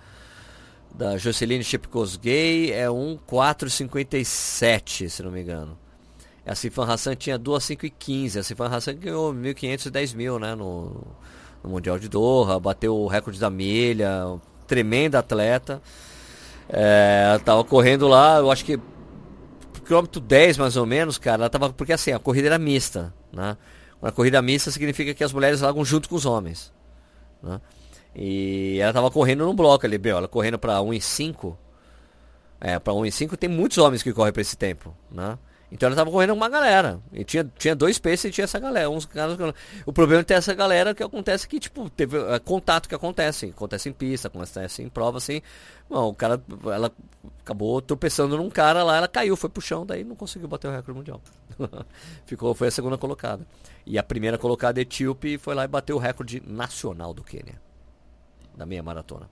da 0.93 1.17
Joceline 1.17 1.63
Chepkosgei 1.63 2.71
é 2.71 2.87
1,457, 2.89 5.09
se 5.09 5.23
não 5.23 5.31
me 5.31 5.41
engano. 5.41 5.77
A 6.45 6.55
Sifan 6.55 6.85
Hassan 6.85 7.15
tinha 7.15 7.37
2,515. 7.37 8.39
A 8.39 8.43
Sifan 8.43 8.67
Hassan 8.67 8.95
ganhou 8.95 9.33
1.510 9.33 10.15
mil 10.15 10.39
né, 10.39 10.55
no, 10.55 11.05
no, 11.63 11.69
Mundial 11.69 11.97
de 11.97 12.09
Doha, 12.09 12.59
bateu 12.59 12.93
o 12.95 13.07
recorde 13.07 13.39
da 13.39 13.49
milha, 13.49 14.39
tremenda 14.67 15.19
atleta. 15.19 15.81
É, 16.69 17.39
tava 17.43 17.63
correndo 17.63 18.07
lá, 18.07 18.37
eu 18.37 18.51
acho 18.51 18.65
que 18.65 18.79
quilômetro 19.85 20.21
10 20.21 20.57
mais 20.57 20.77
ou 20.77 20.85
menos, 20.85 21.17
cara, 21.17 21.43
ela 21.43 21.49
tava, 21.49 21.71
porque 21.71 21.93
assim, 21.93 22.11
a 22.11 22.19
corrida 22.19 22.47
era 22.47 22.57
mista, 22.57 23.13
né? 23.31 23.57
Uma 24.01 24.11
corrida 24.11 24.41
mista 24.41 24.71
significa 24.71 25.13
que 25.13 25.23
as 25.23 25.31
mulheres 25.31 25.61
largam 25.61 25.83
junto 25.83 26.09
com 26.09 26.15
os 26.15 26.25
homens, 26.25 26.73
né? 27.41 27.59
E 28.15 28.77
ela 28.79 28.93
tava 28.93 29.09
correndo 29.09 29.45
num 29.45 29.55
bloco 29.55 29.85
ali, 29.85 29.97
meu, 29.97 30.17
ela 30.17 30.27
correndo 30.27 30.59
pra 30.59 30.81
1 30.81 30.93
em 30.93 30.99
5. 30.99 31.57
É, 32.61 32.79
pra 32.79 32.93
1 32.93 33.05
em 33.05 33.11
5 33.11 33.37
tem 33.37 33.49
muitos 33.49 33.77
homens 33.77 34.03
que 34.03 34.13
correm 34.13 34.31
pra 34.31 34.41
esse 34.41 34.55
tempo, 34.55 34.95
né? 35.11 35.37
Então 35.71 35.87
ela 35.87 35.95
tava 35.95 36.11
correndo 36.11 36.29
com 36.29 36.35
uma 36.35 36.49
galera. 36.49 36.99
E 37.11 37.23
tinha, 37.23 37.51
tinha 37.57 37.75
dois 37.75 37.97
paces 37.97 38.25
e 38.25 38.31
tinha 38.31 38.43
essa 38.43 38.59
galera. 38.59 38.91
Uns 38.91 39.07
caras, 39.07 39.35
o 39.87 39.91
problema 39.91 40.21
é 40.21 40.23
ter 40.23 40.35
essa 40.35 40.53
galera 40.53 40.93
que 40.93 41.01
acontece 41.01 41.47
que, 41.47 41.59
tipo, 41.59 41.89
teve 41.89 42.15
é, 42.15 42.37
contato 42.37 42.87
que 42.87 42.93
acontece. 42.93 43.47
Acontece 43.47 43.89
em 43.89 43.91
pista, 43.91 44.27
acontece 44.27 44.83
em 44.83 44.87
prova, 44.89 45.17
assim. 45.17 45.41
Bom, 45.89 46.09
o 46.09 46.13
cara, 46.13 46.39
ela 46.65 46.91
acabou 47.41 47.81
tropeçando 47.81 48.37
num 48.37 48.51
cara 48.51 48.83
lá, 48.83 48.97
ela 48.97 49.07
caiu, 49.07 49.35
foi 49.35 49.49
pro 49.49 49.63
chão, 49.63 49.83
daí 49.83 50.03
não 50.03 50.15
conseguiu 50.15 50.47
bater 50.47 50.67
o 50.67 50.71
recorde 50.71 50.95
mundial. 50.95 51.19
Ficou, 52.27 52.53
foi 52.53 52.67
a 52.67 52.71
segunda 52.71 52.95
colocada. 52.95 53.43
E 53.83 53.97
a 53.97 54.03
primeira 54.03 54.37
colocada, 54.37 54.79
etíope, 54.79 55.39
foi 55.39 55.55
lá 55.55 55.63
e 55.63 55.67
bateu 55.67 55.95
o 55.95 55.99
recorde 55.99 56.39
nacional 56.45 57.15
do 57.15 57.23
Quênia 57.23 57.59
da 58.55 58.65
meia 58.65 58.83
maratona. 58.83 59.29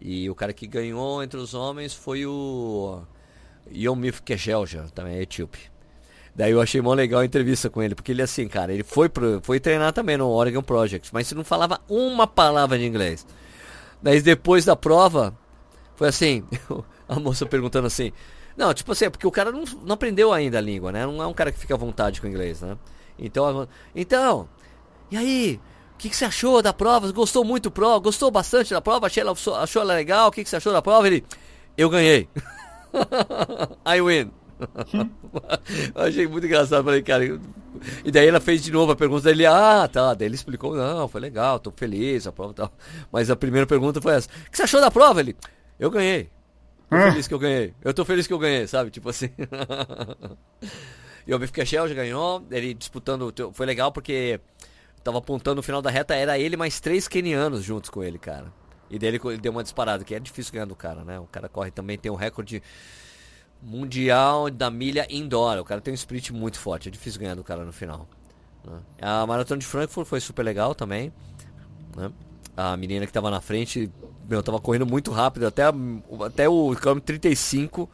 E 0.00 0.28
o 0.30 0.34
cara 0.34 0.52
que 0.52 0.66
ganhou 0.66 1.22
entre 1.22 1.38
os 1.38 1.54
homens 1.54 1.94
foi 1.94 2.24
o 2.24 3.02
Yomif 3.72 4.22
Kejelja, 4.22 4.86
também 4.94 5.16
é 5.16 5.22
etíope. 5.22 5.70
Daí 6.34 6.52
eu 6.52 6.60
achei 6.60 6.80
mó 6.80 6.94
legal 6.94 7.20
a 7.20 7.24
entrevista 7.24 7.68
com 7.68 7.82
ele, 7.82 7.96
porque 7.96 8.12
ele 8.12 8.22
assim, 8.22 8.46
cara, 8.46 8.72
ele 8.72 8.84
foi, 8.84 9.08
pro, 9.08 9.40
foi 9.42 9.58
treinar 9.58 9.92
também 9.92 10.16
no 10.16 10.28
Oregon 10.28 10.62
Project, 10.62 11.12
mas 11.12 11.32
não 11.32 11.42
falava 11.42 11.80
uma 11.88 12.28
palavra 12.28 12.78
de 12.78 12.86
inglês. 12.86 13.26
Daí 14.00 14.22
depois 14.22 14.64
da 14.64 14.76
prova, 14.76 15.36
foi 15.96 16.08
assim, 16.08 16.44
a 17.08 17.18
moça 17.18 17.44
perguntando 17.44 17.88
assim, 17.88 18.12
não, 18.56 18.72
tipo 18.72 18.92
assim, 18.92 19.06
é 19.06 19.10
porque 19.10 19.26
o 19.26 19.32
cara 19.32 19.50
não, 19.50 19.64
não 19.84 19.94
aprendeu 19.94 20.32
ainda 20.32 20.58
a 20.58 20.60
língua, 20.60 20.92
né? 20.92 21.04
Não 21.06 21.20
é 21.22 21.26
um 21.26 21.34
cara 21.34 21.50
que 21.50 21.58
fica 21.58 21.74
à 21.74 21.76
vontade 21.76 22.20
com 22.20 22.26
o 22.26 22.30
inglês, 22.30 22.60
né? 22.60 22.78
Então, 23.18 23.68
então, 23.94 24.48
e 25.10 25.16
aí, 25.16 25.60
o 25.98 26.00
que, 26.00 26.08
que, 26.08 26.16
você 26.16 26.24
achou 26.24 26.62
da 26.62 26.72
prova? 26.72 27.10
Gostou 27.10 27.44
muito 27.44 27.68
da 27.68 27.74
prova? 27.74 27.98
Gostou 27.98 28.30
bastante 28.30 28.70
da 28.72 28.80
prova? 28.80 29.08
Achei 29.08 29.20
ela, 29.20 29.32
achou 29.32 29.82
ela 29.82 29.94
legal? 29.94 30.28
O 30.28 30.30
que, 30.30 30.44
que, 30.44 30.48
você 30.48 30.54
achou 30.54 30.72
da 30.72 30.80
prova? 30.80 31.08
Ele, 31.08 31.24
eu 31.76 31.90
ganhei. 31.90 32.28
I 33.84 34.00
win. 34.00 34.30
achei 35.96 36.28
muito 36.28 36.46
engraçado. 36.46 36.84
Falei, 36.84 37.02
cara. 37.02 37.24
E 38.04 38.12
daí 38.12 38.28
ela 38.28 38.38
fez 38.38 38.62
de 38.62 38.70
novo 38.70 38.92
a 38.92 38.96
pergunta 38.96 39.24
dele. 39.24 39.44
Ah, 39.44 39.88
tá. 39.92 40.14
Daí 40.14 40.28
ele 40.28 40.36
explicou: 40.36 40.76
não, 40.76 41.08
foi 41.08 41.20
legal, 41.20 41.58
tô 41.58 41.72
feliz, 41.72 42.28
a 42.28 42.32
prova 42.32 42.54
tal. 42.54 42.72
Mas 43.10 43.28
a 43.28 43.34
primeira 43.34 43.66
pergunta 43.66 44.00
foi 44.00 44.14
essa: 44.14 44.28
O 44.46 44.50
que 44.52 44.56
você 44.56 44.62
achou 44.62 44.80
da 44.80 44.92
prova? 44.92 45.18
Ele, 45.18 45.34
eu 45.80 45.90
ganhei. 45.90 46.30
Tô 46.88 46.94
ah. 46.94 47.10
feliz 47.10 47.26
que 47.26 47.34
eu 47.34 47.40
ganhei. 47.40 47.74
Eu 47.82 47.92
tô 47.92 48.04
feliz 48.04 48.24
que 48.28 48.32
eu 48.32 48.38
ganhei, 48.38 48.68
sabe? 48.68 48.92
Tipo 48.92 49.08
assim. 49.08 49.30
e 51.26 51.34
o 51.34 51.38
Biff 51.40 51.52
Cashel 51.52 51.88
já 51.88 51.94
ganhou. 51.94 52.46
Ele 52.52 52.72
disputando. 52.72 53.34
Foi 53.52 53.66
legal 53.66 53.90
porque 53.90 54.40
tava 55.08 55.18
apontando 55.18 55.56
no 55.56 55.62
final 55.62 55.80
da 55.80 55.90
reta, 55.90 56.14
era 56.14 56.38
ele 56.38 56.56
mais 56.56 56.80
três 56.80 57.08
kenianos 57.08 57.64
juntos 57.64 57.88
com 57.88 58.02
ele, 58.02 58.18
cara. 58.18 58.52
E 58.90 58.98
daí 58.98 59.08
ele, 59.08 59.38
deu 59.38 59.50
uma 59.50 59.62
disparada, 59.62 60.04
que 60.04 60.14
é 60.14 60.20
difícil 60.20 60.52
ganhar 60.52 60.66
do 60.66 60.76
cara, 60.76 61.02
né? 61.02 61.18
O 61.18 61.24
cara 61.24 61.48
corre 61.48 61.70
também, 61.70 61.96
tem 61.96 62.12
um 62.12 62.14
recorde 62.14 62.62
mundial 63.62 64.50
da 64.50 64.70
milha 64.70 65.06
indoor. 65.10 65.58
O 65.58 65.64
cara 65.64 65.80
tem 65.80 65.92
um 65.92 65.94
sprint 65.94 66.32
muito 66.32 66.58
forte, 66.58 66.88
é 66.88 66.90
difícil 66.92 67.20
ganhar 67.20 67.34
do 67.34 67.42
cara 67.42 67.64
no 67.64 67.72
final. 67.72 68.06
Né? 68.64 68.80
A 69.00 69.26
maratona 69.26 69.58
de 69.58 69.66
Frankfurt 69.66 70.06
foi 70.06 70.20
super 70.20 70.42
legal 70.42 70.74
também. 70.74 71.10
Né? 71.96 72.12
A 72.54 72.76
menina 72.76 73.06
que 73.06 73.12
tava 73.12 73.30
na 73.30 73.40
frente, 73.40 73.90
meu, 74.28 74.42
tava 74.42 74.60
correndo 74.60 74.86
muito 74.86 75.10
rápido, 75.10 75.46
até, 75.46 75.62
até 76.26 76.48
o 76.48 76.74
quilômetro 76.76 77.06
35, 77.06 77.88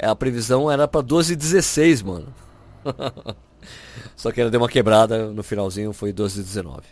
a 0.00 0.14
previsão 0.14 0.70
era 0.70 0.86
para 0.86 1.00
12 1.00 1.32
e 1.32 1.36
16, 1.36 2.02
mano. 2.02 2.32
Só 4.22 4.30
que 4.30 4.40
ela 4.40 4.48
deu 4.48 4.60
uma 4.60 4.68
quebrada 4.68 5.32
no 5.32 5.42
finalzinho, 5.42 5.92
foi 5.92 6.12
12 6.12 6.38
e 6.38 6.42
19. 6.44 6.82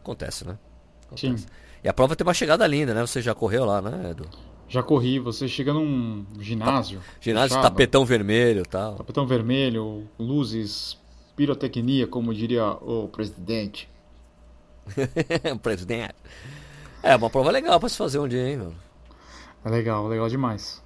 Acontece, 0.00 0.46
né? 0.46 0.56
Acontece. 1.04 1.42
Sim. 1.42 1.46
E 1.84 1.86
a 1.86 1.92
prova 1.92 2.16
tem 2.16 2.26
uma 2.26 2.32
chegada 2.32 2.66
linda, 2.66 2.94
né? 2.94 3.02
Você 3.02 3.20
já 3.20 3.34
correu 3.34 3.66
lá, 3.66 3.82
né, 3.82 4.12
Edu? 4.12 4.26
Já 4.70 4.82
corri, 4.82 5.18
você 5.18 5.46
chega 5.46 5.74
num 5.74 6.24
ginásio. 6.40 7.00
Ta 7.00 7.04
ginásio, 7.20 7.56
fechado, 7.56 7.70
tapetão 7.70 8.06
vermelho 8.06 8.62
tal. 8.64 8.94
Tapetão 8.94 9.26
vermelho, 9.26 10.08
luzes, 10.18 10.96
pirotecnia, 11.36 12.06
como 12.06 12.32
diria 12.32 12.66
o 12.66 13.06
presidente. 13.06 13.86
o 15.54 15.58
presidente. 15.58 16.14
É, 17.02 17.14
uma 17.14 17.28
prova 17.28 17.50
legal 17.50 17.78
pra 17.78 17.90
se 17.90 17.98
fazer 17.98 18.18
um 18.18 18.26
dia, 18.26 18.48
hein, 18.48 18.56
mano? 18.56 18.76
É 19.62 19.68
legal, 19.68 20.08
legal 20.08 20.26
demais. 20.26 20.82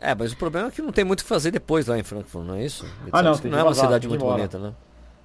É, 0.00 0.16
mas 0.16 0.32
o 0.32 0.36
problema 0.36 0.66
é 0.66 0.70
que 0.72 0.82
não 0.82 0.90
tem 0.90 1.04
muito 1.04 1.20
o 1.20 1.22
que 1.22 1.28
fazer 1.28 1.52
depois 1.52 1.86
lá 1.86 1.96
em 1.96 2.02
Frankfurt, 2.02 2.44
não 2.44 2.56
é 2.56 2.64
isso? 2.64 2.84
Ah, 3.12 3.22
não, 3.22 3.38
Não 3.44 3.58
é 3.60 3.62
uma 3.62 3.74
cidade 3.74 4.08
muito 4.08 4.24
bonita, 4.24 4.58
né? 4.58 4.74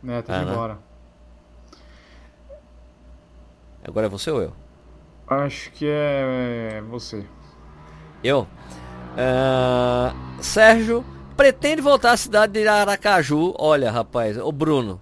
Né, 0.04 0.22
tem 0.22 0.36
É, 0.36 0.40
que 0.40 0.46
ir 0.46 0.52
embora. 0.52 0.80
Agora 3.86 4.06
é 4.08 4.10
você 4.10 4.30
ou 4.32 4.42
eu? 4.42 4.54
Acho 5.28 5.72
que 5.72 5.86
é 5.88 6.82
você. 6.90 7.26
Eu? 8.24 8.48
Ah, 9.18 10.14
Sérgio 10.42 11.04
pretende 11.36 11.82
voltar 11.82 12.12
à 12.12 12.18
cidade 12.18 12.54
de 12.54 12.68
Aracaju. 12.68 13.54
Olha, 13.58 13.92
rapaz, 13.92 14.38
o 14.38 14.52
Bruno. 14.52 15.02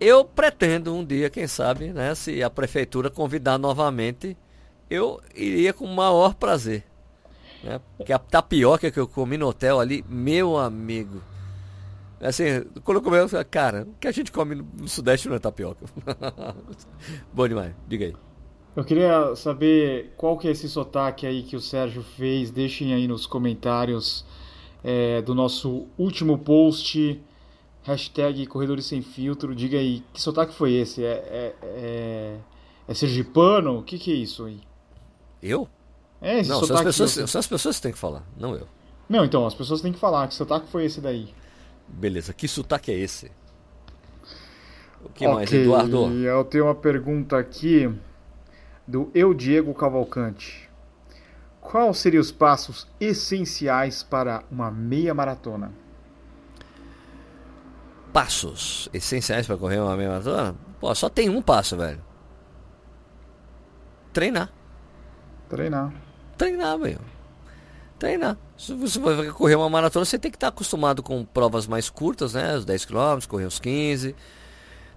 Eu 0.00 0.24
pretendo 0.24 0.94
um 0.94 1.04
dia, 1.04 1.30
quem 1.30 1.46
sabe, 1.46 1.92
né? 1.92 2.14
Se 2.14 2.42
a 2.42 2.50
prefeitura 2.50 3.08
convidar 3.08 3.58
novamente, 3.58 4.36
eu 4.90 5.20
iria 5.34 5.72
com 5.72 5.84
o 5.84 5.94
maior 5.94 6.34
prazer. 6.34 6.84
Né? 7.62 7.80
Porque 7.96 8.12
a 8.12 8.18
tapioca 8.18 8.90
que 8.90 8.98
eu 8.98 9.06
comi 9.06 9.38
no 9.38 9.46
hotel 9.48 9.78
ali, 9.78 10.04
meu 10.08 10.58
amigo. 10.58 11.22
Assim, 12.22 12.44
quando 12.84 12.98
eu 12.98 13.02
comi, 13.02 13.16
eu 13.16 13.28
falei, 13.28 13.44
cara, 13.44 13.82
o 13.82 13.94
que 13.98 14.06
a 14.06 14.12
gente 14.12 14.30
come 14.30 14.54
no- 14.54 14.88
Sudeste 14.88 15.28
não 15.28 15.34
é 15.36 15.38
tapioca. 15.38 15.84
Bom 17.34 17.48
demais, 17.48 17.74
diga 17.88 18.06
aí. 18.06 18.16
Eu 18.74 18.84
queria 18.84 19.34
saber 19.36 20.14
qual 20.16 20.38
que 20.38 20.48
é 20.48 20.52
esse 20.52 20.68
sotaque 20.68 21.26
aí 21.26 21.42
que 21.42 21.56
o 21.56 21.60
Sérgio 21.60 22.02
fez. 22.02 22.50
Deixem 22.50 22.94
aí 22.94 23.06
nos 23.06 23.26
comentários 23.26 24.24
é, 24.82 25.20
do 25.20 25.34
nosso 25.34 25.86
último 25.98 26.38
post. 26.38 27.20
Hashtag 27.82 28.46
Corredores 28.46 28.86
Sem 28.86 29.02
Filtro. 29.02 29.54
Diga 29.54 29.76
aí, 29.78 30.02
que 30.12 30.22
sotaque 30.22 30.54
foi 30.54 30.72
esse? 30.74 31.04
É, 31.04 31.10
é, 31.10 31.54
é, 31.62 32.36
é 32.88 32.94
sergipano? 32.94 33.80
O 33.80 33.82
que, 33.82 33.98
que 33.98 34.12
é 34.12 34.16
isso 34.16 34.44
aí? 34.44 34.60
Eu? 35.42 35.68
É 36.20 36.38
esse 36.38 36.48
Não, 36.48 36.56
são 36.56 36.62
as, 36.62 36.68
sotaque 36.68 36.84
pessoas, 36.86 37.30
são 37.30 37.38
as 37.40 37.46
pessoas 37.46 37.76
que 37.76 37.82
têm 37.82 37.92
que 37.92 37.98
falar, 37.98 38.24
não 38.38 38.54
eu. 38.54 38.68
Não, 39.08 39.24
então, 39.24 39.44
as 39.44 39.54
pessoas 39.54 39.80
têm 39.80 39.92
que 39.92 39.98
falar. 39.98 40.28
Que 40.28 40.34
sotaque 40.34 40.68
foi 40.68 40.84
esse 40.84 41.00
daí? 41.00 41.34
Beleza, 41.92 42.32
que 42.32 42.48
sotaque 42.48 42.90
é 42.90 42.98
esse? 42.98 43.30
O 45.04 45.08
que 45.08 45.26
mais, 45.26 45.48
Ok, 45.48 45.62
Eduardo? 45.62 46.12
Eu 46.12 46.44
tenho 46.44 46.64
uma 46.64 46.74
pergunta 46.74 47.36
aqui 47.36 47.92
do 48.86 49.10
Eu 49.14 49.34
Diego 49.34 49.74
Cavalcante. 49.74 50.70
Quais 51.60 51.98
seriam 51.98 52.20
os 52.20 52.32
passos 52.32 52.88
essenciais 53.00 54.02
para 54.02 54.42
uma 54.50 54.70
meia 54.70 55.14
maratona? 55.14 55.72
Passos 58.12 58.88
essenciais 58.92 59.46
para 59.46 59.56
correr 59.56 59.78
uma 59.78 59.96
meia 59.96 60.10
maratona? 60.10 60.56
Pô, 60.80 60.94
só 60.94 61.08
tem 61.08 61.28
um 61.30 61.40
passo, 61.40 61.76
velho. 61.76 62.02
Treinar. 64.12 64.50
Treinar. 65.48 65.92
Treinar, 66.36 66.78
velho. 66.78 67.00
Treinar. 68.02 68.36
Se 68.58 68.74
você 68.74 68.98
vai 68.98 69.28
correr 69.28 69.54
uma 69.54 69.70
maratona, 69.70 70.04
você 70.04 70.18
tem 70.18 70.28
que 70.28 70.36
estar 70.36 70.48
acostumado 70.48 71.04
com 71.04 71.24
provas 71.24 71.68
mais 71.68 71.88
curtas, 71.88 72.34
né? 72.34 72.56
Os 72.56 72.64
10 72.64 72.84
km, 72.86 73.24
correr 73.28 73.44
os 73.44 73.60
15. 73.60 74.16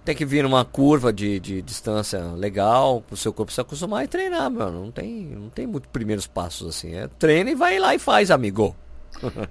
Tem 0.04 0.12
que 0.12 0.24
vir 0.24 0.42
numa 0.42 0.64
curva 0.64 1.12
de, 1.12 1.38
de 1.38 1.62
distância 1.62 2.20
legal, 2.32 3.00
pro 3.02 3.16
seu 3.16 3.32
corpo 3.32 3.52
se 3.52 3.60
acostumar 3.60 4.02
e 4.04 4.08
treinar, 4.08 4.50
mano. 4.50 4.86
Não 4.86 4.90
tem, 4.90 5.22
não 5.26 5.48
tem 5.48 5.68
muito 5.68 5.88
primeiros 5.88 6.26
passos 6.26 6.66
assim. 6.66 6.96
É 6.96 7.06
treina 7.06 7.48
e 7.48 7.54
vai 7.54 7.78
lá 7.78 7.94
e 7.94 7.98
faz, 8.00 8.28
amigo. 8.28 8.74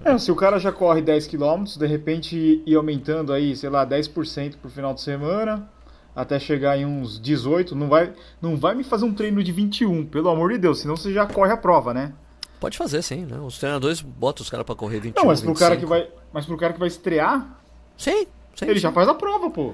É, 0.03 0.17
se 0.17 0.29
o 0.33 0.35
cara 0.35 0.59
já 0.59 0.73
corre 0.73 1.01
10 1.01 1.25
km, 1.27 1.63
de 1.77 1.87
repente 1.87 2.61
ir 2.65 2.75
aumentando 2.75 3.31
aí, 3.31 3.55
sei 3.55 3.69
lá, 3.69 3.87
10% 3.87 4.57
por 4.61 4.69
final 4.69 4.93
de 4.93 4.99
semana, 4.99 5.65
até 6.13 6.37
chegar 6.39 6.77
em 6.77 6.85
uns 6.85 7.21
18, 7.21 7.73
não 7.73 7.87
vai, 7.87 8.11
não 8.41 8.57
vai 8.57 8.75
me 8.75 8.83
fazer 8.83 9.05
um 9.05 9.13
treino 9.13 9.41
de 9.41 9.53
21, 9.53 10.07
pelo 10.07 10.27
amor 10.27 10.51
de 10.51 10.57
Deus, 10.57 10.81
senão 10.81 10.97
você 10.97 11.13
já 11.13 11.25
corre 11.25 11.53
a 11.53 11.57
prova, 11.57 11.93
né? 11.93 12.11
Pode 12.59 12.77
fazer 12.77 13.01
sim, 13.01 13.25
né? 13.25 13.37
Os 13.39 13.57
treinadores 13.59 14.01
botam 14.01 14.41
os 14.43 14.49
caras 14.49 14.65
pra 14.65 14.75
correr 14.75 14.99
21, 14.99 15.21
Não, 15.21 15.27
mas 15.29 15.41
pro 15.41 15.53
cara 15.53 15.75
25. 15.75 15.79
que 15.79 15.85
vai, 15.89 16.09
mas 16.33 16.45
pro 16.45 16.57
cara 16.57 16.73
que 16.73 16.79
vai 16.79 16.87
estrear, 16.87 17.59
Sim, 17.97 18.25
sim. 18.55 18.65
ele 18.65 18.75
sim. 18.75 18.79
já 18.79 18.91
faz 18.91 19.07
a 19.07 19.13
prova, 19.13 19.49
pô. 19.49 19.73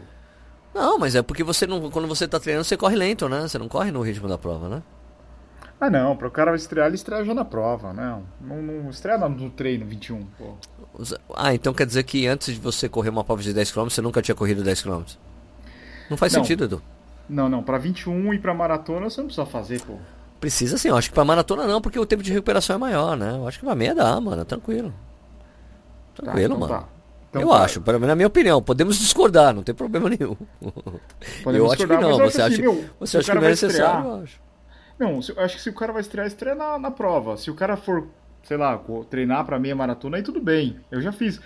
Não, 0.73 0.97
mas 0.97 1.15
é 1.15 1.21
porque 1.21 1.43
você 1.43 1.67
não. 1.67 1.89
Quando 1.91 2.07
você 2.07 2.27
tá 2.27 2.39
treinando, 2.39 2.63
você 2.65 2.77
corre 2.77 2.95
lento, 2.95 3.27
né? 3.29 3.41
Você 3.41 3.57
não 3.57 3.67
corre 3.67 3.91
no 3.91 4.01
ritmo 4.01 4.27
da 4.27 4.37
prova, 4.37 4.67
né? 4.69 4.81
Ah, 5.79 5.89
não, 5.89 6.15
pro 6.15 6.29
cara 6.29 6.55
estrear, 6.55 6.87
ele 6.87 6.95
estreia 6.95 7.25
já 7.25 7.33
na 7.33 7.43
prova, 7.43 7.91
não. 7.91 8.23
Não, 8.39 8.61
não 8.61 8.89
estreia 8.89 9.17
no- 9.17 9.29
no 9.29 9.49
treino 9.49 9.85
21, 9.85 10.23
pô. 10.37 10.53
Ah, 11.35 11.53
então 11.53 11.73
quer 11.73 11.85
dizer 11.87 12.03
que 12.03 12.27
antes 12.27 12.53
de 12.53 12.59
você 12.61 12.87
correr 12.87 13.09
uma 13.09 13.23
prova 13.23 13.41
de 13.41 13.51
10km, 13.53 13.89
você 13.89 14.01
nunca 14.01 14.21
tinha 14.21 14.35
corrido 14.35 14.63
10km? 14.63 15.17
Não 16.09 16.17
faz 16.17 16.33
Não. 16.33 16.41
sentido, 16.43 16.65
Edu. 16.65 16.81
Não, 17.27 17.49
não, 17.49 17.63
pra 17.63 17.77
21 17.77 18.33
e 18.33 18.39
pra 18.39 18.53
maratona 18.53 19.09
você 19.09 19.19
não 19.21 19.27
precisa 19.27 19.45
fazer, 19.45 19.81
pô. 19.81 19.95
Precisa 20.41 20.77
sim, 20.77 20.89
eu 20.89 20.97
acho 20.97 21.07
que 21.09 21.13
pra 21.13 21.23
maratona 21.23 21.65
não, 21.65 21.79
porque 21.79 21.97
o 21.99 22.05
tempo 22.05 22.21
de 22.23 22.33
recuperação 22.33 22.75
é 22.75 22.79
maior, 22.79 23.15
né? 23.15 23.31
Eu 23.37 23.47
acho 23.47 23.59
que 23.59 23.65
pra 23.65 23.75
meia 23.75 23.95
dá, 23.95 24.19
mano, 24.19 24.43
tranquilo. 24.43 24.93
Tá, 26.15 26.23
Tranquilo, 26.23 26.55
então 26.55 26.59
mano. 26.67 26.73
tá. 26.81 26.89
Então 27.29 27.41
eu 27.43 27.47
tá. 27.49 27.63
acho, 27.63 27.79
pra- 27.79 27.97
na 27.97 28.15
minha 28.15 28.27
opinião, 28.27 28.61
podemos 28.61 28.97
discordar, 28.99 29.53
não 29.53 29.63
tem 29.63 29.73
problema 29.73 30.09
nenhum. 30.09 30.35
Podemos 31.43 31.55
eu 31.67 31.71
acho 31.71 31.77
que 31.87 31.93
não, 31.93 32.17
você 32.17 32.41
acha, 32.41 32.53
assim, 32.53 32.61
meu, 32.61 32.85
você 32.99 33.17
acha 33.19 33.31
que 33.31 33.39
não 33.39 33.45
é 33.45 33.49
necessário, 33.51 33.99
estrear- 33.99 34.05
eu 34.17 34.23
acho. 34.23 34.41
Não, 34.99 35.21
se- 35.21 35.31
eu 35.31 35.39
acho 35.41 35.55
que 35.55 35.61
se 35.61 35.69
o 35.69 35.73
cara 35.73 35.93
vai 35.93 36.01
estrear, 36.01 36.27
estreia 36.27 36.55
na, 36.55 36.77
na 36.77 36.91
prova. 36.91 37.37
Se 37.37 37.49
o 37.49 37.55
cara 37.55 37.77
for, 37.77 38.07
sei 38.43 38.57
lá, 38.57 38.77
treinar 39.09 39.45
pra 39.45 39.57
meia 39.59 39.75
maratona, 39.75 40.17
aí 40.17 40.23
tudo 40.23 40.41
bem. 40.41 40.77
Eu 40.91 41.01
já 41.01 41.11
fiz. 41.11 41.39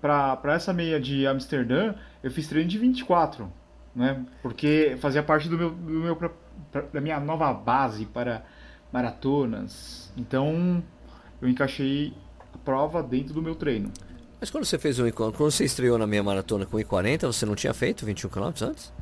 Pra 0.00 0.40
essa 0.54 0.72
meia 0.72 0.98
de 1.00 1.26
Amsterdã, 1.26 1.94
eu 2.22 2.30
fiz 2.30 2.48
treino 2.48 2.68
de 2.68 2.78
24, 2.78 3.52
né? 3.94 4.24
Porque 4.42 4.96
fazia 5.00 5.22
parte 5.22 5.48
do 5.48 5.56
meu, 5.58 5.70
do 5.70 5.90
meu 6.00 6.16
da 6.92 7.00
minha 7.00 7.20
nova 7.20 7.52
base 7.52 8.06
para 8.06 8.44
maratonas. 8.92 10.12
Então, 10.16 10.82
eu 11.40 11.48
encaixei 11.48 12.14
a 12.54 12.58
prova 12.58 13.02
dentro 13.02 13.34
do 13.34 13.42
meu 13.42 13.54
treino. 13.54 13.90
Mas 14.40 14.50
quando 14.50 14.64
você 14.64 14.78
fez 14.78 14.98
um 14.98 15.10
quando 15.10 15.36
você 15.36 15.64
estreou 15.64 15.98
na 15.98 16.06
minha 16.06 16.22
maratona 16.22 16.64
com 16.64 16.76
1,40, 16.76 17.26
você 17.26 17.44
não 17.44 17.54
tinha 17.54 17.74
feito 17.74 18.06
21 18.06 18.30
km 18.30 18.52
antes? 18.62 18.92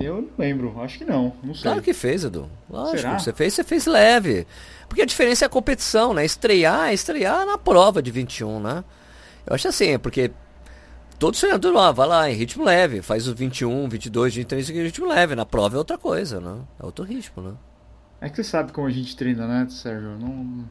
Eu 0.00 0.22
não 0.22 0.28
lembro, 0.38 0.80
acho 0.80 0.98
que 0.98 1.04
não, 1.04 1.32
não 1.42 1.52
sei. 1.52 1.62
Claro 1.64 1.82
que 1.82 1.92
fez, 1.92 2.24
Edu. 2.24 2.48
Lógico, 2.70 2.98
Será? 2.98 3.18
você 3.18 3.32
fez, 3.32 3.54
você 3.54 3.64
fez 3.64 3.86
leve. 3.86 4.46
Porque 4.88 5.02
a 5.02 5.06
diferença 5.06 5.44
é 5.44 5.46
a 5.46 5.48
competição, 5.48 6.14
né? 6.14 6.24
Estrear 6.24 6.92
estrear 6.92 7.44
na 7.44 7.58
prova 7.58 8.00
de 8.00 8.10
21, 8.10 8.60
né? 8.60 8.84
Eu 9.44 9.54
acho 9.54 9.66
assim, 9.68 9.88
é 9.90 9.98
porque 9.98 10.30
todo 11.18 11.36
treinador 11.36 11.72
lá, 11.72 11.92
vai 11.92 12.06
lá 12.08 12.30
em 12.30 12.34
ritmo 12.34 12.64
leve, 12.64 13.02
faz 13.02 13.26
os 13.26 13.34
21, 13.34 13.88
22, 13.88 14.34
23 14.34 14.70
em 14.70 14.82
ritmo 14.84 15.06
leve. 15.06 15.34
Na 15.34 15.44
prova 15.46 15.76
é 15.76 15.78
outra 15.78 15.98
coisa, 15.98 16.40
né? 16.40 16.58
É 16.80 16.86
outro 16.86 17.04
ritmo, 17.04 17.42
né? 17.42 17.54
É 18.20 18.28
que 18.28 18.36
você 18.36 18.44
sabe 18.44 18.72
como 18.72 18.86
a 18.86 18.90
gente 18.90 19.16
treina, 19.16 19.46
né, 19.46 19.66
Sérgio? 19.70 20.16
Não, 20.18 20.64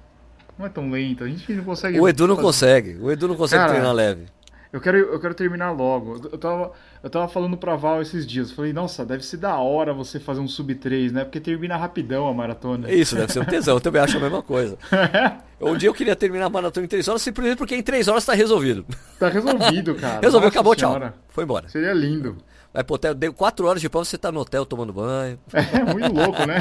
não 0.60 0.66
é 0.66 0.70
tão 0.70 0.90
lento, 0.90 1.24
a 1.24 1.28
gente 1.28 1.52
não 1.54 1.64
consegue. 1.64 2.00
O 2.00 2.08
Edu 2.08 2.28
não 2.28 2.36
fazer- 2.36 2.46
consegue, 2.48 2.98
o 3.02 3.12
Edu 3.12 3.28
não 3.28 3.36
consegue 3.36 3.62
Cara, 3.62 3.74
treinar 3.74 3.94
leve. 3.94 4.26
Eu 4.74 4.82
quero, 4.82 4.98
eu 4.98 5.20
quero 5.20 5.34
terminar 5.34 5.72
logo. 5.72 6.16
Eu 6.30 6.38
tava, 6.38 6.72
eu 7.02 7.10
tava 7.10 7.28
falando 7.30 7.56
pra 7.56 7.78
Val 7.78 8.02
esses 8.02 8.28
dias. 8.28 8.52
Falei, 8.52 8.74
nossa, 8.74 9.06
deve 9.06 9.26
ser 9.26 9.38
da 9.38 9.56
hora 9.58 9.94
você 9.94 10.20
fazer 10.20 10.42
um 10.42 10.48
sub 10.48 10.76
3, 10.76 11.14
né? 11.14 11.24
Porque 11.24 11.40
termina 11.40 11.78
rapidão 11.78 12.28
a 12.28 12.34
maratona. 12.34 12.92
Isso, 12.92 13.16
deve 13.16 13.32
ser 13.32 13.40
um 13.40 13.46
tesão, 13.48 13.76
eu 13.76 13.82
também 13.82 14.02
acho 14.02 14.18
a 14.18 14.20
mesma 14.20 14.44
coisa. 14.44 14.78
Um 15.60 15.76
dia 15.76 15.90
eu 15.90 15.94
queria 15.94 16.16
terminar 16.16 16.46
a 16.46 16.50
maratona 16.50 16.86
em 16.86 16.88
3 16.90 17.08
horas, 17.08 17.22
simplesmente 17.22 17.58
porque 17.58 17.76
em 17.76 17.82
3 17.82 18.08
horas 18.08 18.24
tá 18.26 18.34
resolvido. 18.34 18.86
tá 19.20 19.28
resolvido, 19.28 19.96
cara. 20.00 20.20
Resolveu, 20.22 20.48
Nossa 20.50 20.60
acabou, 20.60 20.78
senhora. 20.78 21.10
tchau. 21.10 21.20
Foi 21.30 21.44
embora. 21.44 21.68
Seria 21.70 21.94
lindo. 21.94 22.38
Vai 22.74 22.84
pro 22.84 22.96
hotel, 22.96 23.16
deu 23.16 23.34
4 23.34 23.66
horas 23.66 23.82
de 23.82 23.90
prova, 23.90 24.06
você 24.06 24.18
tá 24.18 24.32
no 24.32 24.40
hotel 24.42 24.66
tomando 24.66 24.94
banho. 24.94 25.40
É 25.52 25.84
muito 25.84 26.14
louco, 26.14 26.46
né? 26.46 26.60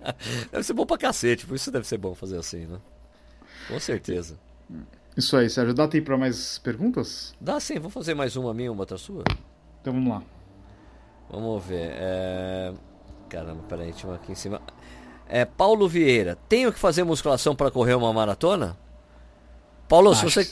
Deve 0.50 0.64
ser 0.64 0.72
bom 0.72 0.86
pra 0.86 0.96
cacete, 0.96 1.46
por 1.46 1.54
isso 1.54 1.70
deve 1.70 1.86
ser 1.86 1.98
bom 1.98 2.14
fazer 2.14 2.38
assim, 2.38 2.64
né? 2.66 2.78
Com 3.68 3.78
certeza. 3.78 4.38
Isso 5.16 5.36
aí, 5.36 5.50
Sérgio. 5.50 5.74
Dá 5.74 5.86
tempo 5.86 6.06
pra 6.06 6.16
mais 6.16 6.58
perguntas? 6.58 7.34
Dá 7.40 7.60
sim, 7.60 7.78
vou 7.78 7.90
fazer 7.90 8.14
mais 8.14 8.36
uma 8.36 8.54
minha, 8.54 8.72
uma 8.72 8.80
outra 8.82 8.96
sua. 8.96 9.22
Então 9.80 9.92
vamos 9.92 10.08
lá. 10.08 10.22
Vamos 11.28 11.64
ver. 11.64 11.90
É... 11.92 12.72
Caramba, 13.28 13.62
peraí, 13.68 13.92
tinha 13.92 14.10
uma 14.10 14.16
aqui 14.16 14.32
em 14.32 14.34
cima. 14.34 14.62
É, 15.32 15.44
Paulo 15.44 15.88
Vieira, 15.88 16.36
tenho 16.48 16.72
que 16.72 16.78
fazer 16.78 17.04
musculação 17.04 17.54
para 17.54 17.70
correr 17.70 17.94
uma 17.94 18.12
maratona? 18.12 18.76
Paulo, 19.88 20.14
se 20.14 20.24
você, 20.24 20.44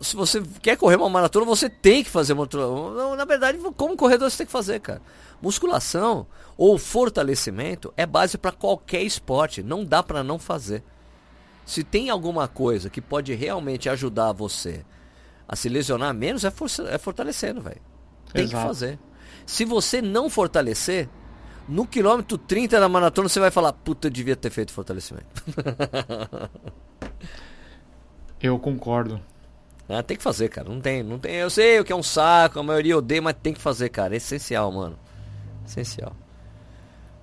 se 0.00 0.16
você 0.16 0.42
quer 0.62 0.76
correr 0.76 0.96
uma 0.96 1.08
maratona, 1.08 1.44
você 1.46 1.68
tem 1.70 2.04
que 2.04 2.10
fazer 2.10 2.34
musculação. 2.34 3.16
Na 3.16 3.24
verdade, 3.24 3.58
como 3.76 3.96
corredor, 3.96 4.30
você 4.30 4.38
tem 4.38 4.46
que 4.46 4.52
fazer, 4.52 4.80
cara. 4.80 5.00
Musculação 5.40 6.26
ou 6.56 6.78
fortalecimento 6.78 7.92
é 7.96 8.04
base 8.06 8.36
para 8.38 8.52
qualquer 8.52 9.02
esporte. 9.02 9.62
Não 9.62 9.84
dá 9.84 10.02
para 10.02 10.22
não 10.22 10.38
fazer. 10.38 10.82
Se 11.64 11.82
tem 11.82 12.10
alguma 12.10 12.46
coisa 12.46 12.88
que 12.90 13.00
pode 13.00 13.34
realmente 13.34 13.88
ajudar 13.88 14.32
você 14.32 14.84
a 15.48 15.56
se 15.56 15.68
lesionar 15.68 16.14
menos, 16.14 16.44
é, 16.44 16.50
força- 16.50 16.88
é 16.88 16.96
fortalecendo, 16.98 17.60
velho. 17.60 17.80
Tem 18.32 18.46
que 18.46 18.52
Exato. 18.54 18.66
fazer. 18.66 18.98
Se 19.44 19.64
você 19.64 20.00
não 20.00 20.28
fortalecer, 20.30 21.08
no 21.68 21.86
quilômetro 21.86 22.38
30 22.38 22.78
da 22.78 22.88
maratona 22.88 23.28
você 23.28 23.40
vai 23.40 23.50
falar, 23.50 23.72
puta, 23.72 24.06
eu 24.06 24.10
devia 24.10 24.36
ter 24.36 24.50
feito 24.50 24.72
fortalecimento. 24.72 25.26
Eu 28.42 28.58
concordo. 28.58 29.20
Ah, 29.88 30.02
tem 30.02 30.16
que 30.16 30.22
fazer, 30.22 30.48
cara. 30.48 30.68
Não 30.68 30.80
tem, 30.80 31.02
não 31.02 31.18
tem. 31.18 31.36
Eu 31.36 31.48
sei 31.48 31.80
o 31.80 31.84
que 31.84 31.92
é 31.92 31.96
um 31.96 32.02
saco, 32.02 32.58
a 32.58 32.62
maioria 32.62 32.98
odeia, 32.98 33.22
mas 33.22 33.36
tem 33.40 33.52
que 33.54 33.60
fazer, 33.60 33.88
cara. 33.88 34.14
É 34.14 34.18
essencial, 34.18 34.70
mano. 34.70 34.98
Essencial. 35.64 36.14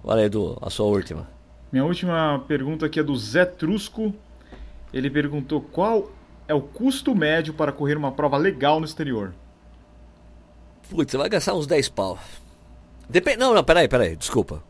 Olha, 0.04 0.22
Edu, 0.22 0.58
a 0.62 0.70
sua 0.70 0.88
última. 0.88 1.28
Minha 1.72 1.86
última 1.86 2.44
pergunta 2.48 2.86
aqui 2.86 3.00
é 3.00 3.04
do 3.04 3.16
Zé 3.16 3.46
Trusco. 3.46 4.14
Ele 4.94 5.10
perguntou 5.10 5.62
qual 5.62 6.12
é 6.48 6.54
o 6.54 6.62
custo 6.62 7.16
médio 7.16 7.54
para 7.54 7.72
correr 7.72 7.98
uma 7.98 8.12
prova 8.12 8.38
legal 8.38 8.80
no 8.80 8.86
exterior. 8.86 9.34
Putz, 10.90 11.12
você 11.12 11.18
vai 11.18 11.30
gastar 11.30 11.54
uns 11.54 11.68
10 11.68 11.90
pau. 11.90 12.20
Depende. 13.10 13.38
Não, 13.38 13.54
não, 13.54 13.64
peraí, 13.64 13.88
peraí, 13.88 14.16
desculpa. 14.16 14.64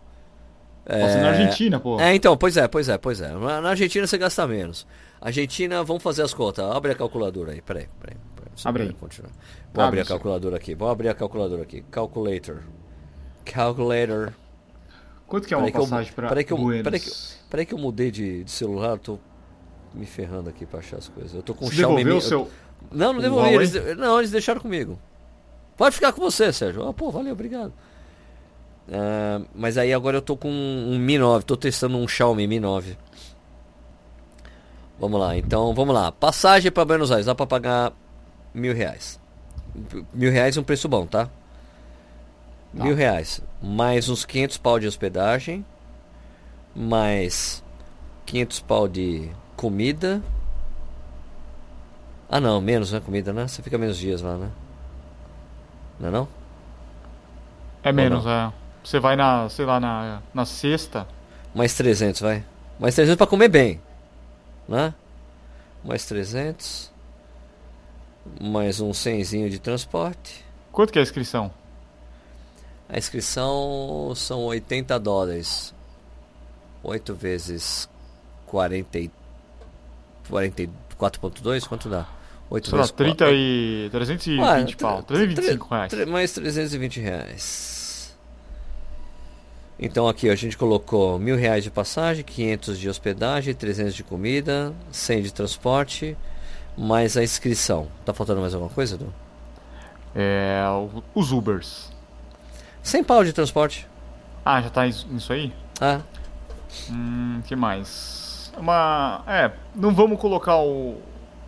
É... 0.86 1.22
na 1.22 1.30
Argentina, 1.30 1.80
pô. 1.80 2.00
É, 2.00 2.14
então, 2.14 2.36
pois 2.36 2.58
é, 2.58 2.68
pois 2.68 2.90
é, 2.90 2.98
pois 2.98 3.22
é. 3.22 3.30
Na 3.32 3.70
Argentina 3.70 4.06
você 4.06 4.18
gasta 4.18 4.46
menos. 4.46 4.86
Argentina, 5.22 5.84
vamos 5.84 6.04
fazer 6.04 6.24
as 6.24 6.34
contas. 6.34 6.66
Abre 6.66 6.92
a 6.92 6.96
calculadora 6.96 7.54
aí, 7.54 7.62
peraí, 7.62 7.88
peraí. 8.00 8.18
peraí 8.36 8.52
Abre 8.66 8.84
aí. 8.84 8.94
Continuar. 8.94 9.32
Vou 9.74 9.84
abrir 9.84 10.02
a 10.02 10.06
calculadora 10.06 10.58
aqui, 10.58 10.76
vou 10.76 10.90
abrir 10.90 11.10
a 11.10 11.14
calculadora 11.14 11.64
aqui. 11.64 11.82
Calculator. 11.90 12.64
Calculator. 13.46 14.34
Quanto 15.26 15.48
que 15.48 15.54
é 15.54 15.58
uma 15.58 15.66
peraí 15.66 15.82
passagem 15.82 16.14
para 16.14 16.28
peraí 16.30 16.44
que 16.44 16.54
eu, 16.54 16.58
peraí 16.84 17.00
que, 17.00 17.12
peraí 17.50 17.66
que 17.66 17.74
eu 17.74 17.78
mudei 17.78 18.12
de, 18.12 18.44
de 18.44 18.52
celular, 18.52 19.00
tô 19.00 19.18
me 19.94 20.06
ferrando 20.06 20.50
aqui 20.50 20.66
para 20.66 20.80
achar 20.80 20.98
as 20.98 21.08
coisas. 21.08 21.34
Eu 21.34 21.42
tô 21.42 21.54
com 21.54 21.66
Você 21.66 21.78
Xiaomi. 21.78 22.04
Devolveu 22.04 22.18
o 22.18 22.22
seu... 22.22 22.50
Não, 22.92 23.14
não 23.14 23.22
devolvi. 23.22 23.54
Eles, 23.54 23.98
não, 23.98 24.20
eles 24.20 24.32
deixaram 24.32 24.60
comigo. 24.60 25.00
Pode 25.78 25.96
ficar 25.96 26.12
com 26.12 26.22
você, 26.22 26.52
Sérgio. 26.52 26.88
Ah, 26.88 26.94
pô, 26.94 27.10
valeu, 27.10 27.34
obrigado. 27.34 27.74
Uh, 28.88 29.46
mas 29.56 29.78
aí 29.78 29.94
agora 29.94 30.18
eu 30.18 30.22
tô 30.22 30.36
com 30.36 30.50
um 30.50 30.98
Mi 31.00 31.18
9, 31.18 31.46
tô 31.46 31.56
testando 31.56 31.98
um 31.98 32.08
Xiaomi 32.08 32.48
Mi 32.48 32.60
9. 32.60 32.98
Vamos 35.00 35.20
lá, 35.20 35.38
então 35.38 35.74
vamos 35.74 35.94
lá. 35.94 36.12
Passagem 36.12 36.72
para 36.72 36.86
Buenos 36.86 37.12
Aires, 37.12 37.26
dá 37.26 37.36
para 37.36 37.46
pagar 37.46 37.94
mil 38.54 38.74
reais. 38.74 39.20
Mil 40.14 40.32
reais 40.32 40.56
é 40.56 40.62
um 40.62 40.64
preço 40.64 40.88
bom, 40.88 41.06
tá? 41.06 41.26
tá? 41.26 41.32
Mil 42.84 42.96
reais. 42.96 43.42
Mais 43.62 44.08
uns 44.08 44.24
500 44.24 44.58
pau 44.58 44.80
de 44.80 44.88
hospedagem. 44.88 45.66
Mais 46.76 47.64
500 48.26 48.60
pau 48.62 48.88
de 48.88 49.30
comida. 49.56 50.22
Ah 52.30 52.40
não, 52.40 52.62
menos 52.62 52.92
né, 52.92 53.00
comida, 53.00 53.34
né? 53.34 53.48
Você 53.48 53.62
fica 53.62 53.78
menos 53.78 53.98
dias 53.98 54.22
lá, 54.22 54.38
né? 54.38 54.50
Não 56.00 56.08
é 56.08 56.12
não? 56.12 56.28
É 57.84 57.92
menos, 57.92 58.26
é. 58.26 58.52
Você 58.84 59.00
vai 59.00 59.16
na, 59.16 59.48
sei 59.50 59.66
lá, 59.66 59.80
na, 59.80 60.22
na 60.34 60.46
sexta. 60.46 61.08
Mais 61.56 61.74
300, 61.74 62.22
vai. 62.22 62.44
Mais 62.80 62.96
300 62.96 63.18
para 63.18 63.28
comer 63.28 63.48
bem. 63.48 63.82
Né? 64.68 64.94
Mais 65.84 66.06
300. 66.06 66.92
Mais 68.42 68.80
um 68.80 68.94
100 68.94 69.50
de 69.50 69.60
transporte. 69.60 70.44
Quanto 70.72 70.92
que 70.92 71.00
é 71.00 71.02
a 71.02 71.04
inscrição? 71.04 71.52
A 72.90 72.98
inscrição 72.98 74.14
são 74.16 74.42
80 74.42 75.00
dólares. 75.00 75.74
8 76.84 77.16
vezes 77.16 77.90
40 78.46 79.10
44.2, 80.30 81.68
quanto 81.68 81.90
dá? 81.90 82.08
8 82.50 82.70
Sei 82.70 82.78
vezes 82.78 82.92
lá, 82.92 82.98
30 82.98 83.18
4... 83.18 83.36
e 83.36 83.90
320 83.92 84.40
ah, 84.40 84.78
pau, 84.80 85.04
325 85.04 85.68
reais. 85.70 86.08
Mais 86.08 86.32
320 86.34 87.00
reais. 87.00 87.73
Então 89.86 90.08
aqui 90.08 90.30
a 90.30 90.36
gente 90.36 90.58
colocou 90.58 91.20
mil 91.20 91.36
reais 91.36 91.62
de 91.62 91.70
passagem, 91.70 92.24
500 92.24 92.80
de 92.80 92.88
hospedagem, 92.88 93.54
300 93.54 93.94
de 93.94 94.02
comida, 94.02 94.74
100 94.90 95.24
de 95.24 95.34
transporte, 95.34 96.18
mais 96.78 97.18
a 97.18 97.24
inscrição. 97.24 97.90
Tá 98.06 98.14
faltando 98.14 98.40
mais 98.40 98.54
alguma 98.54 98.72
coisa, 98.72 98.96
Edu? 98.96 99.14
É, 100.16 100.64
os 101.14 101.34
Ubers. 101.34 101.92
100 102.82 103.04
pau 103.04 103.26
de 103.26 103.34
transporte. 103.34 103.86
Ah, 104.46 104.62
já 104.62 104.70
tá 104.70 104.88
isso 104.88 105.34
aí? 105.34 105.52
Ah. 105.82 106.00
Hum, 106.90 107.42
que 107.46 107.54
mais? 107.54 108.54
Uma, 108.58 109.22
é, 109.28 109.52
não 109.76 109.94
vamos 109.94 110.18
colocar 110.18 110.60
o 110.60 110.96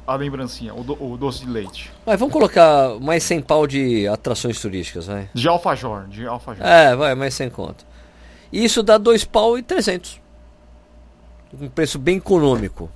a 0.06 0.16
lembrancinha, 0.16 0.74
o, 0.76 0.84
do, 0.84 1.02
o 1.02 1.18
doce 1.18 1.46
de 1.46 1.50
leite. 1.50 1.92
Mas 2.06 2.20
vamos 2.20 2.34
colocar 2.34 3.00
mais 3.00 3.24
100 3.24 3.42
pau 3.44 3.66
de 3.66 4.06
atrações 4.10 4.60
turísticas, 4.60 5.08
vai. 5.08 5.30
De 5.34 5.48
alfajor, 5.48 6.06
de 6.08 6.28
alfajor. 6.28 6.66
É, 6.66 6.96
vai, 6.98 7.16
mais 7.16 7.34
100 7.34 7.50
conto. 7.50 7.95
Isso 8.52 8.84
dá 8.84 8.98
dois 8.98 9.24
pau 9.24 9.58
e 9.58 9.64
300. 9.64 10.22
Um 11.60 11.70
preço 11.70 11.98
bem 11.98 12.18
econômico. 12.18 12.90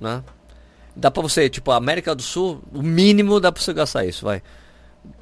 Né? 0.00 0.22
Dá 0.94 1.10
pra 1.10 1.22
você, 1.22 1.48
tipo, 1.48 1.70
América 1.70 2.14
do 2.14 2.22
Sul, 2.22 2.62
o 2.72 2.82
mínimo 2.82 3.40
dá 3.40 3.50
pra 3.50 3.62
você 3.62 3.72
gastar 3.72 4.04
isso, 4.04 4.24
vai. 4.24 4.42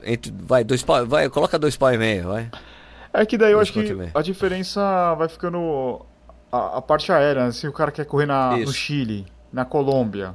Entre, 0.02 0.32
vai, 0.36 0.64
dois 0.64 0.82
pau, 0.82 1.06
vai, 1.06 1.28
coloca 1.28 1.58
dois 1.58 1.76
pau 1.76 1.92
e 1.92 1.98
meio, 1.98 2.28
vai. 2.28 2.50
É 3.12 3.26
que 3.26 3.36
daí 3.36 3.52
eu 3.52 3.60
acho 3.60 3.72
que 3.72 4.10
a 4.14 4.22
diferença 4.22 5.14
vai 5.14 5.28
ficando 5.28 6.04
a, 6.50 6.78
a 6.78 6.82
parte 6.82 7.10
aérea, 7.10 7.46
né? 7.46 7.52
se 7.52 7.66
o 7.66 7.72
cara 7.72 7.90
quer 7.90 8.04
correr 8.04 8.26
na, 8.26 8.56
no 8.56 8.72
Chile, 8.72 9.26
na 9.52 9.64
Colômbia, 9.64 10.34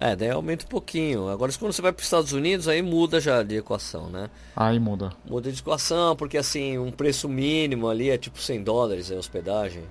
é, 0.00 0.14
daí 0.16 0.30
aumenta 0.30 0.64
um 0.64 0.68
pouquinho. 0.68 1.28
Agora, 1.28 1.52
quando 1.58 1.72
você 1.72 1.80
vai 1.80 1.92
para 1.92 2.00
os 2.00 2.06
Estados 2.06 2.32
Unidos, 2.32 2.68
aí 2.68 2.82
muda 2.82 3.20
já 3.20 3.42
de 3.42 3.56
equação, 3.56 4.08
né? 4.10 4.28
Aí 4.56 4.78
muda. 4.78 5.12
Muda 5.24 5.50
de 5.50 5.60
equação, 5.60 6.16
porque 6.16 6.36
assim, 6.36 6.76
um 6.78 6.90
preço 6.90 7.28
mínimo 7.28 7.88
ali 7.88 8.10
é 8.10 8.18
tipo 8.18 8.38
100 8.38 8.62
dólares 8.62 9.10
a 9.10 9.14
hospedagem. 9.14 9.84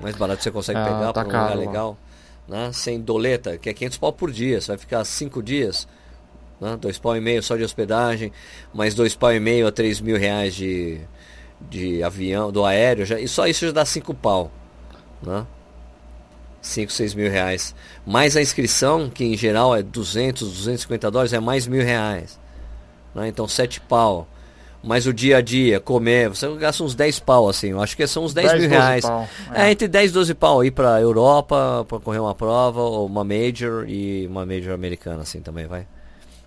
Mais 0.00 0.16
barato 0.16 0.42
você 0.42 0.50
consegue 0.50 0.78
é, 0.78 0.84
pegar 0.84 1.12
tá 1.12 1.24
para 1.24 1.38
um 1.38 1.42
lugar 1.42 1.56
legal. 1.56 1.98
Né? 2.48 2.70
Sem 2.72 3.00
doleta, 3.00 3.58
que 3.58 3.68
é 3.68 3.74
500 3.74 3.98
pau 3.98 4.12
por 4.12 4.30
dia. 4.30 4.60
Você 4.60 4.68
vai 4.68 4.78
ficar 4.78 5.04
5 5.04 5.42
dias, 5.42 5.88
né? 6.60 6.76
dois 6.80 6.98
pau 6.98 7.16
e 7.16 7.20
meio 7.20 7.42
só 7.42 7.56
de 7.56 7.64
hospedagem, 7.64 8.32
mais 8.72 8.94
dois 8.94 9.14
pau 9.14 9.32
e 9.32 9.40
meio 9.40 9.66
a 9.66 9.72
3 9.72 10.00
mil 10.00 10.16
reais 10.16 10.54
de, 10.54 11.00
de 11.60 12.02
avião, 12.02 12.52
do 12.52 12.64
aéreo. 12.64 13.04
Já, 13.04 13.18
e 13.18 13.28
só 13.28 13.46
isso 13.46 13.66
já 13.66 13.72
dá 13.72 13.84
5 13.84 14.14
pau. 14.14 14.50
Né? 15.22 15.46
5, 16.64 16.90
6 16.90 17.14
mil 17.14 17.30
reais. 17.30 17.74
Mais 18.06 18.36
a 18.36 18.42
inscrição, 18.42 19.10
que 19.10 19.22
em 19.22 19.36
geral 19.36 19.76
é 19.76 19.82
200, 19.82 20.48
250 20.50 21.10
dólares, 21.10 21.32
é 21.32 21.38
mais 21.38 21.66
mil 21.66 21.82
reais. 21.84 22.40
Né? 23.14 23.28
Então 23.28 23.46
7 23.46 23.80
pau. 23.82 24.26
Mais 24.82 25.06
o 25.06 25.14
dia 25.14 25.38
a 25.38 25.40
dia, 25.40 25.80
comer, 25.80 26.28
você 26.28 26.46
gasta 26.56 26.84
uns 26.84 26.94
10 26.94 27.20
pau, 27.20 27.48
assim. 27.48 27.68
Eu 27.68 27.82
acho 27.82 27.96
que 27.96 28.06
são 28.06 28.24
uns 28.24 28.34
10, 28.34 28.48
10 28.48 28.60
mil 28.60 28.70
reais. 28.70 29.04
Pau, 29.04 29.28
é. 29.54 29.68
é. 29.68 29.70
entre 29.70 29.88
10 29.88 30.10
e 30.10 30.14
12 30.14 30.34
pau 30.34 30.60
aí 30.60 30.70
pra 30.70 31.00
Europa, 31.00 31.86
pra 31.88 31.98
correr 31.98 32.18
uma 32.18 32.34
prova, 32.34 32.80
ou 32.80 33.06
uma 33.06 33.24
Major 33.24 33.88
e 33.88 34.26
uma 34.26 34.44
Major 34.44 34.74
americana, 34.74 35.22
assim 35.22 35.40
também, 35.40 35.66
vai. 35.66 35.86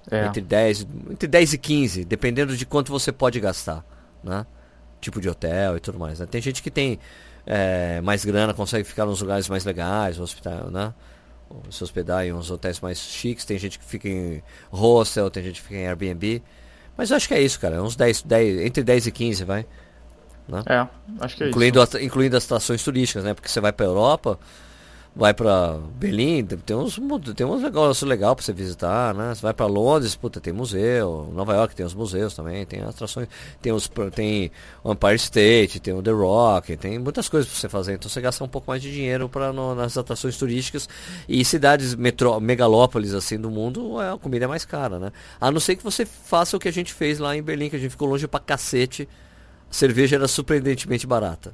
É. 0.09 0.27
Entre, 0.27 0.41
10, 0.41 0.87
entre 1.11 1.27
10 1.27 1.53
e 1.53 1.57
15, 1.57 2.05
dependendo 2.05 2.55
de 2.55 2.65
quanto 2.65 2.91
você 2.91 3.11
pode 3.11 3.39
gastar, 3.39 3.83
né? 4.23 4.45
Tipo 5.01 5.19
de 5.19 5.29
hotel 5.29 5.77
e 5.77 5.79
tudo 5.79 5.99
mais. 5.99 6.19
Né? 6.19 6.27
Tem 6.27 6.41
gente 6.41 6.61
que 6.61 6.71
tem 6.71 6.99
é, 7.49 8.01
mais 8.01 8.25
grana, 8.25 8.53
consegue 8.53 8.83
ficar 8.83 9.05
nos 9.05 9.21
lugares 9.21 9.47
mais 9.47 9.63
legais, 9.63 10.19
hospital, 10.19 10.69
né? 10.69 10.93
Se 11.71 11.81
hospedar 11.81 12.25
em 12.25 12.33
uns 12.33 12.51
hotéis 12.51 12.81
mais 12.81 12.99
chiques, 12.99 13.45
tem 13.45 13.57
gente 13.57 13.79
que 13.79 13.85
fica 13.85 14.09
em 14.09 14.43
hostel, 14.69 15.31
tem 15.31 15.41
gente 15.41 15.61
que 15.61 15.67
fica 15.67 15.79
em 15.79 15.87
Airbnb. 15.87 16.43
Mas 16.97 17.09
eu 17.09 17.15
acho 17.15 17.25
que 17.25 17.33
é 17.33 17.41
isso, 17.41 17.57
cara. 17.57 17.81
Uns 17.81 17.95
10, 17.95 18.23
10 18.23 18.61
entre 18.65 18.83
10 18.83 19.07
e 19.07 19.11
15, 19.13 19.45
vai. 19.45 19.65
Né? 20.45 20.61
É, 20.65 20.87
acho 21.21 21.37
que 21.37 21.45
é 21.45 21.47
incluindo 21.47 21.81
isso. 21.81 21.95
A, 21.95 22.03
incluindo 22.03 22.35
as 22.35 22.43
estações 22.43 22.83
turísticas, 22.83 23.23
né? 23.23 23.33
Porque 23.33 23.47
você 23.47 23.61
vai 23.61 23.71
pra 23.71 23.85
Europa, 23.85 24.37
vai 25.17 25.33
para 25.33 25.79
Berlim, 25.95 26.45
tem 26.45 26.75
uns, 26.75 26.99
tem 27.35 27.45
uns 27.45 27.61
negócios 27.63 28.07
legais 28.07 28.35
para 28.35 28.43
você 28.43 28.53
visitar, 28.53 29.15
né? 29.15 29.33
Você 29.33 29.41
vai 29.41 29.53
para 29.53 29.65
Londres, 29.65 30.15
puta, 30.15 30.39
tem 30.39 30.53
museu, 30.53 31.27
Nova 31.33 31.55
York 31.55 31.75
tem 31.75 31.83
os 31.83 31.95
museus 31.95 32.35
também, 32.35 32.65
tem 32.67 32.81
atrações, 32.81 33.27
tem 33.59 33.73
os 33.73 33.89
tem 34.13 34.51
o 34.83 34.91
Empire 34.91 35.15
State, 35.15 35.79
tem 35.79 35.93
o 35.93 36.03
The 36.03 36.11
Rock, 36.11 36.77
tem 36.77 36.99
muitas 36.99 37.27
coisas 37.27 37.49
para 37.49 37.59
você 37.59 37.67
fazer. 37.67 37.95
Então 37.95 38.07
você 38.07 38.21
gasta 38.21 38.43
um 38.43 38.47
pouco 38.47 38.69
mais 38.69 38.81
de 38.81 38.93
dinheiro 38.93 39.27
para 39.27 39.51
nas 39.51 39.97
atrações 39.97 40.37
turísticas 40.37 40.87
e 41.27 41.43
cidades 41.43 41.95
metro, 41.95 42.39
megalópolis 42.39 43.15
assim 43.15 43.39
do 43.39 43.49
mundo, 43.49 43.99
é, 43.99 44.11
a 44.11 44.17
comida 44.17 44.45
é 44.45 44.47
mais 44.47 44.65
cara, 44.65 44.99
né? 44.99 45.11
A 45.41 45.49
não 45.49 45.59
ser 45.59 45.75
que 45.75 45.83
você 45.83 46.05
faça 46.05 46.55
o 46.55 46.59
que 46.59 46.67
a 46.67 46.73
gente 46.73 46.93
fez 46.93 47.17
lá 47.17 47.35
em 47.35 47.41
Berlim, 47.41 47.69
que 47.71 47.75
a 47.75 47.79
gente 47.79 47.91
ficou 47.91 48.07
longe 48.07 48.27
pra 48.27 48.39
cacete. 48.39 49.09
A 49.69 49.73
cerveja 49.73 50.15
era 50.15 50.29
surpreendentemente 50.29 51.05
barata. 51.05 51.53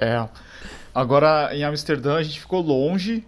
é. 0.00 0.28
Agora 0.98 1.56
em 1.56 1.62
Amsterdã 1.62 2.16
a 2.16 2.22
gente 2.24 2.40
ficou 2.40 2.60
longe. 2.60 3.24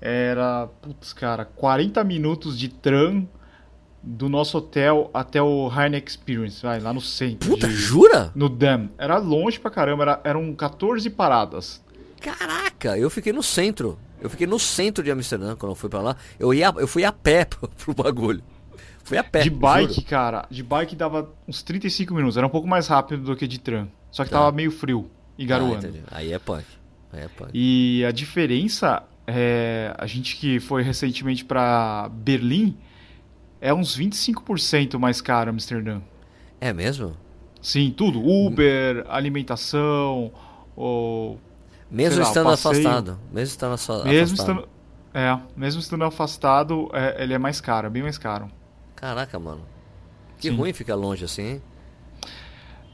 Era, 0.00 0.66
putz, 0.80 1.12
cara, 1.12 1.44
40 1.44 2.02
minutos 2.04 2.58
de 2.58 2.70
tram 2.70 3.28
do 4.02 4.30
nosso 4.30 4.56
hotel 4.56 5.10
até 5.12 5.42
o 5.42 5.70
Heine 5.70 6.02
Experience, 6.06 6.62
vai, 6.62 6.80
lá 6.80 6.94
no 6.94 7.00
centro. 7.02 7.50
Puta, 7.50 7.68
de, 7.68 7.74
jura? 7.74 8.32
No 8.34 8.48
Dam. 8.48 8.88
Era 8.96 9.18
longe 9.18 9.60
pra 9.60 9.70
caramba, 9.70 10.04
era, 10.04 10.20
eram 10.24 10.54
14 10.54 11.10
paradas. 11.10 11.84
Caraca, 12.18 12.96
eu 12.96 13.10
fiquei 13.10 13.32
no 13.32 13.42
centro. 13.42 13.98
Eu 14.18 14.30
fiquei 14.30 14.46
no 14.46 14.58
centro 14.58 15.04
de 15.04 15.10
Amsterdã 15.10 15.54
quando 15.54 15.72
eu 15.72 15.76
fui 15.76 15.90
pra 15.90 16.00
lá. 16.00 16.16
Eu, 16.38 16.54
ia, 16.54 16.72
eu 16.78 16.88
fui 16.88 17.04
a 17.04 17.12
pé 17.12 17.44
pro, 17.46 17.68
pro 17.68 17.94
bagulho. 17.94 18.42
Fui 19.04 19.18
a 19.18 19.24
pé. 19.24 19.42
De 19.42 19.50
bike, 19.50 19.96
juro. 19.96 20.06
cara, 20.06 20.46
de 20.50 20.62
bike 20.62 20.96
dava 20.96 21.30
uns 21.46 21.62
35 21.62 22.14
minutos. 22.14 22.38
Era 22.38 22.46
um 22.46 22.50
pouco 22.50 22.66
mais 22.66 22.88
rápido 22.88 23.22
do 23.22 23.36
que 23.36 23.46
de 23.46 23.60
tram. 23.60 23.86
Só 24.10 24.24
que 24.24 24.30
tá. 24.30 24.38
tava 24.38 24.50
meio 24.50 24.70
frio 24.70 25.10
e 25.38 25.44
garoando. 25.44 25.88
Ah, 26.06 26.18
Aí 26.18 26.32
é 26.32 26.38
punk. 26.38 26.64
É, 27.16 27.28
e 27.52 28.04
a 28.06 28.10
diferença 28.12 29.02
é 29.26 29.94
a 29.98 30.06
gente 30.06 30.36
que 30.36 30.60
foi 30.60 30.82
recentemente 30.82 31.44
para 31.44 32.08
Berlim 32.12 32.76
é 33.60 33.72
uns 33.72 33.96
25% 33.98 34.98
mais 34.98 35.20
caro 35.20 35.50
Amsterdã. 35.50 36.00
É 36.60 36.72
mesmo? 36.72 37.16
Sim, 37.60 37.92
tudo. 37.96 38.20
Uber, 38.24 39.04
alimentação, 39.08 40.30
ou 40.76 41.40
mesmo 41.90 42.20
lá, 42.22 42.28
estando 42.28 42.50
afastado. 42.50 43.18
Mesmo 43.32 43.52
estando 43.52 43.72
afa- 43.74 44.04
mesmo 44.04 44.34
afastado. 44.34 44.58
estando, 44.60 44.68
é, 45.14 45.38
mesmo 45.56 45.80
estando 45.80 46.04
afastado, 46.04 46.90
é, 46.92 47.22
ele 47.22 47.34
é 47.34 47.38
mais 47.38 47.60
caro, 47.60 47.86
é 47.86 47.90
bem 47.90 48.02
mais 48.02 48.18
caro. 48.18 48.48
Caraca, 48.94 49.38
mano. 49.38 49.62
Que 50.38 50.50
Sim. 50.50 50.56
ruim 50.56 50.72
ficar 50.72 50.94
longe 50.94 51.24
assim, 51.24 51.42
hein? 51.42 51.62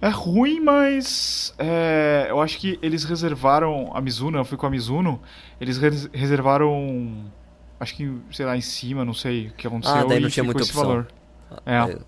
É 0.03 0.09
ruim, 0.09 0.59
mas 0.61 1.55
é, 1.59 2.27
eu 2.29 2.41
acho 2.41 2.59
que 2.59 2.77
eles 2.83 3.05
reservaram 3.05 3.91
a 3.95 4.01
Mizuno, 4.01 4.37
eu 4.37 4.45
fui 4.45 4.59
com 4.59 4.67
a 4.67 4.71
Mizuno, 4.71 5.23
eles 5.61 5.79
res- 5.79 6.11
reservaram, 6.13 7.25
acho 7.79 7.95
que, 7.95 8.13
sei 8.33 8.45
lá, 8.45 8.57
em 8.57 8.61
cima, 8.61 9.05
não 9.05 9.15
sei 9.15 9.47
o 9.49 9.53
que 9.53 9.65
aconteceu. 9.65 9.95
Ah, 9.95 10.05
daí 10.05 10.19
não 10.19 10.29
tinha 10.29 10.43
muita 10.43 10.65
opção. 10.65 10.83
valor. 10.83 11.07
É. 11.65 11.99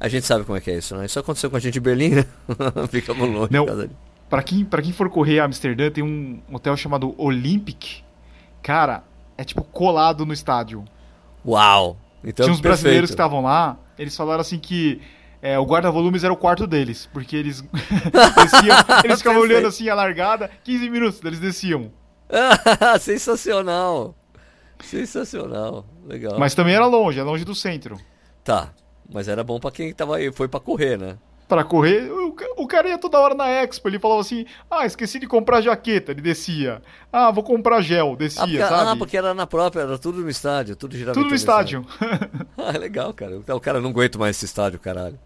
A 0.00 0.08
gente 0.08 0.26
sabe 0.26 0.44
como 0.44 0.58
é 0.58 0.60
que 0.60 0.70
é 0.72 0.78
isso, 0.78 0.96
né? 0.96 1.06
Isso 1.06 1.18
aconteceu 1.20 1.48
com 1.48 1.56
a 1.56 1.60
gente 1.60 1.78
em 1.78 1.80
Berlim, 1.80 2.10
né? 2.16 2.24
Ficamos 2.90 3.30
longe. 3.30 3.52
Não. 3.52 3.64
Pra 4.28 4.42
quem, 4.42 4.64
pra 4.64 4.82
quem 4.82 4.92
for 4.92 5.08
correr 5.08 5.38
a 5.38 5.44
Amsterdã, 5.44 5.88
tem 5.88 6.02
um 6.02 6.40
hotel 6.52 6.76
chamado 6.76 7.14
Olympic. 7.16 8.02
Cara, 8.60 9.04
é 9.38 9.44
tipo 9.44 9.62
colado 9.62 10.26
no 10.26 10.32
estádio. 10.32 10.84
Uau! 11.46 11.96
Então, 12.24 12.44
Tinha 12.44 12.52
uns 12.52 12.60
brasileiros 12.60 13.08
que 13.10 13.16
perfeito. 13.16 13.34
estavam 13.36 13.40
lá, 13.40 13.78
eles 13.96 14.16
falaram 14.16 14.40
assim 14.40 14.58
que 14.58 15.00
é, 15.46 15.58
o 15.58 15.64
guarda-volumes 15.64 16.24
era 16.24 16.32
o 16.32 16.36
quarto 16.36 16.66
deles, 16.66 17.08
porque 17.12 17.36
eles 17.36 17.62
desciam, 18.36 18.76
eles 19.04 19.18
ficavam 19.18 19.40
olhando 19.40 19.68
assim 19.68 19.88
a 19.88 19.94
largada, 19.94 20.50
15 20.64 20.90
minutos, 20.90 21.20
eles 21.24 21.38
desciam. 21.38 21.92
Ah, 22.28 22.98
Sensacional! 22.98 24.14
Sensacional. 24.80 25.86
Legal. 26.04 26.38
Mas 26.38 26.54
também 26.54 26.74
era 26.74 26.86
longe, 26.86 27.18
é 27.18 27.22
longe 27.22 27.44
do 27.44 27.54
centro. 27.54 27.96
Tá. 28.44 28.72
Mas 29.12 29.28
era 29.28 29.44
bom 29.44 29.60
pra 29.60 29.70
quem 29.70 29.92
tava 29.92 30.16
aí, 30.16 30.32
foi 30.32 30.48
pra 30.48 30.58
correr, 30.60 30.98
né? 30.98 31.16
Pra 31.48 31.62
correr, 31.62 32.10
o, 32.10 32.34
o 32.56 32.66
cara 32.66 32.88
ia 32.88 32.98
toda 32.98 33.20
hora 33.20 33.32
na 33.32 33.48
Expo, 33.48 33.88
ele 33.88 34.00
falava 34.00 34.20
assim: 34.20 34.44
Ah, 34.68 34.84
esqueci 34.84 35.20
de 35.20 35.28
comprar 35.28 35.60
jaqueta, 35.60 36.10
ele 36.10 36.20
descia. 36.20 36.82
Ah, 37.12 37.30
vou 37.30 37.44
comprar 37.44 37.80
gel, 37.82 38.16
descia, 38.16 38.42
Ah 38.42 38.46
porque, 38.46 38.58
sabe? 38.58 38.90
ah, 38.90 38.96
porque 38.96 39.16
era 39.16 39.32
na 39.32 39.46
própria, 39.46 39.82
era 39.82 39.96
tudo 39.96 40.22
no 40.22 40.28
estádio, 40.28 40.74
tudo 40.74 40.96
girava 40.96 41.14
Tudo 41.14 41.24
no 41.24 41.30
do 41.30 41.36
estádio. 41.36 41.86
Ah, 42.58 42.76
legal, 42.76 43.14
cara. 43.14 43.38
O 43.38 43.60
cara 43.60 43.80
não 43.80 43.90
aguenta 43.90 44.18
mais 44.18 44.34
esse 44.36 44.44
estádio, 44.44 44.80
caralho. 44.80 45.16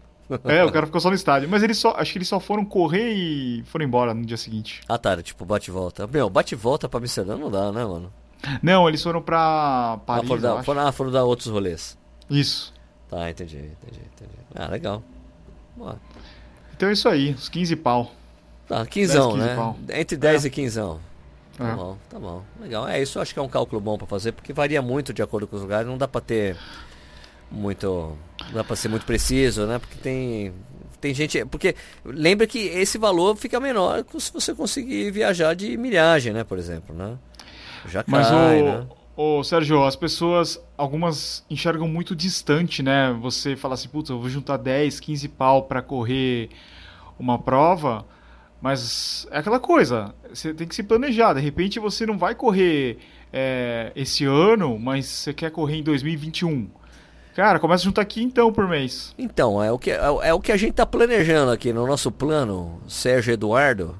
É, 0.45 0.63
o 0.63 0.71
cara 0.71 0.85
ficou 0.85 1.01
só 1.01 1.09
no 1.09 1.15
estádio. 1.15 1.47
Mas 1.49 1.63
eles 1.63 1.77
só, 1.77 1.93
acho 1.97 2.11
que 2.11 2.17
eles 2.17 2.27
só 2.27 2.39
foram 2.39 2.63
correr 2.65 3.11
e 3.13 3.63
foram 3.65 3.85
embora 3.85 4.13
no 4.13 4.25
dia 4.25 4.37
seguinte. 4.37 4.81
Ah, 4.87 4.97
tá, 4.97 5.21
tipo 5.21 5.43
bate-volta. 5.45 6.07
Meu, 6.07 6.29
bate-volta 6.29 6.87
pra 6.89 6.99
Amsterdã 6.99 7.37
não 7.37 7.49
dá, 7.51 7.71
né, 7.71 7.83
mano? 7.85 8.11
Não, 8.61 8.87
eles 8.89 9.01
foram 9.03 9.21
pra 9.21 9.37
Ah, 9.39 9.99
Paris, 10.05 10.27
foram, 10.27 10.41
eu 10.49 10.55
dar, 10.57 10.63
foram, 10.63 10.87
ah, 10.87 10.91
foram 10.91 11.11
dar 11.11 11.23
outros 11.23 11.47
rolês. 11.47 11.97
Isso. 12.29 12.73
Tá, 13.09 13.29
entendi, 13.29 13.57
entendi, 13.57 14.01
entendi. 14.15 14.31
Ah, 14.55 14.67
legal. 14.67 15.03
Ó, 15.79 15.93
Então 16.75 16.89
é 16.89 16.93
isso 16.93 17.07
aí, 17.07 17.31
os 17.31 17.47
15 17.49 17.75
pau. 17.75 18.11
Tá, 18.67 18.85
quinzão, 18.85 19.33
15 19.33 19.45
né? 19.45 19.55
pau. 19.55 19.77
Entre 19.89 20.17
10 20.17 20.45
É. 20.45 20.47
e 20.47 20.51
quinzão. 20.51 20.99
Tá 21.57 21.67
É. 21.69 21.75
bom, 21.75 21.97
tá 22.09 22.17
bom. 22.17 22.41
Legal. 22.59 22.87
É, 22.87 23.01
isso 23.01 23.17
eu 23.17 23.21
acho 23.21 23.33
que 23.33 23.39
é 23.39 23.43
um 23.43 23.49
cálculo 23.49 23.79
bom 23.81 23.97
pra 23.97 24.07
fazer, 24.07 24.31
porque 24.31 24.53
varia 24.53 24.81
muito 24.81 25.13
de 25.13 25.21
acordo 25.21 25.45
com 25.45 25.55
os 25.57 25.61
lugares. 25.61 25.85
Não 25.87 25.97
dá 25.97 26.07
pra 26.07 26.21
ter 26.21 26.57
muito. 27.51 28.17
Não 28.47 28.53
dá 28.53 28.63
pra 28.63 28.75
ser 28.75 28.87
muito 28.87 29.05
preciso, 29.05 29.65
né? 29.65 29.77
Porque 29.77 29.97
tem. 29.97 30.53
Tem 30.99 31.13
gente. 31.13 31.43
Porque 31.45 31.75
lembra 32.05 32.47
que 32.47 32.59
esse 32.59 32.97
valor 32.97 33.35
fica 33.35 33.59
menor 33.59 34.05
se 34.19 34.31
você 34.31 34.53
conseguir 34.53 35.11
viajar 35.11 35.55
de 35.55 35.75
milhagem, 35.77 36.31
né? 36.31 36.43
Por 36.43 36.57
exemplo, 36.57 36.95
né? 36.95 37.17
Já 37.87 38.03
Mas 38.07 38.27
cai, 38.27 38.61
o, 38.61 38.65
né? 38.65 38.87
o 39.17 39.43
Sérgio, 39.43 39.83
as 39.83 39.95
pessoas, 39.95 40.63
algumas 40.77 41.43
enxergam 41.49 41.87
muito 41.87 42.15
distante, 42.15 42.83
né? 42.83 43.11
Você 43.21 43.55
fala 43.55 43.73
assim, 43.73 43.89
putz, 43.89 44.09
eu 44.09 44.19
vou 44.19 44.29
juntar 44.29 44.57
10, 44.57 44.99
15 44.99 45.27
pau 45.29 45.63
pra 45.63 45.81
correr 45.81 46.49
uma 47.17 47.39
prova, 47.39 48.05
mas 48.61 49.27
é 49.31 49.39
aquela 49.39 49.59
coisa, 49.59 50.13
você 50.31 50.53
tem 50.53 50.67
que 50.67 50.75
se 50.75 50.83
planejar. 50.83 51.33
De 51.33 51.41
repente 51.41 51.79
você 51.79 52.05
não 52.05 52.17
vai 52.17 52.35
correr 52.35 52.99
é, 53.33 53.91
esse 53.95 54.25
ano, 54.25 54.77
mas 54.77 55.07
você 55.07 55.33
quer 55.33 55.49
correr 55.49 55.77
em 55.77 55.83
2021. 55.83 56.69
Cara, 57.35 57.59
começa 57.59 57.83
a 57.83 57.85
juntar 57.85 58.01
aqui 58.01 58.21
então 58.21 58.51
por 58.51 58.67
mês. 58.67 59.13
Então, 59.17 59.63
é 59.63 59.71
o, 59.71 59.79
que, 59.79 59.91
é, 59.91 60.09
o- 60.09 60.21
é 60.21 60.33
o 60.33 60.39
que 60.39 60.51
a 60.51 60.57
gente 60.57 60.73
tá 60.73 60.85
planejando 60.85 61.51
aqui 61.51 61.71
no 61.71 61.87
nosso 61.87 62.11
plano, 62.11 62.81
Sérgio 62.87 63.33
Eduardo, 63.33 63.97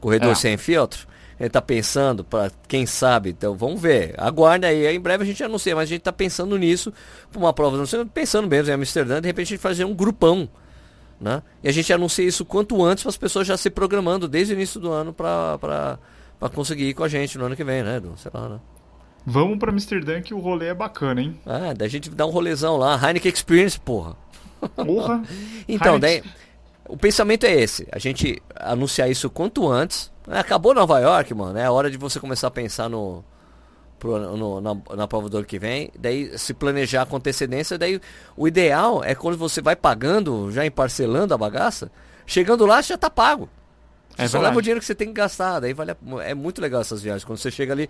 corredor 0.00 0.32
É. 0.32 0.34
sem 0.34 0.56
filtro. 0.56 1.06
Ele 1.38 1.48
tá 1.48 1.62
pensando 1.62 2.24
para 2.24 2.50
quem 2.66 2.84
sabe, 2.84 3.30
então 3.30 3.54
vamos 3.56 3.80
ver. 3.80 4.12
Aguarda 4.18 4.66
aí, 4.66 4.88
em 4.88 4.98
breve 5.00 5.22
a 5.22 5.26
gente 5.26 5.42
anuncia, 5.44 5.72
mas 5.76 5.84
a 5.84 5.86
gente 5.86 6.00
tá 6.02 6.12
pensando 6.12 6.58
nisso, 6.58 6.92
pra 7.30 7.38
uma 7.38 7.52
prova, 7.52 7.76
não 7.76 7.86
sei, 7.86 8.04
pensando 8.06 8.48
mesmo 8.48 8.70
em 8.70 8.74
Amsterdã, 8.74 9.20
de 9.20 9.28
repente 9.28 9.46
a 9.46 9.50
gente 9.50 9.60
fazer 9.60 9.84
um 9.84 9.94
grupão, 9.94 10.48
né? 11.20 11.40
E 11.62 11.68
a 11.68 11.72
gente 11.72 11.92
anuncia 11.92 12.24
isso 12.24 12.44
quanto 12.44 12.84
antes 12.84 13.04
para 13.04 13.10
as 13.10 13.16
pessoas 13.16 13.46
já 13.46 13.56
se 13.56 13.70
programando 13.70 14.26
desde 14.26 14.52
o 14.52 14.56
início 14.56 14.80
do 14.80 14.90
ano 14.90 15.12
para 15.12 15.96
conseguir 16.52 16.88
ir 16.88 16.94
com 16.94 17.04
a 17.04 17.08
gente 17.08 17.38
no 17.38 17.44
ano 17.44 17.54
que 17.54 17.62
vem, 17.62 17.84
né, 17.84 17.98
Edu? 17.98 18.14
Sei 18.16 18.32
lá, 18.34 18.48
né? 18.48 18.58
Vamos 19.26 19.58
pra 19.58 19.70
Amsterdã 19.70 20.20
que 20.22 20.32
o 20.32 20.38
rolê 20.38 20.66
é 20.68 20.74
bacana, 20.74 21.20
hein? 21.20 21.38
Ah, 21.44 21.74
daí 21.76 21.86
a 21.86 21.90
gente 21.90 22.08
dá 22.10 22.24
um 22.26 22.30
rolezão 22.30 22.76
lá, 22.76 22.94
Heineken 23.02 23.30
Experience, 23.32 23.78
porra. 23.78 24.16
Porra. 24.74 25.22
Então, 25.68 26.00
daí, 26.00 26.22
o 26.88 26.96
pensamento 26.96 27.44
é 27.44 27.52
esse: 27.52 27.86
a 27.92 27.98
gente 27.98 28.42
anunciar 28.56 29.10
isso 29.10 29.28
quanto 29.28 29.68
antes. 29.68 30.10
Acabou 30.26 30.74
Nova 30.74 30.98
York, 31.00 31.32
mano. 31.34 31.58
É 31.58 31.64
a 31.64 31.72
hora 31.72 31.90
de 31.90 31.96
você 31.98 32.18
começar 32.20 32.48
a 32.48 32.50
pensar 32.50 32.88
no, 32.88 33.22
pro- 33.98 34.36
no- 34.36 34.60
na, 34.60 34.74
na 34.96 35.06
prova 35.08 35.28
do 35.28 35.36
ano 35.38 35.46
que 35.46 35.58
vem. 35.58 35.90
Daí 35.98 36.36
se 36.38 36.52
planejar 36.54 37.06
com 37.06 37.16
antecedência. 37.16 37.78
Daí 37.78 38.00
o 38.36 38.46
ideal 38.48 39.02
é 39.04 39.14
quando 39.14 39.36
você 39.38 39.60
vai 39.62 39.76
pagando, 39.76 40.50
já 40.52 40.64
em 40.66 40.70
parcelando 40.70 41.32
a 41.34 41.38
bagaça. 41.38 41.90
Chegando 42.26 42.66
lá, 42.66 42.82
você 42.82 42.88
já 42.94 42.98
tá 42.98 43.08
pago. 43.10 43.48
Você 44.16 44.22
É 44.22 44.28
só 44.28 44.40
leva 44.40 44.58
o 44.58 44.60
dinheiro 44.62 44.80
que 44.80 44.86
você 44.86 44.94
tem 44.94 45.08
que 45.08 45.14
gastar. 45.14 45.60
Daí 45.60 45.72
vale 45.72 45.92
a- 45.92 45.96
é 46.24 46.34
muito 46.34 46.60
legal 46.60 46.80
essas 46.82 47.00
viagens. 47.02 47.24
Quando 47.24 47.38
você 47.38 47.50
chega 47.50 47.72
ali, 47.72 47.88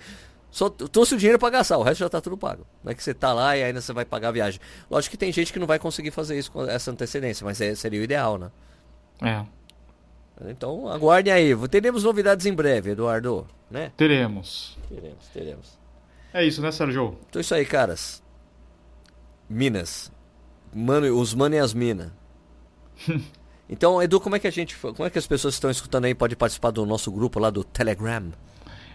só 0.51 0.71
trouxe 0.71 1.15
o 1.15 1.19
dinheiro 1.19 1.39
pra 1.39 1.51
gastar, 1.51 1.77
o 1.79 1.83
resto 1.83 2.01
já 2.01 2.09
tá 2.09 2.21
tudo 2.21 2.37
pago. 2.37 2.67
Não 2.83 2.91
é 2.93 2.95
que 2.95 3.03
você 3.03 3.13
tá 3.13 3.33
lá 3.33 3.57
e 3.57 3.63
ainda 3.63 3.81
você 3.81 3.93
vai 3.93 4.05
pagar 4.05 4.29
a 4.29 4.33
viagem. 4.33 4.61
Lógico 4.91 5.11
que 5.13 5.17
tem 5.19 5.31
gente 5.33 5.53
que 5.53 5.59
não 5.59 5.67
vai 5.67 5.79
conseguir 5.79 6.11
fazer 6.11 6.39
isso 6.39 6.51
com 6.51 6.65
essa 6.65 6.91
antecedência, 6.91 7.45
mas 7.45 7.61
é- 7.61 7.75
seria 7.75 8.01
o 8.01 8.03
ideal, 8.03 8.39
né? 8.39 8.51
É, 9.23 9.45
Então 10.51 10.89
aguardem 10.89 11.33
aí. 11.33 11.69
Teremos 11.69 12.05
novidades 12.05 12.47
em 12.47 12.53
breve, 12.55 12.91
Eduardo. 12.93 13.47
Né? 13.71 13.93
teremos. 13.97 14.79
Teremos, 14.89 15.27
teremos. 15.35 15.79
É 16.33 16.45
isso, 16.45 16.63
né, 16.63 16.71
Sérgio? 16.73 17.19
Então 17.29 17.39
é 17.39 17.43
isso 17.43 17.55
aí, 17.55 17.67
caras. 17.67 18.23
Minas. 19.49 20.11
Mano, 20.73 21.19
os 21.19 21.35
mano 21.35 21.55
e 21.55 21.59
as 21.59 21.75
minas. 21.75 22.11
Então, 23.71 24.03
Edu, 24.03 24.19
como 24.19 24.35
é 24.35 24.39
que 24.39 24.47
a 24.47 24.51
gente. 24.51 24.75
Como 24.79 25.05
é 25.05 25.11
que 25.11 25.19
as 25.19 25.27
pessoas 25.27 25.53
que 25.53 25.59
estão 25.59 25.71
escutando 25.71 26.07
aí 26.07 26.15
podem 26.15 26.35
participar 26.35 26.71
do 26.71 26.87
nosso 26.87 27.13
grupo 27.13 27.39
lá 27.39 27.51
do 27.51 27.63
Telegram? 27.63 28.33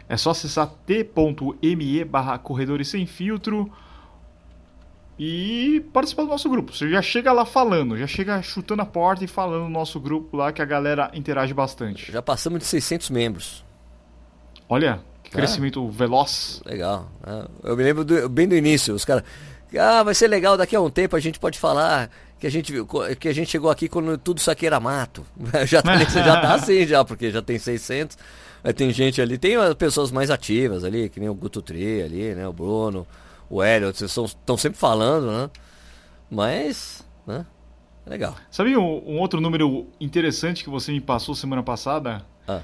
É 0.09 0.17
só 0.17 0.31
acessar 0.31 0.67
t.me 0.85 2.03
barra 2.05 2.37
corredores 2.37 2.87
sem 2.89 3.05
filtro 3.05 3.71
e 5.17 5.83
participar 5.93 6.23
do 6.23 6.29
nosso 6.29 6.49
grupo. 6.49 6.73
Você 6.75 6.89
já 6.89 7.01
chega 7.01 7.31
lá 7.31 7.45
falando, 7.45 7.97
já 7.97 8.07
chega 8.07 8.41
chutando 8.41 8.81
a 8.81 8.85
porta 8.85 9.23
e 9.23 9.27
falando 9.27 9.63
no 9.63 9.69
nosso 9.69 9.99
grupo 9.99 10.35
lá 10.37 10.51
que 10.51 10.61
a 10.61 10.65
galera 10.65 11.11
interage 11.13 11.53
bastante. 11.53 12.11
Já 12.11 12.21
passamos 12.21 12.59
de 12.59 12.65
600 12.65 13.09
membros. 13.09 13.63
Olha, 14.67 15.01
que 15.23 15.29
Ah. 15.29 15.33
crescimento 15.37 15.87
veloz. 15.89 16.61
Legal. 16.65 17.07
né? 17.25 17.45
Eu 17.63 17.77
me 17.77 17.83
lembro 17.83 18.03
do- 18.03 18.27
bem 18.27 18.47
do 18.47 18.55
início, 18.55 18.93
os 18.93 19.05
caras. 19.05 19.23
Ah, 19.79 20.03
vai 20.03 20.13
ser 20.13 20.27
legal, 20.27 20.55
daqui 20.57 20.75
a 20.75 20.81
um 20.81 20.89
tempo 20.89 21.15
a 21.15 21.19
gente 21.19 21.39
pode 21.39 21.57
falar 21.57 22.09
que 22.43 22.47
a 22.47 22.51
gente, 22.51 22.73
viu- 22.73 22.85
que 23.17 23.29
a 23.29 23.33
gente 23.33 23.49
chegou 23.49 23.69
aqui 23.71 23.87
quando 23.87 24.17
tudo 24.17 24.37
isso 24.39 24.51
aqui 24.51 24.65
era 24.67 24.77
mato. 24.77 25.25
Já 25.65 25.81
tá, 25.81 25.97
já 26.03 26.41
tá 26.41 26.53
assim 26.59 26.85
já, 26.85 27.05
porque 27.05 27.31
já 27.31 27.41
tem 27.41 27.57
600. 27.57 28.17
Aí 28.61 28.73
tem 28.73 28.91
gente 28.91 29.21
ali, 29.21 29.37
tem 29.37 29.55
as 29.55 29.73
pessoas 29.75 30.11
mais 30.11 30.29
ativas 30.29 30.83
ali, 30.83 31.07
que 31.07 31.21
nem 31.21 31.29
o 31.29 31.33
Guto 31.33 31.61
Tri 31.61 32.01
ali, 32.01 32.35
né? 32.35 32.45
O 32.45 32.51
Bruno, 32.51 33.07
o 33.49 33.63
Hélio, 33.63 33.93
vocês 33.95 34.11
estão 34.17 34.57
sempre 34.57 34.77
falando, 34.77 35.27
né? 35.31 35.49
Mas, 36.29 37.05
né? 37.25 37.45
É 38.05 38.09
legal. 38.09 38.35
Sabe 38.51 38.75
um, 38.75 38.81
um 39.07 39.19
outro 39.19 39.39
número 39.39 39.87
interessante 40.01 40.65
que 40.65 40.69
você 40.69 40.91
me 40.91 40.99
passou 40.99 41.33
semana 41.35 41.63
passada? 41.63 42.25
Ah, 42.45 42.59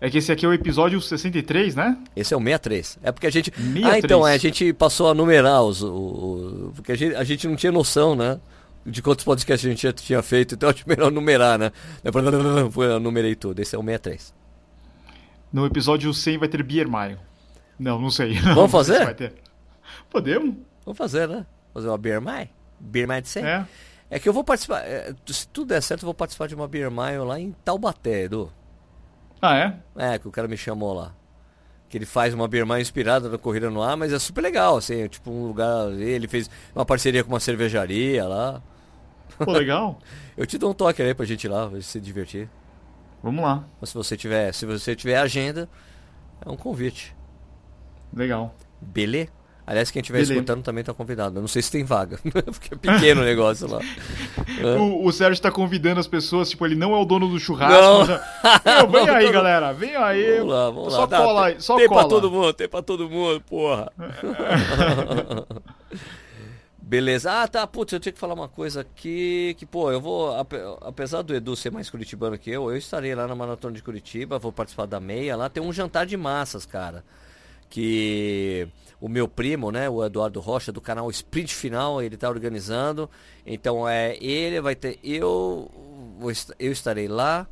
É 0.00 0.10
que 0.10 0.18
esse 0.18 0.32
aqui 0.32 0.44
é 0.44 0.48
o 0.48 0.52
episódio 0.52 1.00
63, 1.00 1.76
né? 1.76 1.96
esse 2.16 2.34
é 2.34 2.36
o 2.36 2.40
63. 2.40 2.98
É 3.04 3.12
porque 3.12 3.28
a 3.28 3.30
gente. 3.30 3.52
63. 3.52 3.86
Ah, 3.86 3.98
então, 4.00 4.26
é, 4.26 4.32
a 4.34 4.38
gente 4.38 4.72
passou 4.72 5.08
a 5.10 5.14
numerar 5.14 5.62
os. 5.62 5.80
O, 5.82 5.86
o- 5.88 6.72
porque 6.74 6.90
a 6.90 6.96
gente, 6.96 7.14
a 7.14 7.22
gente 7.22 7.46
não 7.46 7.54
tinha 7.54 7.70
noção, 7.70 8.16
né? 8.16 8.40
De 8.86 9.02
quantos 9.02 9.24
podcasts 9.24 9.66
a 9.66 9.70
gente 9.70 9.82
já 9.82 9.92
tinha 9.92 10.22
feito, 10.22 10.54
então 10.54 10.68
acho 10.70 10.88
melhor 10.88 11.10
numerar, 11.10 11.58
né? 11.58 11.72
Eu 12.04 13.00
numerei 13.00 13.34
tudo. 13.34 13.60
Esse 13.60 13.74
é 13.74 13.78
o 13.78 13.82
63. 13.82 14.32
No 15.52 15.66
episódio 15.66 16.12
100 16.14 16.38
vai 16.38 16.48
ter 16.48 16.62
Maio. 16.88 17.18
Não, 17.78 18.00
não 18.00 18.10
sei. 18.10 18.34
Vamos 18.54 18.56
Não 18.56 18.68
sei 18.68 18.70
fazer? 18.70 18.98
se 18.98 19.04
vai 19.04 19.14
ter. 19.14 19.34
Podemos? 20.08 20.54
Vamos 20.84 20.98
fazer, 20.98 21.28
né? 21.28 21.44
Fazer 21.74 21.88
uma 21.88 21.98
Beer 21.98 22.20
Mai? 22.20 22.50
Beer 22.78 23.06
de 23.20 23.28
100? 23.28 23.44
É. 23.44 23.66
É. 24.10 24.18
que 24.18 24.28
eu 24.28 24.32
vou 24.32 24.44
participar. 24.44 24.80
é, 24.80 25.14
se 25.26 25.48
tudo 25.48 25.68
der 25.68 25.82
certo, 25.82 26.02
eu 26.02 26.06
vou 26.06 26.14
participar 26.14 26.46
de 26.46 26.54
uma 26.54 26.68
Beer 26.68 26.90
lá 27.24 27.40
em 27.40 27.52
Taubaté, 27.64 28.24
Edu. 28.24 28.52
Ah, 29.40 29.56
é? 29.56 29.76
É, 29.96 30.18
que 30.18 30.28
o 30.28 30.30
cara 30.30 30.48
me 30.48 30.56
chamou 30.56 30.94
lá. 30.94 31.12
Que 31.88 31.98
ele 31.98 32.06
faz 32.06 32.34
uma 32.34 32.48
Birman 32.48 32.80
inspirada 32.80 33.28
na 33.28 33.38
corrida 33.38 33.70
no 33.70 33.82
ar, 33.82 33.96
mas 33.96 34.12
é 34.12 34.18
super 34.18 34.40
legal, 34.40 34.76
assim, 34.76 35.02
é 35.02 35.08
tipo 35.08 35.30
um 35.30 35.46
lugar. 35.46 35.92
Ele 35.92 36.26
fez 36.26 36.50
uma 36.74 36.84
parceria 36.84 37.22
com 37.22 37.32
uma 37.32 37.40
cervejaria 37.40 38.26
lá. 38.26 38.62
Pô, 39.38 39.52
legal. 39.52 39.98
Eu 40.36 40.46
te 40.46 40.58
dou 40.58 40.70
um 40.70 40.74
toque 40.74 41.02
aí 41.02 41.14
pra 41.14 41.24
gente 41.24 41.44
ir 41.44 41.48
lá, 41.48 41.66
pra 41.66 41.78
gente 41.78 41.86
se 41.86 42.00
divertir. 42.00 42.48
Vamos 43.22 43.42
lá. 43.42 43.64
Mas 43.80 43.90
se 43.90 43.94
você 43.94 44.16
tiver, 44.16 44.52
se 44.52 44.66
você 44.66 44.94
tiver 44.94 45.16
agenda, 45.18 45.68
é 46.44 46.50
um 46.50 46.56
convite. 46.56 47.14
Legal. 48.12 48.54
Beleza? 48.80 49.30
Aliás, 49.66 49.90
quem 49.90 50.00
estiver 50.00 50.20
escutando 50.20 50.62
também 50.62 50.82
está 50.82 50.94
convidado. 50.94 51.38
Eu 51.38 51.40
não 51.40 51.48
sei 51.48 51.60
se 51.60 51.72
tem 51.72 51.82
vaga, 51.82 52.20
porque 52.22 52.74
é 52.74 52.76
pequeno 52.76 53.22
o 53.22 53.24
negócio 53.24 53.68
lá. 53.68 53.80
o, 54.78 55.04
o 55.04 55.12
Sérgio 55.12 55.32
está 55.32 55.50
convidando 55.50 55.98
as 55.98 56.06
pessoas, 56.06 56.48
tipo, 56.48 56.64
ele 56.64 56.76
não 56.76 56.94
é 56.94 56.98
o 56.98 57.04
dono 57.04 57.28
do 57.28 57.40
churrasco. 57.40 57.74
Não. 57.74 58.06
Mas, 58.64 58.92
Meu, 58.92 59.04
vem 59.04 59.08
aí, 59.08 59.32
galera, 59.32 59.72
vem 59.72 59.96
aí. 59.96 60.38
Vamos 60.38 60.52
lá, 60.52 60.70
vamos 60.70 60.92
só 60.92 61.00
lá. 61.00 61.08
Cola 61.08 61.46
aí, 61.46 61.56
só 61.58 61.76
tem 61.76 61.88
cola. 61.88 62.02
pra 62.02 62.08
todo 62.08 62.30
mundo, 62.30 62.52
tem 62.52 62.68
pra 62.68 62.82
todo 62.82 63.10
mundo, 63.10 63.40
porra. 63.40 63.92
Beleza. 66.86 67.42
Ah, 67.42 67.48
tá. 67.48 67.66
Putz, 67.66 67.92
eu 67.92 67.98
tinha 67.98 68.12
que 68.12 68.18
falar 68.18 68.34
uma 68.34 68.48
coisa 68.48 68.82
aqui. 68.82 69.56
Que, 69.58 69.66
pô, 69.66 69.90
eu 69.90 70.00
vou. 70.00 70.32
Apesar 70.82 71.22
do 71.22 71.34
Edu 71.34 71.56
ser 71.56 71.72
mais 71.72 71.90
curitibano 71.90 72.38
que 72.38 72.48
eu, 72.48 72.70
eu 72.70 72.76
estarei 72.76 73.12
lá 73.12 73.26
na 73.26 73.34
Maratona 73.34 73.74
de 73.74 73.82
Curitiba, 73.82 74.38
vou 74.38 74.52
participar 74.52 74.86
da 74.86 75.00
meia. 75.00 75.34
Lá 75.34 75.48
tem 75.48 75.60
um 75.60 75.72
jantar 75.72 76.06
de 76.06 76.16
massas, 76.16 76.64
cara. 76.64 77.02
Que 77.68 78.68
o 79.00 79.08
meu 79.08 79.26
primo, 79.26 79.72
né, 79.72 79.90
o 79.90 80.04
Eduardo 80.04 80.38
Rocha, 80.38 80.70
do 80.70 80.80
canal 80.80 81.10
Sprint 81.10 81.52
Final, 81.52 82.00
ele 82.00 82.14
está 82.14 82.28
organizando. 82.28 83.10
Então 83.44 83.88
é 83.88 84.16
ele, 84.20 84.60
vai 84.60 84.76
ter. 84.76 85.00
Eu, 85.02 85.68
eu 86.56 86.70
estarei 86.70 87.08
lá. 87.08 87.48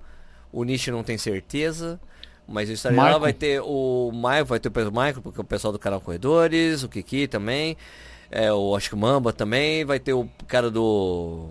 O 0.53 0.63
Nish 0.63 0.87
não 0.87 1.03
tem 1.03 1.19
certeza. 1.19 2.01
Mas 2.47 2.69
eu 2.69 2.75
estarei 2.77 2.97
Michael. 2.97 3.15
lá, 3.15 3.19
vai 3.19 3.33
ter 3.33 3.61
o 3.61 4.13
Michael, 4.15 4.45
vai 4.45 4.61
ter 4.61 4.69
o 4.69 4.93
Michael, 4.93 5.23
porque 5.23 5.41
o 5.41 5.45
pessoal 5.45 5.73
do 5.73 5.79
canal 5.79 6.01
Corredores, 6.01 6.85
o 6.85 6.89
Kiki 6.89 7.27
também. 7.27 7.77
É, 8.31 8.53
o, 8.53 8.75
acho 8.77 8.91
que 8.91 8.97
Mamba 8.97 9.33
também, 9.33 9.85
vai 9.85 9.99
ter 9.99 10.13
o 10.13 10.29
cara 10.47 10.71
do. 10.71 11.49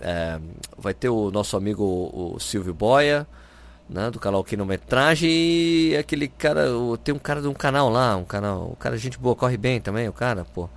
É, 0.00 0.38
vai 0.76 0.94
ter 0.94 1.08
o 1.08 1.30
nosso 1.30 1.56
amigo 1.56 1.84
o 1.84 2.38
Silvio 2.38 2.74
Boia, 2.74 3.26
né, 3.88 4.10
do 4.10 4.18
canal 4.18 4.44
Quilometragem 4.44 5.30
e 5.30 5.96
aquele 5.96 6.28
cara. 6.28 6.76
O, 6.76 6.96
tem 6.96 7.14
um 7.14 7.18
cara 7.18 7.40
de 7.42 7.48
um 7.48 7.54
canal 7.54 7.88
lá, 7.88 8.16
um 8.16 8.24
canal. 8.24 8.70
O 8.72 8.76
cara, 8.76 8.96
gente 8.96 9.18
boa, 9.18 9.36
corre 9.36 9.56
bem 9.56 9.80
também, 9.80 10.08
o 10.08 10.12
cara, 10.12 10.44
pô. 10.44 10.68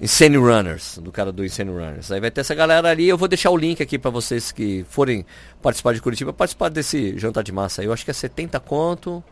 Insane 0.00 0.38
Runners, 0.38 0.98
do 0.98 1.12
cara 1.12 1.30
do 1.30 1.44
Insane 1.44 1.70
Runners. 1.70 2.10
Aí 2.10 2.20
vai 2.20 2.30
ter 2.30 2.40
essa 2.40 2.54
galera 2.54 2.88
ali. 2.88 3.06
Eu 3.06 3.18
vou 3.18 3.28
deixar 3.28 3.50
o 3.50 3.56
link 3.56 3.82
aqui 3.82 3.98
para 3.98 4.10
vocês 4.10 4.50
que 4.50 4.84
forem 4.88 5.26
participar 5.60 5.92
de 5.92 6.00
Curitiba, 6.00 6.32
participar 6.32 6.70
desse 6.70 7.18
jantar 7.18 7.44
de 7.44 7.52
massa. 7.52 7.84
Eu 7.84 7.92
acho 7.92 8.02
que 8.04 8.10
é 8.10 8.14
70 8.14 8.58
conto. 8.60 9.22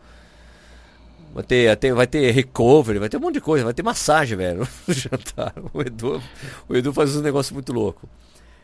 Vai 1.33 1.43
ter, 1.43 1.77
ter, 1.77 1.93
vai 1.93 2.07
ter 2.07 2.31
recovery, 2.31 2.99
vai 2.99 3.09
ter 3.09 3.17
um 3.17 3.19
monte 3.19 3.35
de 3.35 3.41
coisa, 3.41 3.63
vai 3.63 3.73
ter 3.73 3.83
massagem, 3.83 4.37
velho, 4.37 4.67
no 4.87 4.93
jantar. 4.93 5.53
O 5.73 5.81
Edu, 5.81 6.21
o 6.67 6.75
Edu 6.75 6.91
faz 6.91 7.15
um 7.15 7.21
negócio 7.21 7.53
muito 7.53 7.71
louco. 7.71 8.09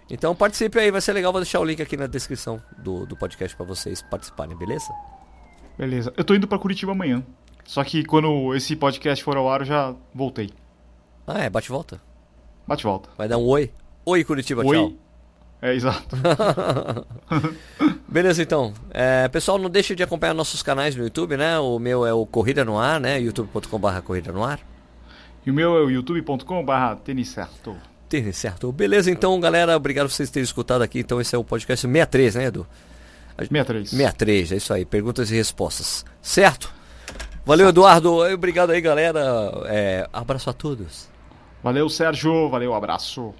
Então 0.09 0.35
participe 0.35 0.79
aí, 0.79 0.91
vai 0.91 1.01
ser 1.01 1.13
legal. 1.13 1.31
Vou 1.31 1.41
deixar 1.41 1.59
o 1.59 1.63
link 1.63 1.81
aqui 1.81 1.97
na 1.97 2.07
descrição 2.07 2.61
do, 2.77 3.05
do 3.05 3.15
podcast 3.15 3.55
para 3.55 3.65
vocês 3.65 4.01
participarem, 4.01 4.55
beleza? 4.57 4.91
Beleza. 5.77 6.13
Eu 6.15 6.23
tô 6.23 6.33
indo 6.33 6.47
para 6.47 6.59
Curitiba 6.59 6.91
amanhã. 6.91 7.23
Só 7.65 7.83
que 7.83 8.03
quando 8.05 8.53
esse 8.55 8.75
podcast 8.75 9.23
for 9.23 9.35
ao 9.35 9.49
ar, 9.49 9.61
eu 9.61 9.65
já 9.65 9.95
voltei. 10.13 10.51
Ah, 11.25 11.39
é? 11.43 11.49
Bate 11.49 11.69
volta? 11.69 11.99
Bate 12.67 12.83
volta. 12.83 13.09
Vai 13.17 13.27
dar 13.27 13.37
um 13.37 13.45
oi? 13.45 13.71
Oi, 14.05 14.23
Curitiba, 14.23 14.63
oi. 14.63 14.77
tchau. 14.77 15.04
É, 15.61 15.73
exato. 15.73 16.15
Beleza, 18.07 18.41
então. 18.41 18.73
É, 18.91 19.27
pessoal, 19.27 19.57
não 19.57 19.69
deixe 19.69 19.95
de 19.95 20.03
acompanhar 20.03 20.33
nossos 20.33 20.61
canais 20.61 20.95
no 20.95 21.03
YouTube, 21.03 21.37
né? 21.37 21.57
O 21.59 21.79
meu 21.79 22.05
é 22.05 22.13
o 22.13 22.25
Corrida 22.25 22.63
no 22.63 22.77
Ar, 22.77 22.99
né? 22.99 23.19
youtube.com.br 23.19 23.99
Corrida 24.03 24.31
no 24.31 24.43
Ar. 24.43 24.59
E 25.45 25.51
o 25.51 25.53
meu 25.53 25.75
é 25.77 25.81
o 25.81 25.89
youtube.com.br 25.89 26.95
Tênis 27.03 27.29
Certo. 27.29 27.75
Tênis 28.09 28.37
Certo. 28.37 28.71
Beleza, 28.71 29.09
então, 29.11 29.39
galera. 29.39 29.75
Obrigado 29.75 30.07
por 30.07 30.13
vocês 30.13 30.29
terem 30.29 30.43
escutado 30.43 30.81
aqui. 30.81 30.99
Então, 30.99 31.19
esse 31.19 31.35
é 31.35 31.37
o 31.37 31.43
podcast 31.43 31.81
63, 31.81 32.35
né, 32.35 32.45
Edu? 32.45 32.67
63. 33.37 33.89
63, 33.89 34.51
é 34.51 34.55
isso 34.55 34.73
aí. 34.73 34.85
Perguntas 34.85 35.29
e 35.31 35.35
respostas. 35.35 36.05
Certo? 36.21 36.73
Valeu, 37.45 37.69
Eduardo. 37.69 38.23
Obrigado 38.33 38.71
aí, 38.71 38.81
galera. 38.81 39.19
É, 39.65 40.07
abraço 40.11 40.49
a 40.49 40.53
todos. 40.53 41.09
Valeu, 41.61 41.89
Sérgio. 41.89 42.49
Valeu, 42.49 42.73
abraço. 42.73 43.33